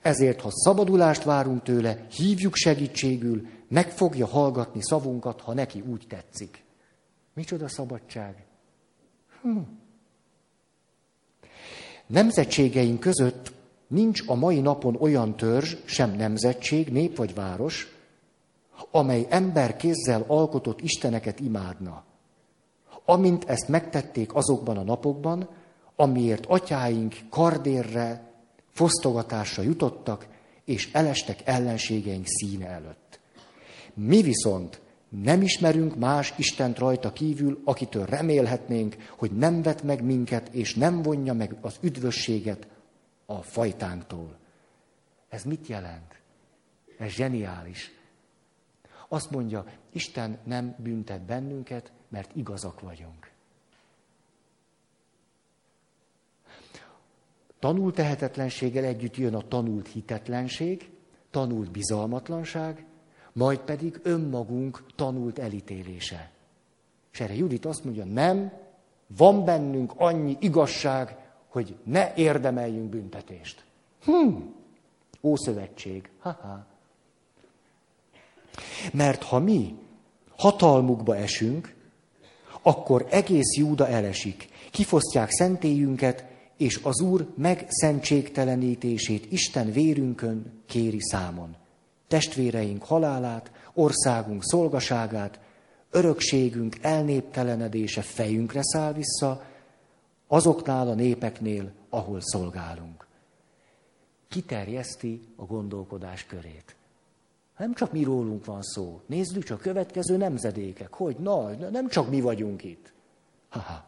Ezért, 0.01 0.41
ha 0.41 0.49
szabadulást 0.51 1.23
várunk 1.23 1.63
tőle, 1.63 2.05
hívjuk 2.11 2.55
segítségül, 2.55 3.47
meg 3.67 3.91
fogja 3.91 4.25
hallgatni 4.25 4.81
szavunkat, 4.83 5.41
ha 5.41 5.53
neki 5.53 5.81
úgy 5.81 6.05
tetszik. 6.07 6.63
Micsoda 7.33 7.67
szabadság? 7.67 8.45
Hm. 9.41 9.57
Nemzetségeink 12.09 12.99
között 12.99 13.51
nincs 13.87 14.21
a 14.27 14.35
mai 14.35 14.59
napon 14.59 14.95
olyan 14.99 15.35
törzs, 15.35 15.75
sem 15.85 16.11
nemzetség, 16.15 16.87
nép 16.87 17.17
vagy 17.17 17.33
város, 17.33 17.87
amely 18.91 19.25
ember 19.29 19.75
kézzel 19.75 20.23
alkotott 20.27 20.81
isteneket 20.81 21.39
imádna. 21.39 22.03
Amint 23.05 23.43
ezt 23.43 23.67
megtették 23.67 24.35
azokban 24.35 24.77
a 24.77 24.83
napokban, 24.83 25.49
amiért 25.95 26.45
atyáink 26.45 27.15
kardérre 27.29 28.31
fosztogatásra 28.71 29.63
jutottak, 29.63 30.27
és 30.65 30.89
elestek 30.93 31.41
ellenségeink 31.45 32.25
színe 32.27 32.67
előtt. 32.67 33.19
Mi 33.93 34.21
viszont 34.21 34.81
nem 35.09 35.41
ismerünk 35.41 35.95
más 35.95 36.33
Istent 36.37 36.77
rajta 36.77 37.13
kívül, 37.13 37.61
akitől 37.63 38.05
remélhetnénk, 38.05 38.95
hogy 39.17 39.31
nem 39.31 39.61
vet 39.61 39.83
meg 39.83 40.03
minket, 40.03 40.47
és 40.53 40.75
nem 40.75 41.01
vonja 41.01 41.33
meg 41.33 41.57
az 41.61 41.77
üdvösséget 41.81 42.67
a 43.25 43.41
fajtánktól. 43.41 44.37
Ez 45.29 45.43
mit 45.43 45.67
jelent? 45.67 46.21
Ez 46.97 47.09
zseniális. 47.09 47.91
Azt 49.07 49.31
mondja, 49.31 49.65
Isten 49.91 50.39
nem 50.43 50.75
büntet 50.77 51.21
bennünket, 51.21 51.91
mert 52.09 52.35
igazak 52.35 52.79
vagyunk. 52.79 53.31
Tanult 57.59 57.95
tehetetlenséggel 57.95 58.83
együtt 58.83 59.15
jön 59.15 59.35
a 59.35 59.47
tanult 59.47 59.87
hitetlenség, 59.87 60.89
tanult 61.29 61.71
bizalmatlanság, 61.71 62.85
majd 63.39 63.59
pedig 63.59 63.99
önmagunk 64.03 64.83
tanult 64.95 65.39
elítélése. 65.39 66.29
És 67.11 67.19
erre 67.19 67.35
Judit 67.35 67.65
azt 67.65 67.83
mondja, 67.83 68.05
nem, 68.05 68.51
van 69.17 69.45
bennünk 69.45 69.93
annyi 69.97 70.37
igazság, 70.39 71.17
hogy 71.47 71.75
ne 71.83 72.13
érdemeljünk 72.15 72.89
büntetést. 72.89 73.63
Hm, 74.03 74.35
Ószövetség. 75.21 76.09
Ha-ha. 76.19 76.65
Mert 78.93 79.23
ha 79.23 79.39
mi 79.39 79.75
hatalmukba 80.37 81.15
esünk, 81.15 81.75
akkor 82.61 83.07
egész 83.09 83.57
Júda 83.57 83.87
elesik. 83.87 84.49
Kifosztják 84.71 85.29
szentélyünket, 85.29 86.25
és 86.57 86.79
az 86.83 87.01
Úr 87.01 87.27
megszentségtelenítését 87.35 89.31
Isten 89.31 89.71
vérünkön 89.71 90.61
kéri 90.65 91.01
számon. 91.01 91.58
Testvéreink 92.09 92.83
halálát, 92.83 93.51
országunk 93.73 94.43
szolgaságát, 94.43 95.39
örökségünk 95.91 96.77
elnéptelenedése 96.81 98.01
fejünkre 98.01 98.63
száll 98.63 98.93
vissza, 98.93 99.43
azoknál 100.27 100.87
a 100.87 100.93
népeknél, 100.93 101.71
ahol 101.89 102.19
szolgálunk. 102.21 103.07
Kiterjeszti 104.27 105.21
a 105.35 105.45
gondolkodás 105.45 106.25
körét. 106.25 106.75
Nem 107.57 107.73
csak 107.73 107.91
mi 107.91 108.03
rólunk 108.03 108.45
van 108.45 108.61
szó. 108.61 109.01
Nézzük 109.05 109.43
csak 109.43 109.57
a 109.59 109.61
következő 109.61 110.17
nemzedékek. 110.17 110.93
Hogy? 110.93 111.15
Na, 111.19 111.49
nem 111.49 111.87
csak 111.87 112.09
mi 112.09 112.21
vagyunk 112.21 112.63
itt. 112.63 112.91
Ha-ha. 113.49 113.83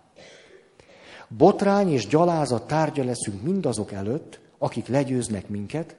Botrány 1.27 1.91
és 1.91 2.07
gyalázat 2.07 2.67
tárgya 2.67 3.03
leszünk 3.03 3.41
mindazok 3.41 3.91
előtt, 3.91 4.39
akik 4.57 4.87
legyőznek 4.87 5.47
minket, 5.47 5.95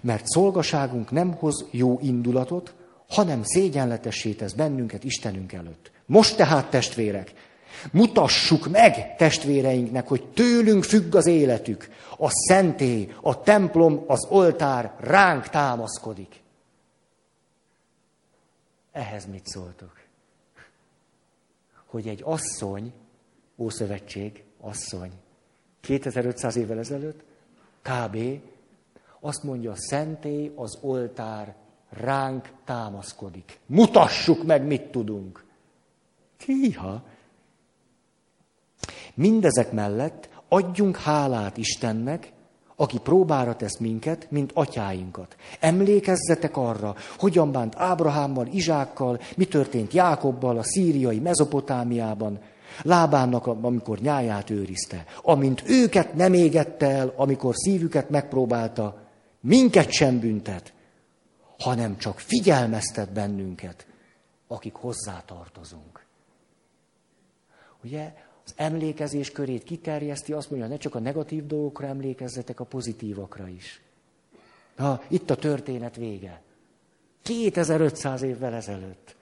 mert 0.00 0.26
szolgaságunk 0.26 1.10
nem 1.10 1.32
hoz 1.32 1.66
jó 1.70 1.98
indulatot, 2.02 2.74
hanem 3.08 3.42
szégyenletessé 3.42 4.32
tesz 4.32 4.52
bennünket 4.52 5.04
Istenünk 5.04 5.52
előtt. 5.52 5.90
Most 6.06 6.36
tehát, 6.36 6.70
testvérek, 6.70 7.32
mutassuk 7.90 8.68
meg 8.68 9.16
testvéreinknek, 9.16 10.08
hogy 10.08 10.24
tőlünk 10.34 10.84
függ 10.84 11.14
az 11.14 11.26
életük. 11.26 11.88
A 12.18 12.28
szentély, 12.30 13.14
a 13.20 13.40
templom, 13.40 14.04
az 14.06 14.26
oltár 14.28 14.94
ránk 14.98 15.48
támaszkodik. 15.48 16.40
Ehhez 18.92 19.26
mit 19.26 19.46
szóltok? 19.46 20.00
Hogy 21.86 22.08
egy 22.08 22.22
asszony, 22.24 22.92
Ószövetség, 23.56 24.44
asszony, 24.60 25.10
2500 25.80 26.56
évvel 26.56 26.78
ezelőtt, 26.78 27.20
kb. 27.82 28.18
Azt 29.24 29.42
mondja, 29.42 29.70
a 29.70 29.76
szentély, 29.76 30.52
az 30.56 30.78
oltár 30.80 31.54
ránk 31.90 32.50
támaszkodik. 32.64 33.58
Mutassuk 33.66 34.44
meg, 34.44 34.66
mit 34.66 34.82
tudunk. 34.82 35.44
Hiha! 36.44 37.02
Mindezek 39.14 39.72
mellett 39.72 40.28
adjunk 40.48 40.96
hálát 40.96 41.56
Istennek, 41.56 42.32
aki 42.76 42.98
próbára 42.98 43.56
tesz 43.56 43.78
minket, 43.78 44.30
mint 44.30 44.50
atyáinkat. 44.54 45.36
Emlékezzetek 45.60 46.56
arra, 46.56 46.94
hogyan 47.18 47.52
bánt 47.52 47.74
Ábrahámmal, 47.76 48.46
Izsákkal, 48.46 49.20
mi 49.36 49.44
történt 49.44 49.92
Jákobbal 49.92 50.58
a 50.58 50.62
szíriai 50.62 51.18
Mezopotámiában, 51.18 52.38
Lábánnak, 52.82 53.46
amikor 53.46 53.98
nyáját 53.98 54.50
őrizte. 54.50 55.04
Amint 55.22 55.62
őket 55.66 56.14
nem 56.14 56.32
égette 56.32 56.90
el, 56.90 57.12
amikor 57.16 57.54
szívüket 57.54 58.10
megpróbálta, 58.10 59.01
minket 59.42 59.90
sem 59.90 60.20
büntet, 60.20 60.72
hanem 61.58 61.96
csak 61.96 62.18
figyelmeztet 62.18 63.12
bennünket, 63.12 63.86
akik 64.46 64.74
hozzá 64.74 65.22
tartozunk. 65.24 66.06
Ugye 67.84 68.14
az 68.44 68.52
emlékezés 68.56 69.30
körét 69.30 69.62
kiterjeszti, 69.62 70.32
azt 70.32 70.50
mondja, 70.50 70.68
ne 70.68 70.76
csak 70.76 70.94
a 70.94 70.98
negatív 70.98 71.46
dolgokra 71.46 71.86
emlékezzetek, 71.86 72.60
a 72.60 72.64
pozitívakra 72.64 73.48
is. 73.48 73.82
Na, 74.76 75.02
itt 75.08 75.30
a 75.30 75.36
történet 75.36 75.96
vége. 75.96 76.42
2500 77.22 78.22
évvel 78.22 78.54
ezelőtt. 78.54 79.16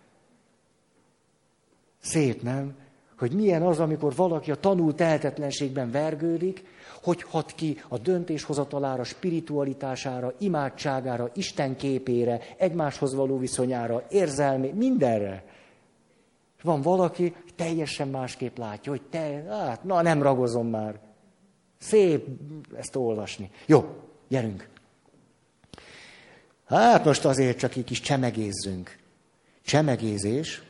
Szép, 2.00 2.42
nem? 2.42 2.76
Hogy 3.18 3.32
milyen 3.32 3.62
az, 3.62 3.78
amikor 3.78 4.14
valaki 4.14 4.50
a 4.50 4.54
tanult 4.54 4.96
tehetetlenségben 4.96 5.90
vergődik, 5.90 6.64
hogy 7.02 7.22
hat 7.22 7.52
ki 7.54 7.82
a 7.88 7.98
döntéshozatalára, 7.98 9.04
spiritualitására, 9.04 10.32
imádságára, 10.38 11.30
Isten 11.34 11.76
képére, 11.76 12.40
egymáshoz 12.56 13.14
való 13.14 13.38
viszonyára, 13.38 14.04
érzelmi, 14.10 14.68
mindenre. 14.68 15.44
Van 16.62 16.80
valaki, 16.80 17.34
teljesen 17.56 18.08
másképp 18.08 18.56
látja, 18.56 18.92
hogy 18.92 19.02
te, 19.02 19.44
hát, 19.48 19.84
na 19.84 20.02
nem 20.02 20.22
ragozom 20.22 20.66
már. 20.66 21.00
Szép 21.78 22.26
ezt 22.76 22.96
olvasni. 22.96 23.50
Jó, 23.66 23.96
gyerünk. 24.28 24.68
Hát 26.66 27.04
most 27.04 27.24
azért 27.24 27.58
csak 27.58 27.76
egy 27.76 27.84
kis 27.84 28.00
csemegézzünk. 28.00 28.98
Csemegézés. 29.62 30.62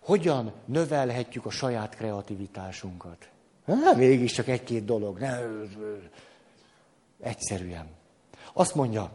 Hogyan 0.00 0.52
növelhetjük 0.64 1.46
a 1.46 1.50
saját 1.50 1.94
kreativitásunkat? 1.94 3.28
Hát 3.68 3.96
mégis 3.96 4.32
csak 4.32 4.48
egy-két 4.48 4.84
dolog. 4.84 5.18
Ne, 5.18 5.38
egyszerűen. 7.20 7.86
Azt 8.52 8.74
mondja, 8.74 9.10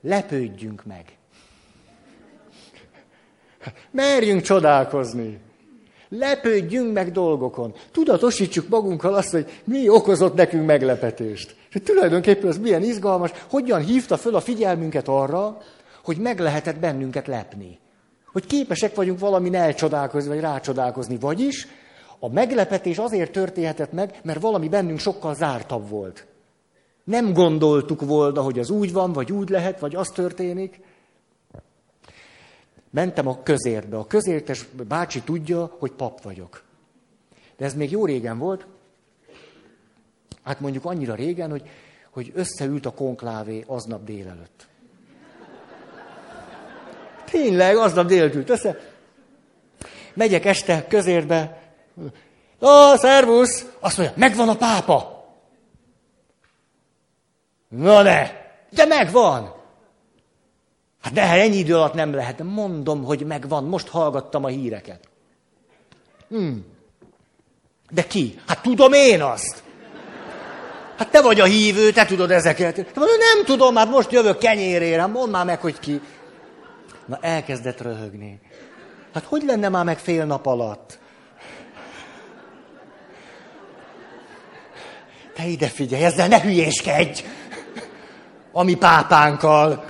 lepődjünk 0.00 0.84
meg. 0.84 1.16
Merjünk 3.90 4.42
csodálkozni. 4.42 5.38
Lepődjünk 6.08 6.92
meg 6.92 7.12
dolgokon. 7.12 7.74
Tudatosítsuk 7.92 8.68
magunkkal 8.68 9.14
azt, 9.14 9.30
hogy 9.30 9.60
mi 9.64 9.88
okozott 9.88 10.34
nekünk 10.34 10.66
meglepetést. 10.66 11.56
És 11.70 11.80
tulajdonképpen 11.84 12.48
ez 12.48 12.58
milyen 12.58 12.82
izgalmas, 12.82 13.30
hogyan 13.50 13.84
hívta 13.84 14.16
föl 14.16 14.34
a 14.34 14.40
figyelmünket 14.40 15.08
arra, 15.08 15.58
hogy 16.04 16.18
meg 16.18 16.38
lehetett 16.38 16.78
bennünket 16.78 17.26
lepni. 17.26 17.78
Hogy 18.32 18.46
képesek 18.46 18.94
vagyunk 18.94 19.18
valamin 19.18 19.54
elcsodálkozni, 19.54 20.28
vagy 20.28 20.40
rácsodálkozni. 20.40 21.18
Vagyis 21.18 21.68
a 22.18 22.28
meglepetés 22.28 22.98
azért 22.98 23.32
történhetett 23.32 23.92
meg, 23.92 24.20
mert 24.22 24.40
valami 24.40 24.68
bennünk 24.68 24.98
sokkal 24.98 25.34
zártabb 25.34 25.88
volt. 25.88 26.26
Nem 27.04 27.32
gondoltuk 27.32 28.00
volna, 28.00 28.42
hogy 28.42 28.58
az 28.58 28.70
úgy 28.70 28.92
van, 28.92 29.12
vagy 29.12 29.32
úgy 29.32 29.48
lehet, 29.48 29.80
vagy 29.80 29.94
az 29.94 30.08
történik. 30.08 30.80
Mentem 32.90 33.26
a 33.26 33.42
közérbe. 33.42 33.96
A 33.96 34.06
közértes 34.06 34.66
bácsi 34.88 35.20
tudja, 35.20 35.76
hogy 35.78 35.92
pap 35.92 36.22
vagyok. 36.22 36.62
De 37.56 37.64
ez 37.64 37.74
még 37.74 37.90
jó 37.90 38.06
régen 38.06 38.38
volt. 38.38 38.66
Hát 40.42 40.60
mondjuk 40.60 40.84
annyira 40.84 41.14
régen, 41.14 41.50
hogy, 41.50 41.68
hogy 42.10 42.32
összeült 42.34 42.86
a 42.86 42.94
konklávé 42.94 43.64
aznap 43.66 44.04
délelőtt. 44.04 44.66
Tényleg, 47.24 47.76
aznap 47.76 48.06
délelőtt 48.06 48.34
ült 48.34 48.50
össze. 48.50 48.78
Megyek 50.14 50.44
este 50.44 50.86
közérbe. 50.86 51.62
Ó, 52.60 52.96
szervusz! 52.96 53.66
Azt 53.80 53.96
mondja, 53.96 54.14
megvan 54.18 54.48
a 54.48 54.56
pápa. 54.56 55.24
Na 57.68 58.02
ne! 58.02 58.30
De 58.70 58.84
megvan! 58.84 59.54
Hát 61.00 61.12
de 61.12 61.22
ennyi 61.22 61.56
idő 61.56 61.74
alatt 61.74 61.94
nem 61.94 62.14
lehet. 62.14 62.42
Mondom, 62.42 63.04
hogy 63.04 63.26
megvan. 63.26 63.64
Most 63.64 63.88
hallgattam 63.88 64.44
a 64.44 64.48
híreket. 64.48 65.08
Hmm. 66.28 66.64
De 67.90 68.02
ki? 68.02 68.40
Hát 68.46 68.62
tudom 68.62 68.92
én 68.92 69.22
azt. 69.22 69.62
Hát 70.96 71.10
te 71.10 71.22
vagy 71.22 71.40
a 71.40 71.44
hívő, 71.44 71.92
te 71.92 72.04
tudod 72.04 72.30
ezeket. 72.30 72.76
De 72.76 72.90
mondom, 72.94 73.16
nem 73.18 73.44
tudom, 73.44 73.76
hát 73.76 73.88
most 73.88 74.12
jövök 74.12 74.38
kenyérére, 74.38 75.06
mondd 75.06 75.30
már 75.30 75.44
meg, 75.44 75.60
hogy 75.60 75.78
ki. 75.78 76.00
Na 77.06 77.18
elkezdett 77.20 77.80
röhögni. 77.80 78.40
Hát 79.12 79.24
hogy 79.24 79.42
lenne 79.42 79.68
már 79.68 79.84
meg 79.84 79.98
fél 79.98 80.24
nap 80.24 80.46
alatt? 80.46 80.98
Te 85.34 85.46
ide 85.46 85.66
figyelj, 85.66 86.04
ezzel 86.04 86.28
ne 86.28 86.40
hülyéskedj! 86.40 87.24
Ami 88.52 88.76
pápánkkal. 88.76 89.84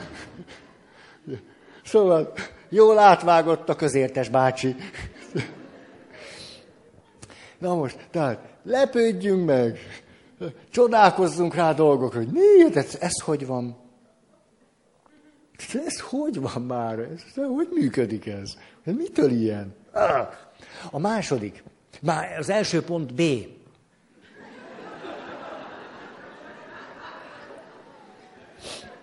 Szóval 1.85 2.33
jól 2.69 2.99
átvágott 2.99 3.69
a 3.69 3.77
közértes 3.77 4.29
bácsi. 4.29 4.77
Na 7.59 7.75
most, 7.75 7.97
tehát 8.11 8.39
lepődjünk 8.63 9.47
meg, 9.47 9.79
csodálkozzunk 10.71 11.55
rá 11.55 11.73
dolgokra, 11.73 12.19
hogy 12.19 12.33
miért, 12.33 12.77
ez, 12.77 12.97
ez 13.01 13.21
hogy 13.21 13.47
van? 13.47 13.77
Ez 15.87 16.01
hogy 16.01 16.41
van 16.41 16.63
már? 16.63 16.99
Ez, 16.99 17.23
hogy 17.35 17.69
működik 17.73 18.27
ez? 18.27 18.57
Mitől 18.85 19.31
ilyen? 19.31 19.75
A 20.91 20.99
második. 20.99 21.63
Már 22.01 22.39
az 22.39 22.51
első 22.51 22.83
pont 22.83 23.15
B. 23.15 23.23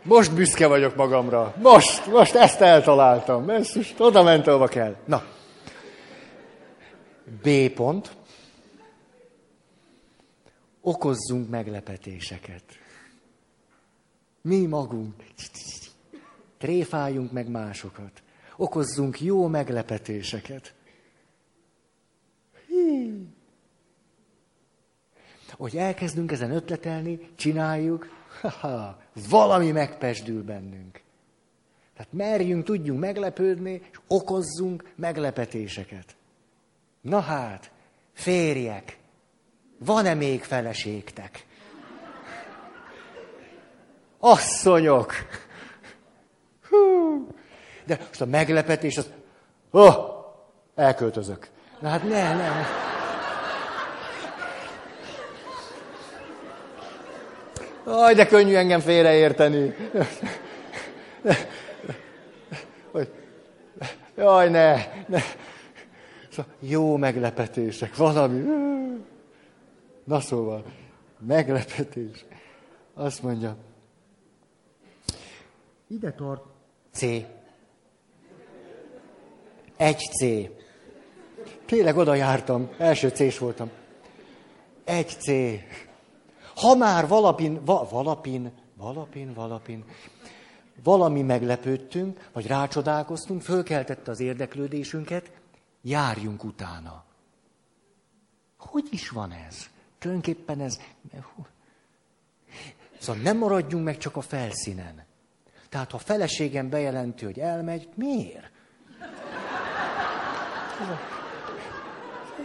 Most 0.04 0.34
büszke 0.34 0.68
vagyok 0.68 0.96
magamra. 0.96 1.56
Most, 1.62 2.06
most 2.06 2.36
ezt 2.36 2.62
eltaláltam. 2.62 3.50
Ezt 3.50 3.76
most 3.76 4.00
oda 4.00 4.24
ment, 4.24 4.48
ahova 4.48 4.68
kell. 4.68 4.96
Na. 5.06 5.24
B 7.44 7.70
pont. 7.74 8.16
Okozzunk 10.82 11.50
meglepetéseket. 11.50 12.64
Mi 14.42 14.66
magunk. 14.66 15.14
Tréfáljunk 16.58 17.32
meg 17.32 17.50
másokat. 17.50 18.24
Okozzunk 18.56 19.22
jó 19.22 19.48
meglepetéseket. 19.48 20.74
Hí. 22.68 23.28
Hogy 25.52 25.78
elkezdünk 25.78 26.32
ezen 26.32 26.52
ötletelni, 26.52 27.30
csináljuk, 27.36 28.08
ha, 28.60 29.01
valami 29.30 29.72
megpesdül 29.72 30.44
bennünk. 30.44 31.02
Tehát 31.94 32.14
merjünk, 32.14 32.66
tudjunk 32.66 33.00
meglepődni, 33.00 33.72
és 33.92 34.00
okozzunk 34.08 34.92
meglepetéseket. 34.96 36.16
Na 37.02 37.20
hát, 37.20 37.72
férjek, 38.14 38.98
van-e 39.78 40.14
még 40.14 40.44
feleségtek? 40.44 41.46
Asszonyok! 44.20 45.14
Hú. 46.70 47.28
De 47.86 47.98
most 48.08 48.22
a 48.22 48.26
meglepetés 48.26 48.98
az, 48.98 49.12
oh, 49.72 49.96
elköltözök. 50.76 51.50
Na 51.80 51.90
hát 51.90 52.04
ne, 52.04 52.34
ne. 52.34 52.91
Aj, 57.84 58.14
de 58.14 58.26
könnyű 58.26 58.54
engem 58.54 58.80
félreérteni. 58.80 59.76
Jaj, 64.18 64.50
ne, 64.50 64.74
ne. 65.08 65.20
Szóval 66.30 66.52
jó 66.60 66.98
meglepetések, 66.98 67.96
valami. 67.96 68.44
Na 70.04 70.20
szóval, 70.20 70.64
meglepetés. 71.20 72.26
Azt 72.94 73.24
mondja, 73.24 73.58
ide 75.88 76.12
tart 76.12 76.44
C. 76.92 77.02
Egy 79.78 80.00
C. 80.00 80.50
Tényleg 81.66 81.98
oda 81.98 82.16
jártam, 82.16 82.70
első 82.78 83.10
C-s 83.10 83.38
voltam. 83.38 83.70
Egy 84.84 85.08
C. 85.08 85.28
Ha 86.56 86.76
már 86.76 87.08
valapin, 87.08 87.66
va, 87.66 87.88
valapin, 87.90 88.52
valapin, 88.78 89.34
valapin, 89.34 89.86
valami 90.84 91.22
meglepődtünk, 91.22 92.30
vagy 92.34 92.48
rácsodálkoztunk, 92.48 93.42
fölkeltette 93.42 94.12
az 94.12 94.20
érdeklődésünket, 94.20 95.32
járjunk 95.82 96.44
utána. 96.44 97.04
Hogy 98.58 98.88
is 98.90 99.10
van 99.10 99.32
ez? 99.32 99.70
Tulajdonképpen 100.00 100.60
ez... 100.60 100.80
Szóval 103.00 103.22
nem 103.22 103.38
maradjunk 103.38 103.84
meg 103.84 103.98
csak 103.98 104.16
a 104.16 104.22
felszínen. 104.22 105.06
Tehát 105.70 105.92
ha 105.92 105.98
feleségem 105.98 106.70
bejelenti, 106.70 107.26
hogy 107.26 107.40
elmegy, 107.40 107.90
miért? 107.96 108.52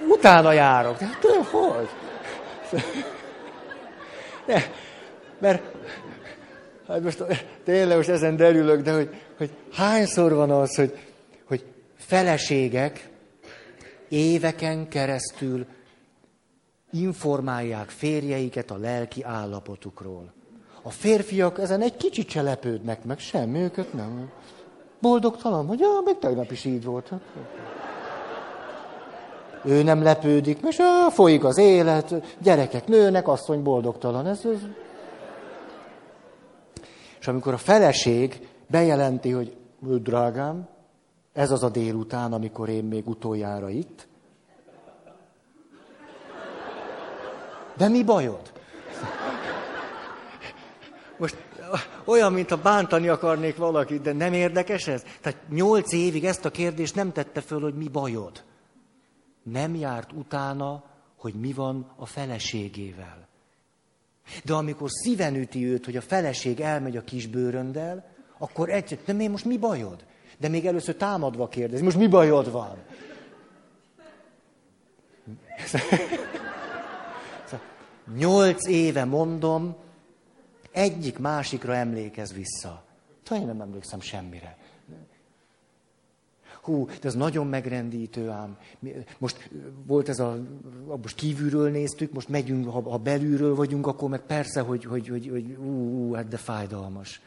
Utána 0.09 0.53
járok. 0.53 0.99
De, 0.99 1.19
de 1.21 1.45
hogy? 1.51 1.89
Ne, 4.47 4.63
mert 5.39 5.63
hát 6.89 7.03
most 7.03 7.25
tényleg 7.65 7.97
most 7.97 8.09
ezen 8.09 8.37
derülök, 8.37 8.83
de 8.83 8.93
hogy, 8.93 9.09
hogy 9.37 9.51
hányszor 9.73 10.35
van 10.35 10.51
az, 10.51 10.75
hogy, 10.75 10.99
hogy 11.45 11.65
feleségek 11.97 13.09
éveken 14.09 14.89
keresztül 14.89 15.67
informálják 16.93 17.89
férjeiket 17.89 18.71
a 18.71 18.77
lelki 18.77 19.23
állapotukról. 19.23 20.33
A 20.83 20.91
férfiak 20.91 21.59
ezen 21.59 21.83
egy 21.83 21.97
kicsit 21.97 22.29
se 22.29 22.43
lepődnek 22.43 23.05
meg, 23.05 23.19
semmi 23.19 23.59
őket 23.59 23.93
nem. 23.93 24.31
Boldogtalan, 25.01 25.67
hogy 25.67 25.79
ja, 25.79 26.01
még 26.05 26.19
tegnap 26.19 26.51
is 26.51 26.65
így 26.65 26.85
volt. 26.85 27.11
Ő 29.67 29.83
nem 29.83 30.03
lepődik, 30.03 30.59
és 30.63 30.83
folyik 31.11 31.45
az 31.45 31.59
élet, 31.59 32.15
gyerekek 32.39 32.87
nőnek, 32.87 33.29
asszony 33.29 33.63
boldogtalan. 33.63 34.27
Ez, 34.27 34.41
ez. 34.45 34.59
És 37.21 37.29
amikor 37.29 37.53
a 37.53 37.59
feleség 37.59 38.49
bejelenti, 38.67 39.31
hogy 39.31 39.57
drágám, 39.81 40.69
ez 41.33 41.51
az 41.51 41.63
a 41.63 41.69
délután, 41.69 42.33
amikor 42.33 42.69
én 42.69 42.85
még 42.85 43.09
utoljára 43.09 43.69
itt. 43.69 44.07
De 47.77 47.89
mi 47.89 48.05
bajod? 48.05 48.53
Most 51.17 51.37
olyan, 52.05 52.33
mintha 52.33 52.57
bántani 52.57 53.09
akarnék 53.09 53.57
valakit, 53.57 54.03
de 54.03 54.13
nem 54.13 54.33
érdekes 54.33 54.87
ez? 54.87 55.03
Tehát 55.21 55.39
nyolc 55.49 55.93
évig 55.93 56.25
ezt 56.25 56.45
a 56.45 56.51
kérdést 56.51 56.95
nem 56.95 57.13
tette 57.13 57.41
föl, 57.41 57.61
hogy 57.61 57.75
mi 57.75 57.89
bajod 57.89 58.43
nem 59.53 59.75
járt 59.75 60.13
utána, 60.13 60.85
hogy 61.17 61.35
mi 61.35 61.53
van 61.53 61.93
a 61.97 62.07
feleségével. 62.07 63.27
De 64.45 64.55
amikor 64.55 64.91
szíven 64.91 65.35
üti 65.35 65.67
őt, 65.67 65.85
hogy 65.85 65.97
a 65.97 66.01
feleség 66.01 66.61
elmegy 66.61 66.97
a 66.97 67.05
kisbőröndel, 67.05 68.15
akkor 68.39 68.71
egy, 68.71 69.01
de 69.05 69.13
még 69.13 69.31
most 69.31 69.45
mi 69.45 69.59
bajod? 69.59 70.05
De 70.39 70.49
még 70.49 70.67
először 70.67 70.95
támadva 70.95 71.49
kérdez, 71.49 71.81
most 71.81 71.97
mi 71.97 72.07
bajod 72.07 72.51
van? 72.51 72.77
Nyolc 78.17 78.67
éve 78.67 79.05
mondom, 79.05 79.77
egyik 80.73 81.19
másikra 81.19 81.75
emlékez 81.75 82.33
vissza. 82.33 82.85
Talán 83.23 83.47
nem 83.47 83.61
emlékszem 83.61 84.01
semmire. 84.01 84.57
Hú, 86.67 86.89
ez 87.03 87.15
nagyon 87.15 87.47
megrendítő 87.47 88.29
ám. 88.29 88.59
Most 89.19 89.51
volt 89.87 90.09
ez 90.09 90.19
a, 90.19 90.39
most 91.03 91.17
kívülről 91.17 91.71
néztük, 91.71 92.13
most 92.13 92.29
megyünk, 92.29 92.71
ha, 92.71 92.91
ha 92.91 92.99
belülről 92.99 93.55
vagyunk, 93.55 93.87
akkor 93.87 94.09
meg 94.09 94.21
persze, 94.21 94.61
hogy, 94.61 94.85
hogy, 94.85 95.09
hogy, 95.09 95.29
hogy 95.29 95.57
ú, 95.59 95.71
ú, 95.71 96.13
hát 96.13 96.29
de 96.29 96.37
fájdalmas. 96.37 97.21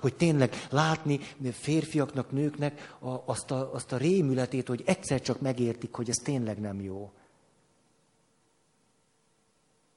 Hogy 0.00 0.14
tényleg 0.14 0.52
látni 0.70 1.20
férfiaknak, 1.52 2.30
nőknek 2.30 2.96
a, 2.98 3.22
azt, 3.24 3.50
a, 3.50 3.74
azt 3.74 3.92
a 3.92 3.96
rémületét, 3.96 4.68
hogy 4.68 4.82
egyszer 4.86 5.20
csak 5.20 5.40
megértik, 5.40 5.94
hogy 5.94 6.08
ez 6.08 6.16
tényleg 6.16 6.60
nem 6.60 6.80
jó. 6.80 7.12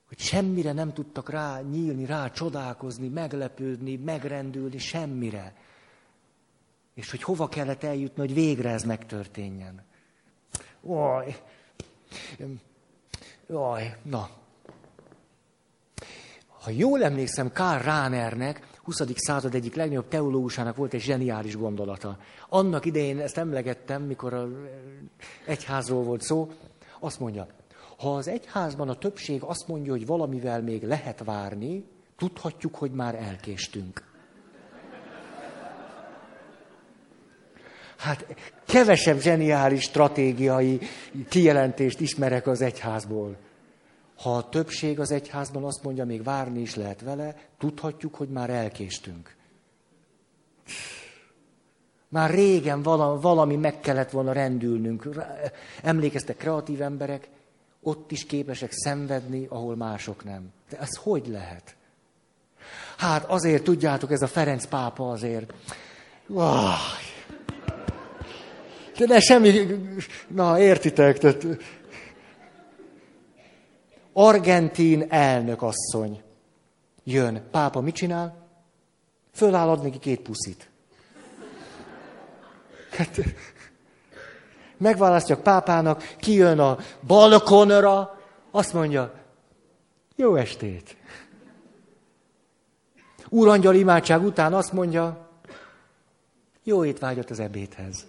Hogy 0.07 0.19
semmire 0.19 0.71
nem 0.71 0.93
tudtak 0.93 1.29
rá 1.29 1.61
nyílni, 1.61 2.05
rá 2.05 2.29
csodálkozni, 2.29 3.07
meglepődni, 3.07 3.95
megrendülni, 3.95 4.77
semmire 4.77 5.55
és 6.95 7.11
hogy 7.11 7.23
hova 7.23 7.47
kellett 7.47 7.83
eljutni, 7.83 8.19
hogy 8.21 8.33
végre 8.33 8.69
ez 8.69 8.83
megtörténjen. 8.83 9.83
Oj, 10.81 11.35
Oj, 13.47 13.95
na. 14.03 14.29
Ha 16.47 16.69
jól 16.69 17.03
emlékszem, 17.03 17.51
Karl 17.51 17.83
Ránernek, 17.83 18.67
20. 18.83 19.01
század 19.15 19.55
egyik 19.55 19.75
legnagyobb 19.75 20.07
teológusának 20.07 20.75
volt 20.75 20.93
egy 20.93 21.01
zseniális 21.01 21.55
gondolata. 21.55 22.17
Annak 22.49 22.85
idején 22.85 23.19
ezt 23.19 23.37
emlegettem, 23.37 24.01
mikor 24.03 24.33
a 24.33 24.47
egyházról 25.45 26.03
volt 26.03 26.21
szó, 26.21 26.51
azt 26.99 27.19
mondja, 27.19 27.47
ha 27.97 28.15
az 28.15 28.27
egyházban 28.27 28.89
a 28.89 28.95
többség 28.95 29.43
azt 29.43 29.67
mondja, 29.67 29.91
hogy 29.91 30.05
valamivel 30.05 30.61
még 30.61 30.83
lehet 30.83 31.23
várni, 31.23 31.85
tudhatjuk, 32.17 32.75
hogy 32.75 32.91
már 32.91 33.15
elkéstünk. 33.15 34.14
Hát 38.05 38.25
kevesebb 38.65 39.19
zseniális 39.19 39.83
stratégiai 39.83 40.79
kijelentést 41.29 41.99
ismerek 41.99 42.47
az 42.47 42.61
egyházból. 42.61 43.35
Ha 44.17 44.35
a 44.35 44.49
többség 44.49 44.99
az 44.99 45.11
egyházban 45.11 45.63
azt 45.63 45.83
mondja, 45.83 46.05
még 46.05 46.23
várni 46.23 46.61
is 46.61 46.75
lehet 46.75 47.01
vele, 47.01 47.35
tudhatjuk, 47.57 48.15
hogy 48.15 48.29
már 48.29 48.49
elkéstünk. 48.49 49.35
Már 52.07 52.29
régen 52.29 52.81
valami 53.21 53.55
meg 53.55 53.79
kellett 53.79 54.09
volna 54.09 54.31
rendülnünk. 54.31 55.09
Emlékeztek 55.83 56.37
kreatív 56.37 56.81
emberek, 56.81 57.27
ott 57.81 58.11
is 58.11 58.25
képesek 58.25 58.71
szenvedni, 58.71 59.45
ahol 59.49 59.75
mások 59.75 60.23
nem. 60.23 60.51
De 60.69 60.77
ez 60.79 60.95
hogy 60.95 61.27
lehet? 61.27 61.75
Hát 62.97 63.23
azért, 63.23 63.63
tudjátok, 63.63 64.11
ez 64.11 64.21
a 64.21 64.27
Ferenc 64.27 64.65
pápa 64.65 65.09
azért. 65.09 65.53
Vaj. 66.27 67.13
De 68.97 69.05
ne 69.05 69.19
semmi, 69.19 69.65
na 70.27 70.59
értitek, 70.59 71.17
tehát 71.17 71.45
argentin 74.13 75.05
elnök 75.09 75.61
asszony 75.61 76.21
jön. 77.03 77.43
Pápa 77.51 77.81
mit 77.81 77.95
csinál? 77.95 78.47
Föláll 79.33 79.69
ad 79.69 79.83
neki 79.83 79.99
két 79.99 80.21
puszit. 80.21 80.69
Hát, 82.91 83.19
megválasztják 84.77 85.39
pápának, 85.39 86.15
kijön 86.19 86.59
a 86.59 86.77
balkonra, 87.07 88.19
azt 88.51 88.73
mondja, 88.73 89.13
jó 90.15 90.35
estét. 90.35 90.97
Úrangyal 93.29 93.75
imádság 93.75 94.23
után 94.23 94.53
azt 94.53 94.71
mondja, 94.73 95.29
jó 96.63 96.85
étvágyat 96.85 97.29
az 97.29 97.39
ebédhez. 97.39 98.05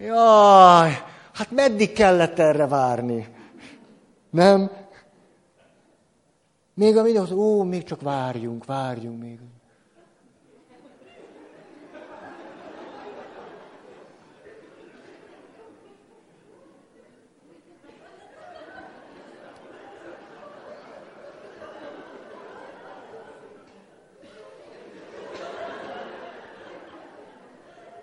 Jaj, 0.00 0.90
hát 1.32 1.50
meddig 1.50 1.92
kellett 1.92 2.38
erre 2.38 2.66
várni? 2.66 3.28
Nem? 4.30 4.70
Még 6.74 6.96
a 6.96 7.02
mindenhol, 7.02 7.38
ó, 7.38 7.62
még 7.62 7.84
csak 7.84 8.00
várjunk, 8.00 8.64
várjunk 8.64 9.22
még. 9.22 9.38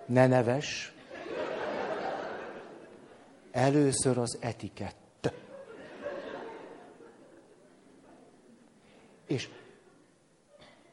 Ne 0.06 0.26
neves. 0.26 0.95
Először 3.56 4.18
az 4.18 4.38
etikett. 4.40 5.32
És 9.26 9.48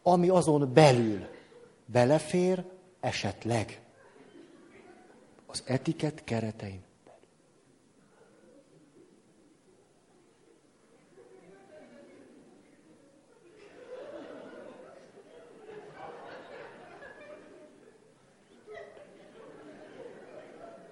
ami 0.04 0.30
azon 0.30 0.74
belül 0.74 1.28
belefér, 1.86 2.64
esetleg 3.00 3.82
az 5.46 5.64
etikett 5.66 6.24
keretein. 6.24 6.84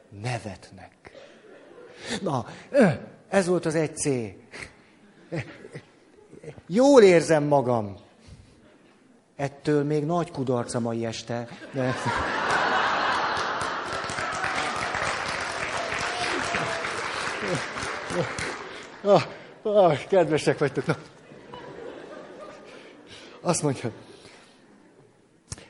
nevetnek. 0.09 1.00
Na, 2.21 2.45
ez 3.29 3.47
volt 3.47 3.65
az 3.65 3.75
egy 3.75 3.97
C. 3.97 4.09
Jól 6.67 7.01
érzem 7.01 7.43
magam. 7.43 7.95
Ettől 9.35 9.83
még 9.83 10.05
nagy 10.05 10.31
kudarc 10.31 10.73
a 10.73 10.79
mai 10.79 11.05
este. 11.05 11.47
De... 11.71 11.95
Ah, 19.03 19.23
ah, 19.63 20.07
kedvesek 20.07 20.57
vagytok. 20.57 20.85
Na. 20.85 20.97
Azt 23.41 23.63
mondja, 23.63 23.91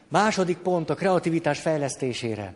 második 0.08 0.58
pont 0.58 0.90
a 0.90 0.96
kreativitás 0.96 1.60
fejlesztésére. 1.60 2.56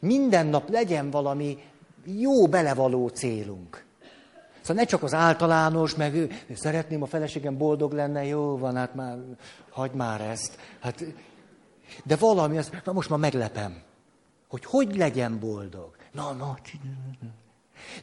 Minden 0.00 0.46
nap 0.46 0.68
legyen 0.68 1.10
valami 1.10 1.58
jó 2.04 2.46
belevaló 2.46 3.08
célunk. 3.08 3.84
Szóval 4.60 4.82
ne 4.82 4.88
csak 4.88 5.02
az 5.02 5.14
általános, 5.14 5.94
meg 5.94 6.14
ő, 6.14 6.30
szeretném 6.52 7.02
a 7.02 7.06
feleségem 7.06 7.56
boldog 7.56 7.92
lenne, 7.92 8.24
jó 8.24 8.58
van, 8.58 8.76
hát 8.76 8.94
már, 8.94 9.18
hagyd 9.70 9.94
már 9.94 10.20
ezt. 10.20 10.58
Hát, 10.80 11.04
de 12.04 12.16
valami, 12.16 12.58
az, 12.58 12.70
na 12.84 12.92
most 12.92 13.08
már 13.08 13.18
meglepem, 13.18 13.82
hogy 14.48 14.64
hogy 14.64 14.96
legyen 14.96 15.38
boldog. 15.38 15.96
Na, 16.12 16.32
na, 16.32 16.58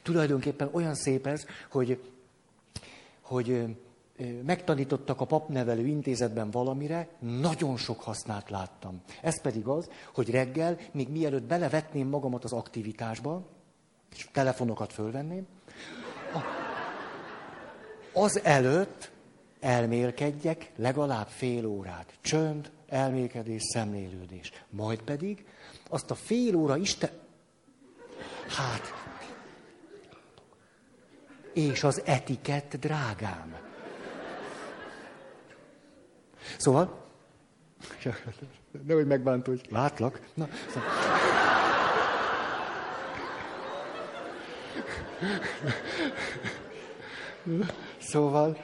tulajdonképpen 0.04 0.70
olyan 0.72 0.96
szép 0.96 1.28
ez, 1.28 1.46
hogy, 1.72 2.02
hogy 3.22 3.78
megtanítottak 4.46 5.22
a 5.22 5.26
papnevelő 5.26 5.86
intézetben 5.86 6.52
valamire, 6.52 7.08
nagyon 7.20 7.78
sok 7.78 8.02
hasznát 8.02 8.50
láttam. 8.50 9.02
Ez 9.22 9.42
pedig 9.42 9.68
az, 9.68 9.90
hogy 10.14 10.30
reggel, 10.30 10.78
még 10.92 11.10
mielőtt 11.10 11.44
belevetném 11.44 12.08
magamat 12.08 12.44
az 12.44 12.54
aktivitásba, 12.54 13.46
és 14.16 14.28
telefonokat 14.32 14.94
fölvenném, 14.94 15.48
az 18.14 18.44
előtt 18.44 19.12
elmélkedjek 19.60 20.72
legalább 20.76 21.28
fél 21.28 21.66
órát. 21.66 22.14
Csönd, 22.22 22.72
elmélkedés, 22.88 23.62
szemlélődés. 23.64 24.52
Majd 24.70 25.02
pedig 25.02 25.46
azt 25.90 26.12
a 26.12 26.16
fél 26.16 26.56
óra 26.56 26.78
Isten... 26.78 27.10
Hát... 28.48 28.94
És 31.54 31.84
az 31.84 32.02
etikett, 32.06 32.76
drágám. 32.76 33.58
Szóval... 36.58 37.08
Nehogy 38.86 39.08
megbántod, 39.08 39.62
látlak. 39.70 40.22
Na, 40.34 40.48
szóval... 40.68 40.90
Szóval, 47.98 48.58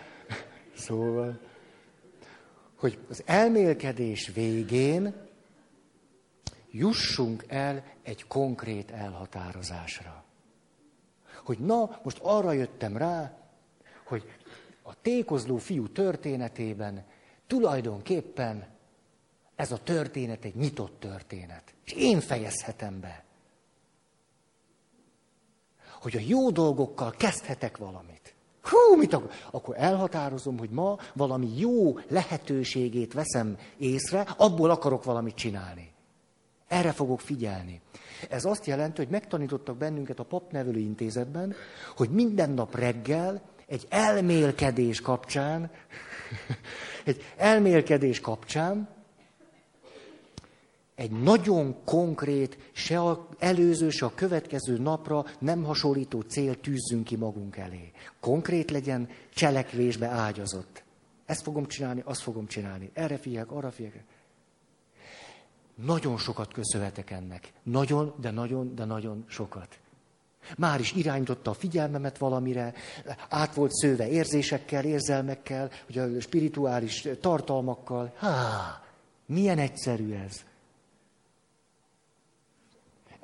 szóval, 0.76 1.40
hogy 2.76 3.00
az 3.10 3.24
elmélkedés 3.26 4.32
végén 4.34 5.14
jussunk 6.72 7.44
el 7.48 7.84
egy 8.04 8.28
konkrét 8.28 8.92
elhatározásra. 8.92 10.24
Hogy 11.44 11.60
na, 11.60 12.00
most 12.04 12.20
arra 12.22 12.52
jöttem 12.52 12.98
rá, 12.98 13.38
hogy 14.04 14.24
a 14.82 15.02
tékozló 15.02 15.58
fiú 15.58 15.88
történetében 15.88 17.06
tulajdonképpen 17.48 18.68
ez 19.56 19.72
a 19.72 19.84
történet 19.84 20.46
egy 20.46 20.56
nyitott 20.56 21.00
történet. 21.00 21.74
És 21.86 21.92
én 21.92 22.20
fejezhetem 22.20 23.00
be 23.00 23.25
hogy 26.06 26.16
a 26.16 26.26
jó 26.28 26.50
dolgokkal 26.50 27.14
kezdhetek 27.18 27.78
valamit. 27.78 28.34
Hú, 28.62 28.98
mit 28.98 29.14
akar? 29.14 29.30
Akkor 29.52 29.76
elhatározom, 29.78 30.58
hogy 30.58 30.70
ma 30.70 30.98
valami 31.14 31.50
jó 31.58 32.00
lehetőségét 32.08 33.14
veszem 33.14 33.58
észre, 33.78 34.20
abból 34.38 34.70
akarok 34.70 35.04
valamit 35.04 35.36
csinálni. 35.36 35.92
Erre 36.68 36.92
fogok 36.92 37.20
figyelni. 37.20 37.82
Ez 38.30 38.46
azt 38.46 38.66
jelenti, 38.66 39.02
hogy 39.02 39.12
megtanítottak 39.12 39.78
bennünket 39.78 40.20
a 40.20 40.24
papnevelő 40.24 40.80
intézetben, 40.80 41.56
hogy 41.96 42.10
minden 42.10 42.50
nap 42.50 42.76
reggel 42.76 43.42
egy 43.68 43.88
elmélkedés 43.90 45.02
kapcsán, 45.02 45.72
egy 47.06 47.24
elmélkedés 47.38 48.20
kapcsán 48.20 48.95
egy 50.96 51.12
nagyon 51.12 51.76
konkrét, 51.84 52.58
se 52.72 53.00
a 53.00 53.28
előző, 53.40 53.90
se 53.90 54.06
a 54.06 54.14
következő 54.16 54.78
napra 54.78 55.26
nem 55.40 55.64
hasonlító 55.64 56.22
cél 56.22 56.60
tűzzünk 56.60 57.04
ki 57.04 57.16
magunk 57.16 57.58
elé. 57.58 57.92
Konkrét 58.20 58.72
legyen, 58.72 59.10
cselekvésbe 59.34 60.08
ágyazott. 60.08 60.84
Ezt 61.26 61.42
fogom 61.42 61.66
csinálni, 61.66 62.02
azt 62.06 62.22
fogom 62.22 62.48
csinálni. 62.48 62.90
Erre 62.94 63.18
figyelek, 63.18 63.52
arra 63.52 63.72
figyelek. 63.72 64.04
Nagyon 65.76 66.18
sokat 66.18 66.54
köszönhetek 66.54 67.12
ennek. 67.12 67.54
Nagyon, 67.64 68.14
de 68.22 68.32
nagyon, 68.32 68.76
de 68.76 68.86
nagyon 68.86 69.24
sokat. 69.28 69.80
Már 70.58 70.80
is 70.80 70.94
irányította 70.94 71.52
a 71.52 71.54
figyelmemet 71.54 72.18
valamire, 72.18 72.74
át 73.30 73.54
volt 73.54 73.72
szőve 73.74 74.10
érzésekkel, 74.10 74.86
érzelmekkel, 74.86 75.70
ugye 75.90 76.20
spirituális 76.20 77.08
tartalmakkal. 77.22 78.14
Há, 78.18 78.82
milyen 79.26 79.58
egyszerű 79.58 80.14
ez. 80.14 80.46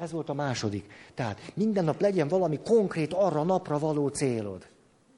Ez 0.01 0.11
volt 0.11 0.29
a 0.29 0.33
második. 0.33 0.93
Tehát 1.13 1.51
minden 1.55 1.83
nap 1.83 2.01
legyen 2.01 2.27
valami 2.27 2.59
konkrét 2.59 3.13
arra 3.13 3.43
napra 3.43 3.79
való 3.79 4.07
célod. 4.07 4.67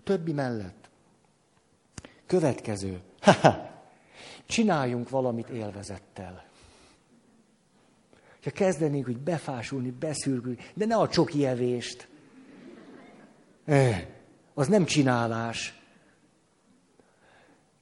Többi 0.03 0.33
mellett. 0.33 0.89
Következő. 2.25 3.01
Csináljunk 4.45 5.09
valamit 5.09 5.49
élvezettel. 5.49 6.45
Ha 8.43 8.49
kezdenénk, 8.49 9.05
hogy 9.05 9.17
befásulni, 9.17 9.91
beszürkülni, 9.91 10.57
de 10.73 10.85
ne 10.85 10.95
a 10.95 11.09
csoki 11.09 11.45
evést. 11.45 12.07
Az 14.53 14.67
nem 14.67 14.85
csinálás. 14.85 15.81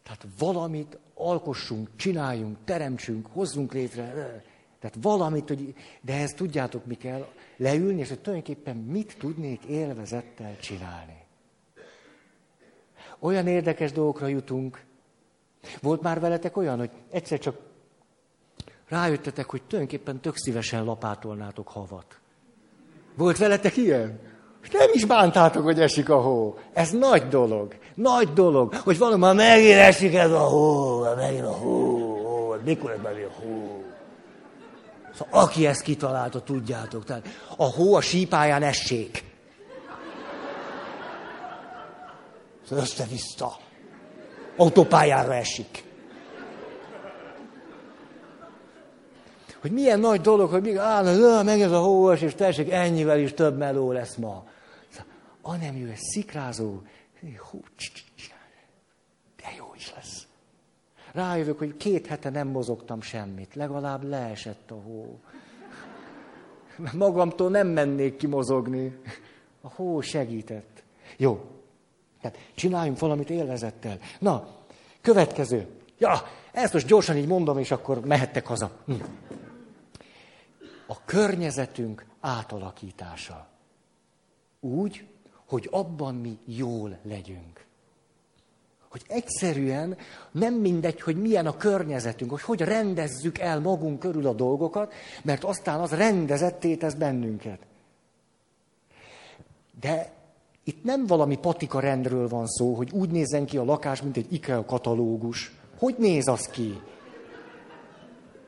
Tehát 0.04 0.26
valamit 0.38 0.98
alkossunk, 1.14 1.90
csináljunk, 1.96 2.58
teremtsünk, 2.66 3.28
hozzunk 3.28 3.74
létre. 3.74 4.44
Tehát 4.82 4.98
valamit, 5.02 5.48
hogy, 5.48 5.74
de 6.02 6.14
ezt 6.14 6.36
tudjátok, 6.36 6.86
mi 6.86 6.96
kell 6.96 7.28
leülni, 7.58 8.00
és 8.00 8.08
hogy 8.08 8.20
tulajdonképpen 8.20 8.76
mit 8.76 9.16
tudnék 9.20 9.64
élvezettel 9.64 10.58
csinálni. 10.60 11.18
Olyan 13.20 13.48
érdekes 13.48 13.92
dolgokra 13.92 14.28
jutunk. 14.28 14.84
Volt 15.82 16.02
már 16.02 16.20
veletek 16.20 16.58
olyan, 16.58 16.78
hogy 16.78 16.90
egyszer 17.12 17.40
csak 17.40 17.58
rájöttetek, 18.88 19.50
hogy 19.50 19.62
tulajdonképpen 19.62 20.20
tök 20.20 20.36
szívesen 20.36 20.84
lapátolnátok 20.84 21.68
havat. 21.68 22.20
Volt 23.16 23.38
veletek 23.38 23.78
ilyen? 23.78 24.20
Nem 24.72 24.90
is 24.94 25.06
bántátok, 25.06 25.64
hogy 25.64 25.80
esik 25.80 26.10
a 26.10 26.22
hó. 26.22 26.58
Ez 26.74 26.92
nagy 26.92 27.28
dolog. 27.28 27.76
Nagy 27.96 28.34
dolog, 28.34 28.74
hogy 28.74 28.98
valami 28.98 29.36
megint 29.36 29.78
esik 29.78 30.14
ez 30.16 30.32
a 30.32 30.40
hó, 30.40 31.04
megint 31.16 31.46
a 31.46 31.52
hó, 31.52 32.56
mikor 32.64 32.92
ez 32.92 33.00
megint 33.02 33.28
a 33.28 33.42
hó. 33.42 33.84
Aki 35.30 35.66
ezt 35.66 35.82
kitalálta, 35.82 36.44
tudjátok. 36.44 37.06
Tehát 37.06 37.28
a 37.58 37.64
hó 37.64 37.96
a 37.96 38.02
sípáján 38.02 38.64
essék. 38.64 39.24
Szóval 42.68 42.84
össze-vissza. 42.84 43.58
Autópályára 44.56 45.34
esik. 45.34 45.84
Hogy 49.62 49.72
milyen 49.72 50.00
nagy 50.00 50.22
dolog, 50.22 50.50
hogy 50.50 50.62
még 50.62 50.78
áll, 50.78 51.44
meg 51.44 51.62
ez 51.62 51.72
a 51.72 51.80
hóos, 51.80 52.22
és 52.22 52.36
tessék, 52.36 52.72
ennyivel 52.72 53.20
is 53.20 53.34
több 53.34 53.58
meló 53.58 53.92
lesz 53.92 54.16
ma. 54.16 54.44
Szóval, 54.90 55.12
a 55.42 55.56
nem 55.56 55.78
jó, 55.78 55.92
ez 55.92 56.00
szikrázó, 56.14 56.82
de 59.36 59.54
jó 59.58 59.74
is 59.76 59.94
lesz. 59.96 60.28
Rájövök, 61.12 61.58
hogy 61.58 61.78
két 61.78 62.08
hete 62.08 62.30
nem 62.30 62.48
mozogtam 62.48 63.02
semmit, 63.02 63.56
legalább 63.56 64.04
leesett 64.04 64.72
a 64.72 64.76
hó. 64.76 65.20
Magamtól 66.94 67.50
nem 67.50 67.68
mennék 67.68 68.18
kimozogni. 68.18 69.00
A 69.62 69.70
hó 69.70 70.02
segített. 70.02 70.84
Jó. 71.18 71.46
Tehát 72.22 72.38
csináljunk 72.56 73.00
valamit 73.00 73.30
élvezettel. 73.30 74.00
Na, 74.20 74.48
következő. 75.02 75.68
Ja, 75.98 76.22
ezt 76.52 76.74
most 76.74 76.88
gyorsan 76.88 77.18
így 77.18 77.28
mondom, 77.28 77.58
és 77.58 77.72
akkor 77.72 78.06
mehettek 78.06 78.46
haza. 78.46 78.72
Hm. 78.86 78.94
A 80.88 81.06
környezetünk 81.06 82.06
átalakítása. 82.20 83.48
Úgy, 84.60 85.06
hogy 85.46 85.68
abban 85.72 86.16
mi 86.16 86.38
jól 86.46 86.98
legyünk. 87.04 87.66
Hogy 88.92 89.02
egyszerűen 89.08 89.98
nem 90.32 90.54
mindegy, 90.54 91.02
hogy 91.02 91.22
milyen 91.22 91.46
a 91.46 91.58
környezetünk, 91.58 92.32
hogy 92.32 92.42
hogy 92.42 92.62
rendezzük 92.62 93.38
el 93.38 93.60
magunk 93.60 94.00
körül 94.00 94.28
a 94.28 94.34
dolgokat, 94.34 94.94
mert 95.24 95.44
aztán 95.44 95.80
az 95.80 95.92
rendezetté 95.92 96.76
tesz 96.76 96.94
bennünket. 96.94 97.60
De 99.80 100.12
itt 100.64 100.84
nem 100.84 101.08
valami 101.08 101.38
patika 101.38 101.80
rendről 101.80 102.28
van 102.28 102.48
szó, 102.48 102.74
hogy 102.74 102.92
úgy 102.92 103.10
nézzen 103.10 103.46
ki 103.46 103.58
a 103.58 103.64
lakás, 103.64 104.02
mint 104.02 104.18
egy 104.18 104.34
IKEA 104.34 104.66
katalógus. 104.66 105.52
Hogy 105.80 105.96
néz 105.98 106.28
az 106.28 106.48
ki? 106.48 106.82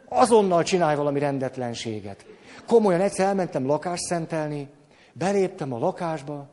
Azonnal 0.09 0.63
csinálj 0.63 0.95
valami 0.95 1.19
rendetlenséget. 1.19 2.25
Komolyan 2.67 3.01
egyszer 3.01 3.25
elmentem 3.25 3.65
lakást 3.65 4.03
szentelni, 4.03 4.69
beléptem 5.13 5.73
a 5.73 5.77
lakásba, 5.77 6.49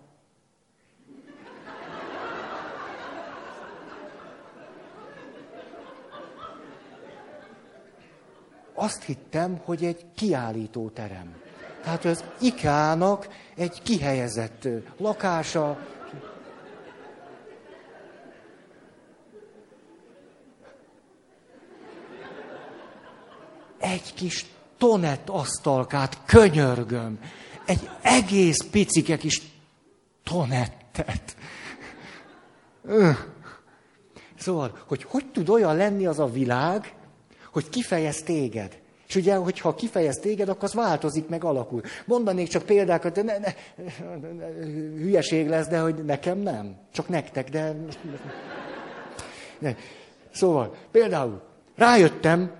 azt 8.81 9.03
hittem, 9.03 9.61
hogy 9.65 9.85
egy 9.85 10.05
kiállító 10.15 10.89
terem. 10.89 11.35
Tehát 11.83 12.05
az 12.05 12.25
IKEA-nak 12.41 13.29
egy 13.57 13.83
kihelyezett 13.83 14.69
lakása. 14.97 15.79
Egy 23.79 24.15
kis 24.15 24.47
tonet 24.79 25.29
asztalkát 25.29 26.19
könyörgöm. 26.25 27.19
Egy 27.65 27.91
egész 28.03 28.65
picike 28.71 29.17
kis 29.17 29.43
tonettet. 30.23 31.37
Szóval, 34.39 34.79
hogy 34.87 35.03
hogy 35.03 35.27
tud 35.31 35.49
olyan 35.49 35.77
lenni 35.77 36.07
az 36.07 36.19
a 36.19 36.27
világ, 36.27 36.95
hogy 37.53 37.69
kifejez 37.69 38.23
téged. 38.23 38.79
És 39.09 39.17
ugye, 39.17 39.35
hogyha 39.35 39.75
kifejez 39.75 40.19
téged, 40.19 40.49
akkor 40.49 40.65
az 40.65 40.75
változik, 40.75 41.29
meg 41.29 41.45
alakul. 41.45 41.83
Mondanék 42.05 42.49
csak 42.49 42.63
példákat, 42.63 43.15
de 43.15 43.23
ne, 43.23 43.39
ne, 43.39 43.53
ne, 44.39 44.47
hülyeség 44.97 45.49
lesz, 45.49 45.67
de 45.67 45.79
hogy 45.79 46.05
nekem 46.05 46.39
nem. 46.39 46.77
Csak 46.93 47.09
nektek, 47.09 47.49
de... 47.51 47.77
Ne. 49.59 49.75
Szóval, 50.33 50.75
például 50.91 51.43
rájöttem, 51.77 52.53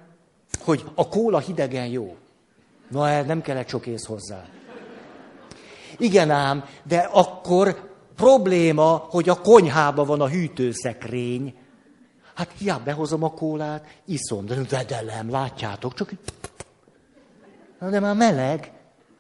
hogy 0.61 0.85
a 0.95 1.09
kóla 1.09 1.39
hidegen 1.39 1.87
jó. 1.87 2.17
Na, 2.89 3.23
nem 3.23 3.43
kellett 3.43 3.69
sok 3.69 3.87
ész 3.87 4.05
hozzá. 4.05 4.45
Igen 5.99 6.31
ám, 6.31 6.65
de 6.83 6.99
akkor 6.99 7.91
probléma, 8.17 9.07
hogy 9.11 9.29
a 9.29 9.41
konyhában 9.41 10.07
van 10.07 10.21
a 10.21 10.29
hűtőszekrény, 10.29 11.55
Hát 12.41 12.53
hiába 12.59 12.85
behozom 12.85 13.23
a 13.23 13.31
kólát, 13.31 13.87
iszom, 14.05 14.47
de 14.47 14.57
vedelem, 14.71 15.31
látjátok, 15.31 15.95
csak 15.95 16.11
Na, 17.79 17.91
de 17.91 18.01
már 18.01 18.17
meleg. 18.17 18.73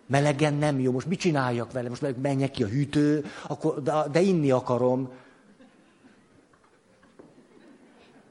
Melegen 0.06 0.54
nem 0.54 0.80
jó, 0.80 0.92
most 0.92 1.06
mit 1.06 1.18
csináljak 1.18 1.72
vele? 1.72 1.88
Most 1.88 2.16
menjek 2.22 2.50
ki 2.50 2.62
a 2.62 2.66
hűtő, 2.66 3.24
akkor, 3.46 3.82
de, 3.82 3.92
de 4.12 4.20
inni 4.20 4.50
akarom. 4.50 5.10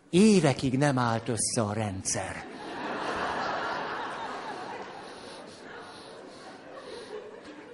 Évekig 0.09 0.77
nem 0.77 0.97
állt 0.97 1.27
össze 1.27 1.61
a 1.61 1.73
rendszer. 1.73 2.45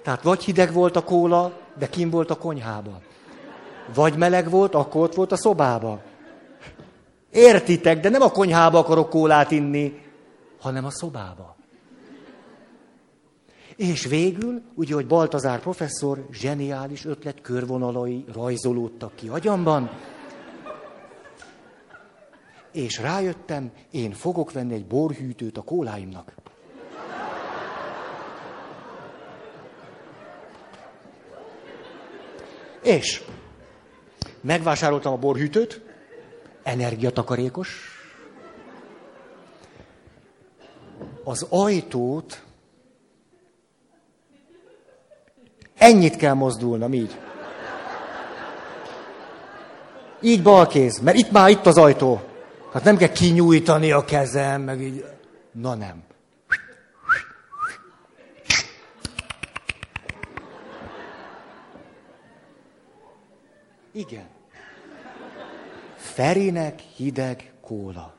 Tehát 0.03 0.23
vagy 0.23 0.43
hideg 0.43 0.73
volt 0.73 0.95
a 0.95 1.03
kóla, 1.03 1.59
de 1.77 1.89
kim 1.89 2.09
volt 2.09 2.29
a 2.29 2.37
konyhába. 2.37 3.01
Vagy 3.93 4.17
meleg 4.17 4.49
volt, 4.49 4.75
akkor 4.75 5.01
ott 5.01 5.15
volt 5.15 5.31
a 5.31 5.37
szobába. 5.37 6.13
Értitek, 7.35 7.99
de 7.99 8.09
nem 8.09 8.21
a 8.21 8.31
konyhába 8.31 8.79
akarok 8.79 9.09
kólát 9.09 9.51
inni, 9.51 10.01
hanem 10.59 10.85
a 10.85 10.89
szobába. 10.89 11.55
És 13.75 14.05
végül, 14.05 14.61
ugye, 14.75 14.93
hogy 14.93 15.07
Baltazár 15.07 15.59
professzor 15.59 16.27
zseniális 16.31 17.05
ötlet 17.05 17.41
körvonalai 17.41 18.25
rajzolódtak 18.33 19.15
ki 19.15 19.27
agyamban, 19.27 19.89
és 22.71 22.99
rájöttem, 22.99 23.71
én 23.91 24.11
fogok 24.11 24.51
venni 24.51 24.73
egy 24.73 24.85
borhűtőt 24.85 25.57
a 25.57 25.61
kóláimnak. 25.61 26.33
És 32.83 33.23
megvásároltam 34.41 35.13
a 35.13 35.17
borhűtőt, 35.17 35.84
energiatakarékos. 36.65 37.69
Az 41.23 41.45
ajtót 41.49 42.43
ennyit 45.77 46.15
kell 46.15 46.33
mozdulnom, 46.33 46.93
így. 46.93 47.19
Így 50.21 50.43
balkéz, 50.43 50.99
mert 50.99 51.17
itt 51.17 51.31
már 51.31 51.49
itt 51.49 51.65
az 51.65 51.77
ajtó. 51.77 52.21
Hát 52.73 52.83
nem 52.83 52.97
kell 52.97 53.11
kinyújtani 53.11 53.91
a 53.91 54.05
kezem, 54.05 54.61
meg 54.61 54.81
így. 54.81 55.05
Na 55.51 55.75
nem. 55.75 56.03
Igen. 63.91 64.34
Ferinek 66.15 66.79
hideg 66.79 67.51
kóla. 67.61 68.13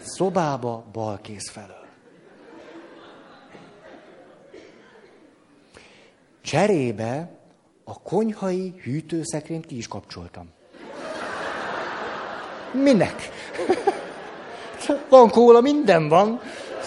Szobába 0.00 0.84
balkész 0.92 1.50
felől. 1.50 1.86
Cserébe 6.42 7.30
a 7.84 8.02
konyhai 8.02 8.74
hűtőszekrényt 8.82 9.66
ki 9.66 9.76
is 9.76 9.88
kapcsoltam. 9.88 10.48
Minek? 12.72 13.30
Van 15.08 15.30
kóla, 15.30 15.60
minden 15.60 16.08
van. 16.08 16.40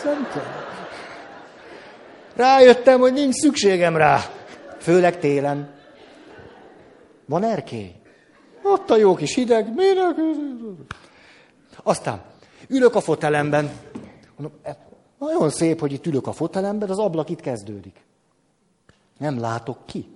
Nem 0.04 0.28
Rájöttem, 2.36 3.00
hogy 3.00 3.14
nincs 3.14 3.36
szükségem 3.36 3.98
rá. 3.98 4.20
Főleg 4.78 5.20
télen. 5.20 5.74
Van 7.26 7.44
erkély? 7.44 7.99
Ott 8.72 8.90
a 8.90 8.98
jó 8.98 9.16
kis 9.16 9.36
hideg. 9.36 9.74
Minek? 9.76 10.16
Aztán 11.84 12.22
ülök 12.68 12.96
a 12.96 13.00
fotelemben. 13.00 13.72
E, 14.64 14.78
nagyon 15.20 15.50
szép, 15.50 15.80
hogy 15.80 15.92
itt 15.92 16.06
ülök 16.06 16.28
a 16.28 16.32
fotelemben, 16.32 16.90
az 16.90 17.00
ablak 17.00 17.30
itt 17.30 17.42
kezdődik. 17.42 17.96
Nem 19.18 19.40
látok 19.40 19.78
ki. 19.86 20.08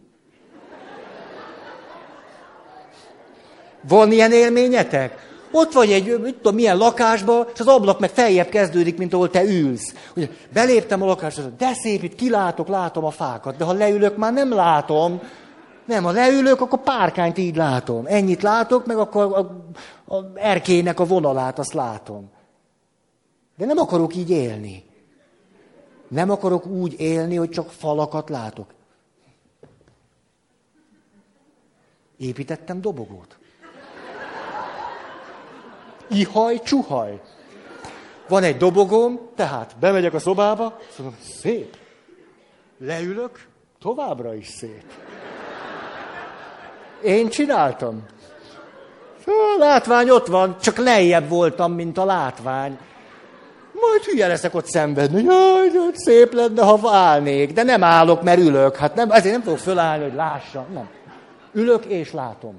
Van 3.87 4.11
ilyen 4.11 4.31
élményetek? 4.31 5.31
Ott 5.51 5.73
vagy 5.73 5.91
egy, 5.91 6.19
mit 6.19 6.35
tudom, 6.35 6.55
milyen 6.55 6.77
lakásba, 6.77 7.47
és 7.53 7.59
az 7.59 7.67
ablak 7.67 7.99
meg 7.99 8.09
feljebb 8.09 8.49
kezdődik, 8.49 8.97
mint 8.97 9.13
ahol 9.13 9.29
te 9.29 9.43
ülsz. 9.43 9.93
Ugye, 10.15 10.29
beléptem 10.53 11.01
a 11.01 11.05
lakásba, 11.05 11.41
de 11.57 11.73
szép, 11.73 12.03
itt 12.03 12.15
kilátok, 12.15 12.67
látom 12.67 13.05
a 13.05 13.11
fákat, 13.11 13.57
de 13.57 13.63
ha 13.63 13.73
leülök, 13.73 14.17
már 14.17 14.33
nem 14.33 14.53
látom. 14.53 15.21
Nem, 15.85 16.03
ha 16.03 16.11
leülök, 16.11 16.61
akkor 16.61 16.81
párkányt 16.81 17.37
így 17.37 17.55
látom. 17.55 18.05
Ennyit 18.05 18.41
látok, 18.41 18.85
meg 18.85 18.97
akkor 18.97 19.23
a, 19.23 19.37
a, 19.37 20.15
a 20.15 20.31
erkének 20.35 20.99
a 20.99 21.05
vonalát, 21.05 21.59
azt 21.59 21.73
látom. 21.73 22.31
De 23.57 23.65
nem 23.65 23.77
akarok 23.77 24.15
így 24.15 24.29
élni. 24.29 24.85
Nem 26.07 26.29
akarok 26.29 26.65
úgy 26.65 26.99
élni, 26.99 27.35
hogy 27.35 27.49
csak 27.49 27.69
falakat 27.69 28.29
látok. 28.29 28.73
Építettem 32.17 32.81
dobogót. 32.81 33.37
Ihaj, 36.09 36.61
csuhaj. 36.61 37.21
Van 38.27 38.43
egy 38.43 38.57
dobogóm, 38.57 39.19
tehát 39.35 39.75
bemegyek 39.79 40.13
a 40.13 40.19
szobába, 40.19 40.79
mondom, 40.97 41.17
szép. 41.21 41.77
Leülök, 42.77 43.47
továbbra 43.79 44.35
is 44.35 44.47
szép. 44.47 44.83
Én 47.03 47.29
csináltam. 47.29 48.05
A 49.25 49.55
látvány 49.57 50.09
ott 50.09 50.27
van, 50.27 50.55
csak 50.61 50.77
lejjebb 50.77 51.29
voltam, 51.29 51.71
mint 51.73 51.97
a 51.97 52.05
látvány. 52.05 52.77
Majd 53.73 54.03
hülye 54.03 54.27
leszek 54.27 54.55
ott 54.55 54.65
szenvedni. 54.65 55.23
Jaj, 55.23 55.69
szép 55.93 56.33
lenne, 56.33 56.63
ha 56.63 56.77
válnék. 56.77 57.53
De 57.53 57.63
nem 57.63 57.83
állok, 57.83 58.23
mert 58.23 58.39
ülök. 58.39 58.75
Hát 58.75 58.95
nem, 58.95 59.11
ezért 59.11 59.33
nem 59.33 59.43
fogok 59.43 59.59
fölállni, 59.59 60.03
hogy 60.03 60.13
lássam. 60.13 60.65
Nem. 60.73 60.89
Ülök 61.53 61.85
és 61.85 62.11
látom. 62.11 62.55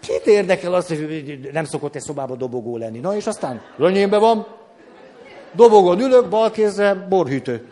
Kit 0.00 0.26
érdekel 0.26 0.74
az, 0.74 0.88
hogy 0.88 1.48
nem 1.52 1.64
szokott 1.64 1.94
egy 1.94 2.02
szobába 2.02 2.34
dobogó 2.34 2.76
lenni? 2.76 2.98
Na 2.98 3.14
és 3.14 3.26
aztán 3.26 3.60
rönyémbe 3.76 4.18
van, 4.18 4.46
dobogon 5.52 6.00
ülök, 6.00 6.28
bal 6.28 6.50
kézre 6.50 6.94
borhűtő. 6.94 7.68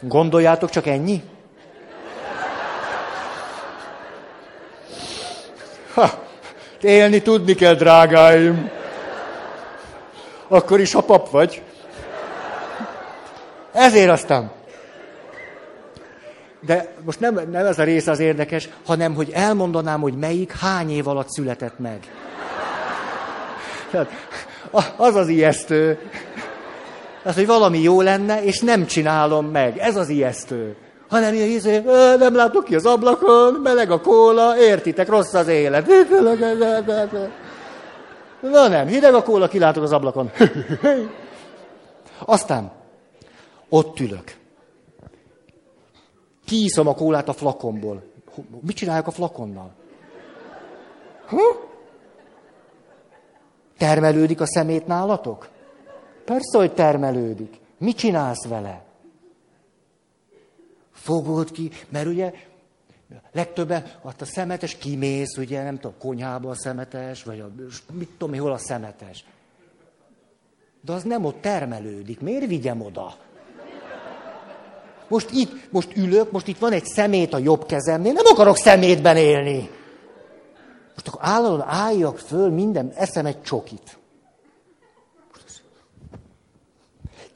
Gondoljátok 0.00 0.70
csak 0.70 0.86
ennyi? 0.86 1.22
Ha, 5.94 6.22
élni 6.80 7.22
tudni 7.22 7.54
kell, 7.54 7.74
drágáim. 7.74 8.70
Akkor 10.48 10.80
is, 10.80 10.92
ha 10.92 11.00
pap 11.00 11.30
vagy. 11.30 11.62
Ezért 13.72 14.10
aztán 14.10 14.56
de 16.60 16.92
most 17.04 17.20
nem, 17.20 17.34
nem 17.34 17.66
ez 17.66 17.78
a 17.78 17.82
rész 17.82 18.06
az 18.06 18.18
érdekes, 18.18 18.68
hanem 18.86 19.14
hogy 19.14 19.30
elmondanám, 19.34 20.00
hogy 20.00 20.14
melyik 20.14 20.52
hány 20.52 20.90
év 20.90 21.08
alatt 21.08 21.28
született 21.28 21.78
meg. 21.78 21.98
Tehát, 23.90 24.10
az 24.96 25.14
az 25.14 25.28
ijesztő. 25.28 25.98
Az, 27.22 27.34
hogy 27.34 27.46
valami 27.46 27.78
jó 27.78 28.00
lenne, 28.00 28.42
és 28.42 28.60
nem 28.60 28.86
csinálom 28.86 29.46
meg. 29.46 29.78
Ez 29.78 29.96
az 29.96 30.08
ijesztő. 30.08 30.76
Hanem 31.08 31.34
ilyen 31.34 31.48
izé, 31.48 31.78
nem 32.18 32.34
látok 32.34 32.64
ki 32.64 32.74
az 32.74 32.86
ablakon, 32.86 33.54
meleg 33.54 33.90
a 33.90 34.00
kóla, 34.00 34.58
értitek, 34.58 35.08
rossz 35.08 35.34
az 35.34 35.48
élet. 35.48 35.86
Na 38.40 38.68
nem, 38.68 38.86
hideg 38.86 39.14
a 39.14 39.22
kóla, 39.22 39.48
kilátok 39.48 39.82
az 39.82 39.92
ablakon. 39.92 40.30
Aztán 42.18 42.72
ott 43.68 44.00
ülök. 44.00 44.36
Kiiszom 46.44 46.86
a 46.86 46.94
kólát 46.94 47.28
a 47.28 47.32
flakonból. 47.32 48.02
Mit 48.60 48.76
csinálják 48.76 49.06
a 49.06 49.10
flakonnal? 49.10 49.70
Ha? 51.26 51.66
Termelődik 53.78 54.40
a 54.40 54.46
szemét 54.46 54.86
nálatok? 54.86 55.48
Persze, 56.28 56.58
hogy 56.58 56.72
termelődik. 56.72 57.60
Mit 57.78 57.96
csinálsz 57.96 58.46
vele? 58.46 58.84
Fogod 60.92 61.50
ki, 61.50 61.70
mert 61.88 62.06
ugye 62.06 62.32
legtöbben 63.32 63.86
azt 64.02 64.20
a 64.20 64.24
szemetes 64.24 64.76
kimész, 64.76 65.36
ugye 65.36 65.62
nem 65.62 65.74
tudom, 65.74 65.94
konyhába 65.98 66.50
a 66.50 66.54
szemetes, 66.54 67.22
vagy 67.22 67.40
a, 67.40 67.50
mit 67.92 68.08
tudom, 68.18 68.38
hol 68.38 68.52
a 68.52 68.58
szemetes. 68.58 69.24
De 70.80 70.92
az 70.92 71.02
nem 71.02 71.24
ott 71.24 71.40
termelődik. 71.40 72.20
Miért 72.20 72.46
vigyem 72.46 72.80
oda? 72.80 73.16
Most 75.08 75.30
itt, 75.30 75.72
most 75.72 75.96
ülök, 75.96 76.30
most 76.30 76.46
itt 76.46 76.58
van 76.58 76.72
egy 76.72 76.84
szemét 76.84 77.34
a 77.34 77.38
jobb 77.38 77.66
kezemnél, 77.66 78.12
nem 78.12 78.26
akarok 78.26 78.56
szemétben 78.56 79.16
élni. 79.16 79.70
Most 80.94 81.08
akkor 81.08 81.20
állandóan 81.22 81.68
álljak 81.68 82.18
föl, 82.18 82.50
minden, 82.50 82.92
eszem 82.94 83.26
egy 83.26 83.42
csokit. 83.42 83.97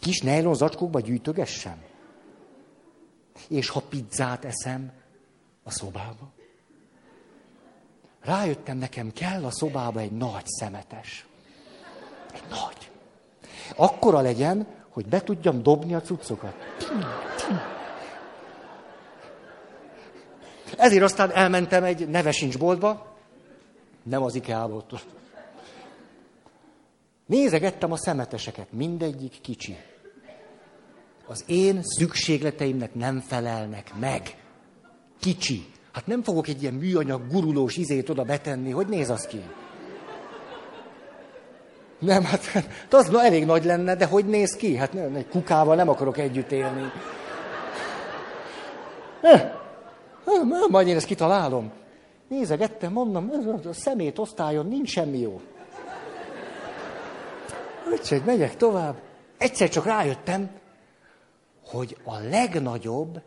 Kis 0.02 0.20
nejlon 0.20 0.54
zacskókba 0.54 1.00
gyűjtögessem. 1.00 1.82
És 3.48 3.68
ha 3.68 3.80
pizzát 3.80 4.44
eszem 4.44 4.92
a 5.62 5.70
szobába. 5.70 6.32
Rájöttem, 8.20 8.78
nekem 8.78 9.12
kell 9.12 9.44
a 9.44 9.50
szobába 9.50 10.00
egy 10.00 10.12
nagy 10.12 10.46
szemetes. 10.46 11.26
Egy 12.34 12.42
nagy. 12.50 12.90
Akkora 13.76 14.20
legyen, 14.20 14.66
hogy 14.88 15.06
be 15.06 15.22
tudjam 15.22 15.62
dobni 15.62 15.94
a 15.94 16.00
cuccokat. 16.00 16.54
Ezért 20.76 21.02
aztán 21.02 21.30
elmentem 21.30 21.84
egy 21.84 22.08
nevesincs 22.08 22.58
boltba, 22.58 23.16
nem 24.02 24.22
az 24.22 24.34
IKEA-ba 24.34 24.84
Nézegettem 27.26 27.92
a 27.92 27.96
szemeteseket, 27.96 28.72
mindegyik 28.72 29.40
kicsi. 29.40 29.76
Az 31.26 31.44
én 31.46 31.82
szükségleteimnek 31.82 32.94
nem 32.94 33.20
felelnek 33.20 33.92
meg. 34.00 34.36
Kicsi. 35.20 35.66
Hát 35.92 36.06
nem 36.06 36.22
fogok 36.22 36.48
egy 36.48 36.62
ilyen 36.62 36.74
műanyag 36.74 37.30
gurulós 37.30 37.76
izét 37.76 38.08
oda 38.08 38.22
betenni, 38.22 38.70
hogy 38.70 38.86
néz 38.86 39.10
az 39.10 39.26
ki? 39.26 39.40
Nem, 41.98 42.24
hát, 42.24 42.44
hát 42.44 42.94
az 42.94 43.08
na, 43.08 43.24
elég 43.24 43.44
nagy 43.44 43.64
lenne, 43.64 43.94
de 43.94 44.06
hogy 44.06 44.26
néz 44.26 44.56
ki? 44.56 44.76
Hát 44.76 44.92
nem, 44.92 45.14
egy 45.14 45.28
kukával 45.28 45.74
nem 45.74 45.88
akarok 45.88 46.18
együtt 46.18 46.52
élni. 46.52 46.92
Eh, 49.20 49.52
majd 50.68 50.86
én 50.86 50.96
ezt 50.96 51.06
kitalálom. 51.06 51.72
Nézegettem, 52.28 52.92
mondom, 52.92 53.30
ez 53.32 53.66
a 53.66 53.72
szemét 53.72 54.18
osztályon 54.18 54.66
nincs 54.66 54.88
semmi 54.88 55.18
jó. 55.18 55.40
Úgyhogy 57.90 58.22
megyek 58.24 58.56
tovább. 58.56 58.96
Egyszer 59.38 59.68
csak 59.68 59.84
rájöttem, 59.84 60.50
hogy 61.64 61.96
a 62.04 62.18
legnagyobb 62.18 63.22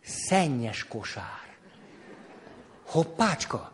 szennyes 0.00 0.84
kosár. 0.84 1.56
Hoppácska! 2.86 3.72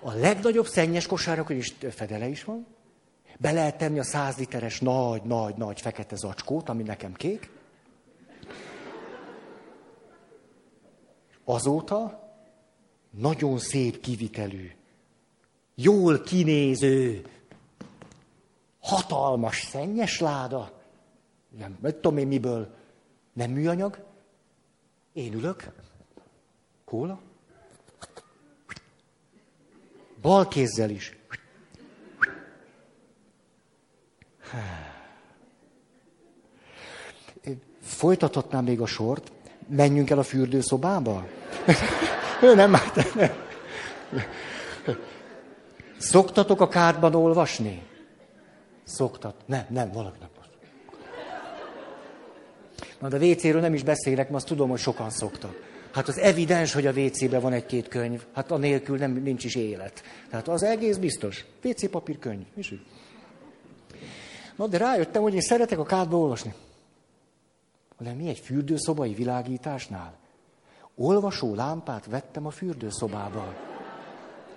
A 0.00 0.12
legnagyobb 0.12 0.66
szennyes 0.66 1.06
kosárok, 1.06 1.50
és 1.50 1.74
fedele 1.90 2.28
is 2.28 2.44
van, 2.44 2.66
be 3.38 3.52
lehet 3.52 3.78
tenni 3.78 3.98
a 3.98 4.04
száz 4.04 4.36
literes 4.36 4.80
nagy, 4.80 5.22
nagy, 5.22 5.54
nagy 5.56 5.80
fekete 5.80 6.16
zacskót, 6.16 6.68
ami 6.68 6.82
nekem 6.82 7.12
kék. 7.12 7.50
Azóta 11.44 12.28
nagyon 13.10 13.58
szép 13.58 14.00
kivitelű, 14.00 14.70
jól 15.74 16.20
kinéző, 16.20 17.26
hatalmas 18.80 19.60
szennyes 19.60 20.20
láda, 20.20 20.72
nem, 21.58 21.78
nem 21.80 21.92
tudom 21.92 22.18
én 22.18 22.26
miből, 22.26 22.74
nem 23.34 23.50
műanyag, 23.50 24.04
én 25.12 25.32
ülök, 25.32 25.64
kóla, 26.84 27.20
bal 30.20 30.48
kézzel 30.48 30.90
is, 30.90 31.16
Folytathatnám 37.80 38.64
még 38.64 38.80
a 38.80 38.86
sort. 38.86 39.32
Menjünk 39.68 40.10
el 40.10 40.18
a 40.18 40.22
fürdőszobába? 40.22 41.26
Ő 42.42 42.54
nem, 42.54 42.74
hát 42.74 43.14
nem. 43.14 43.30
Szoktatok 45.98 46.60
a 46.60 46.68
kádban 46.68 47.14
olvasni? 47.14 47.82
Szoktat. 48.84 49.34
Nem, 49.46 49.66
nem, 49.68 49.92
valaki. 49.92 50.18
Na, 53.04 53.10
de 53.10 53.16
a 53.16 53.28
WC-ről 53.28 53.60
nem 53.60 53.74
is 53.74 53.82
beszélek, 53.82 54.24
mert 54.24 54.34
azt 54.34 54.46
tudom, 54.46 54.68
hogy 54.68 54.78
sokan 54.78 55.10
szoktak. 55.10 55.54
Hát 55.92 56.08
az 56.08 56.18
evidens, 56.18 56.72
hogy 56.72 56.86
a 56.86 56.92
WC-ben 56.92 57.40
van 57.40 57.52
egy-két 57.52 57.88
könyv. 57.88 58.24
Hát 58.34 58.50
a 58.50 58.56
nélkül 58.56 58.98
nem, 58.98 59.12
nincs 59.12 59.44
is 59.44 59.54
élet. 59.54 60.02
Tehát 60.30 60.48
az 60.48 60.62
egész 60.62 60.96
biztos. 60.96 61.44
WC 61.64 61.90
papír 61.90 62.18
könyv. 62.18 62.44
És 62.54 62.72
úgy. 62.72 62.80
Na, 64.56 64.66
de 64.66 64.78
rájöttem, 64.78 65.22
hogy 65.22 65.34
én 65.34 65.40
szeretek 65.40 65.78
a 65.78 65.84
kádba 65.84 66.18
olvasni. 66.18 66.54
De 67.98 68.12
mi 68.12 68.28
egy 68.28 68.38
fürdőszobai 68.38 69.14
világításnál? 69.14 70.14
Olvasó 70.96 71.54
lámpát 71.54 72.06
vettem 72.06 72.46
a 72.46 72.50
fürdőszobába. 72.50 73.54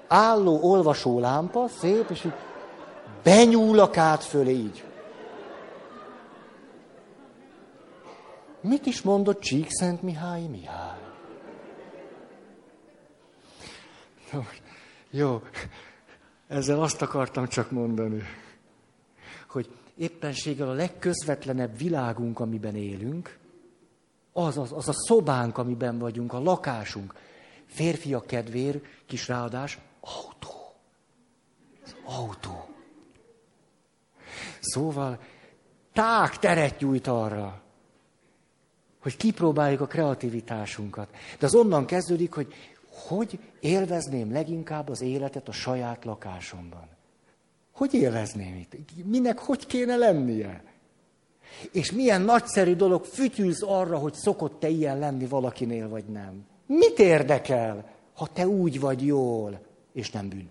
Álló 0.07 0.59
olvasó 0.61 1.19
lámpa, 1.19 1.67
szép, 1.79 2.09
és 2.09 2.25
így 2.25 2.33
benyúl 3.23 3.79
a 3.79 3.89
kád 3.89 4.21
fölé 4.21 4.51
így. 4.51 4.86
Mit 8.67 8.85
is 8.85 9.01
mondott 9.01 9.39
Csíkszent 9.39 10.01
Mihály 10.01 10.41
Mihály? 10.41 10.99
Jó, 15.09 15.41
ezzel 16.47 16.81
azt 16.81 17.01
akartam 17.01 17.47
csak 17.47 17.71
mondani, 17.71 18.23
hogy 19.49 19.69
éppenséggel 19.97 20.69
a 20.69 20.73
legközvetlenebb 20.73 21.77
világunk, 21.77 22.39
amiben 22.39 22.75
élünk, 22.75 23.37
az, 24.33 24.57
az, 24.57 24.71
az 24.71 24.87
a 24.87 24.93
szobánk, 24.93 25.57
amiben 25.57 25.97
vagyunk, 25.97 26.33
a 26.33 26.39
lakásunk. 26.39 27.13
Férfiak 27.65 28.27
kedvér, 28.27 28.81
kis 29.05 29.27
ráadás, 29.27 29.79
autó. 29.99 30.73
Az 31.83 31.95
autó. 32.05 32.69
Szóval 34.59 35.19
ták 35.93 36.37
teret 36.37 36.79
nyújt 36.79 37.07
arra, 37.07 37.61
hogy 39.07 39.17
kipróbáljuk 39.17 39.81
a 39.81 39.87
kreativitásunkat. 39.87 41.09
De 41.39 41.45
az 41.45 41.55
onnan 41.55 41.85
kezdődik, 41.85 42.33
hogy 42.33 42.53
hogy 43.07 43.39
élvezném 43.59 44.31
leginkább 44.31 44.89
az 44.89 45.01
életet 45.01 45.47
a 45.47 45.51
saját 45.51 46.05
lakásomban. 46.05 46.87
Hogy 47.71 47.93
élvezném 47.93 48.55
itt? 48.55 48.75
Minek 49.05 49.39
hogy 49.39 49.65
kéne 49.65 49.95
lennie? 49.95 50.63
És 51.71 51.91
milyen 51.91 52.21
nagyszerű 52.21 52.75
dolog 52.75 53.05
fütyülsz 53.05 53.61
arra, 53.61 53.97
hogy 53.97 54.13
szokott 54.13 54.59
te 54.59 54.67
ilyen 54.67 54.99
lenni 54.99 55.25
valakinél, 55.25 55.89
vagy 55.89 56.05
nem. 56.05 56.45
Mit 56.65 56.99
érdekel, 56.99 57.93
ha 58.13 58.27
te 58.27 58.47
úgy 58.47 58.79
vagy 58.79 59.05
jól, 59.05 59.59
és 59.93 60.11
nem 60.11 60.29
bűn? 60.29 60.49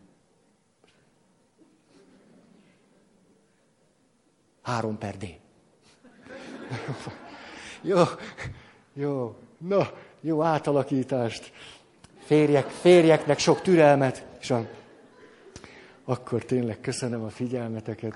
Három 4.63 4.99
per 4.99 5.17
D. 5.17 5.27
Jó, 7.87 8.03
jó, 8.93 9.37
na, 9.59 9.91
jó 10.21 10.43
átalakítást. 10.43 11.53
Férjek, 12.25 12.69
férjeknek 12.69 13.39
sok 13.39 13.61
türelmet, 13.61 14.27
és 14.41 14.53
akkor 16.05 16.45
tényleg 16.45 16.81
köszönöm 16.81 17.23
a 17.23 17.29
figyelmeteket. 17.29 18.15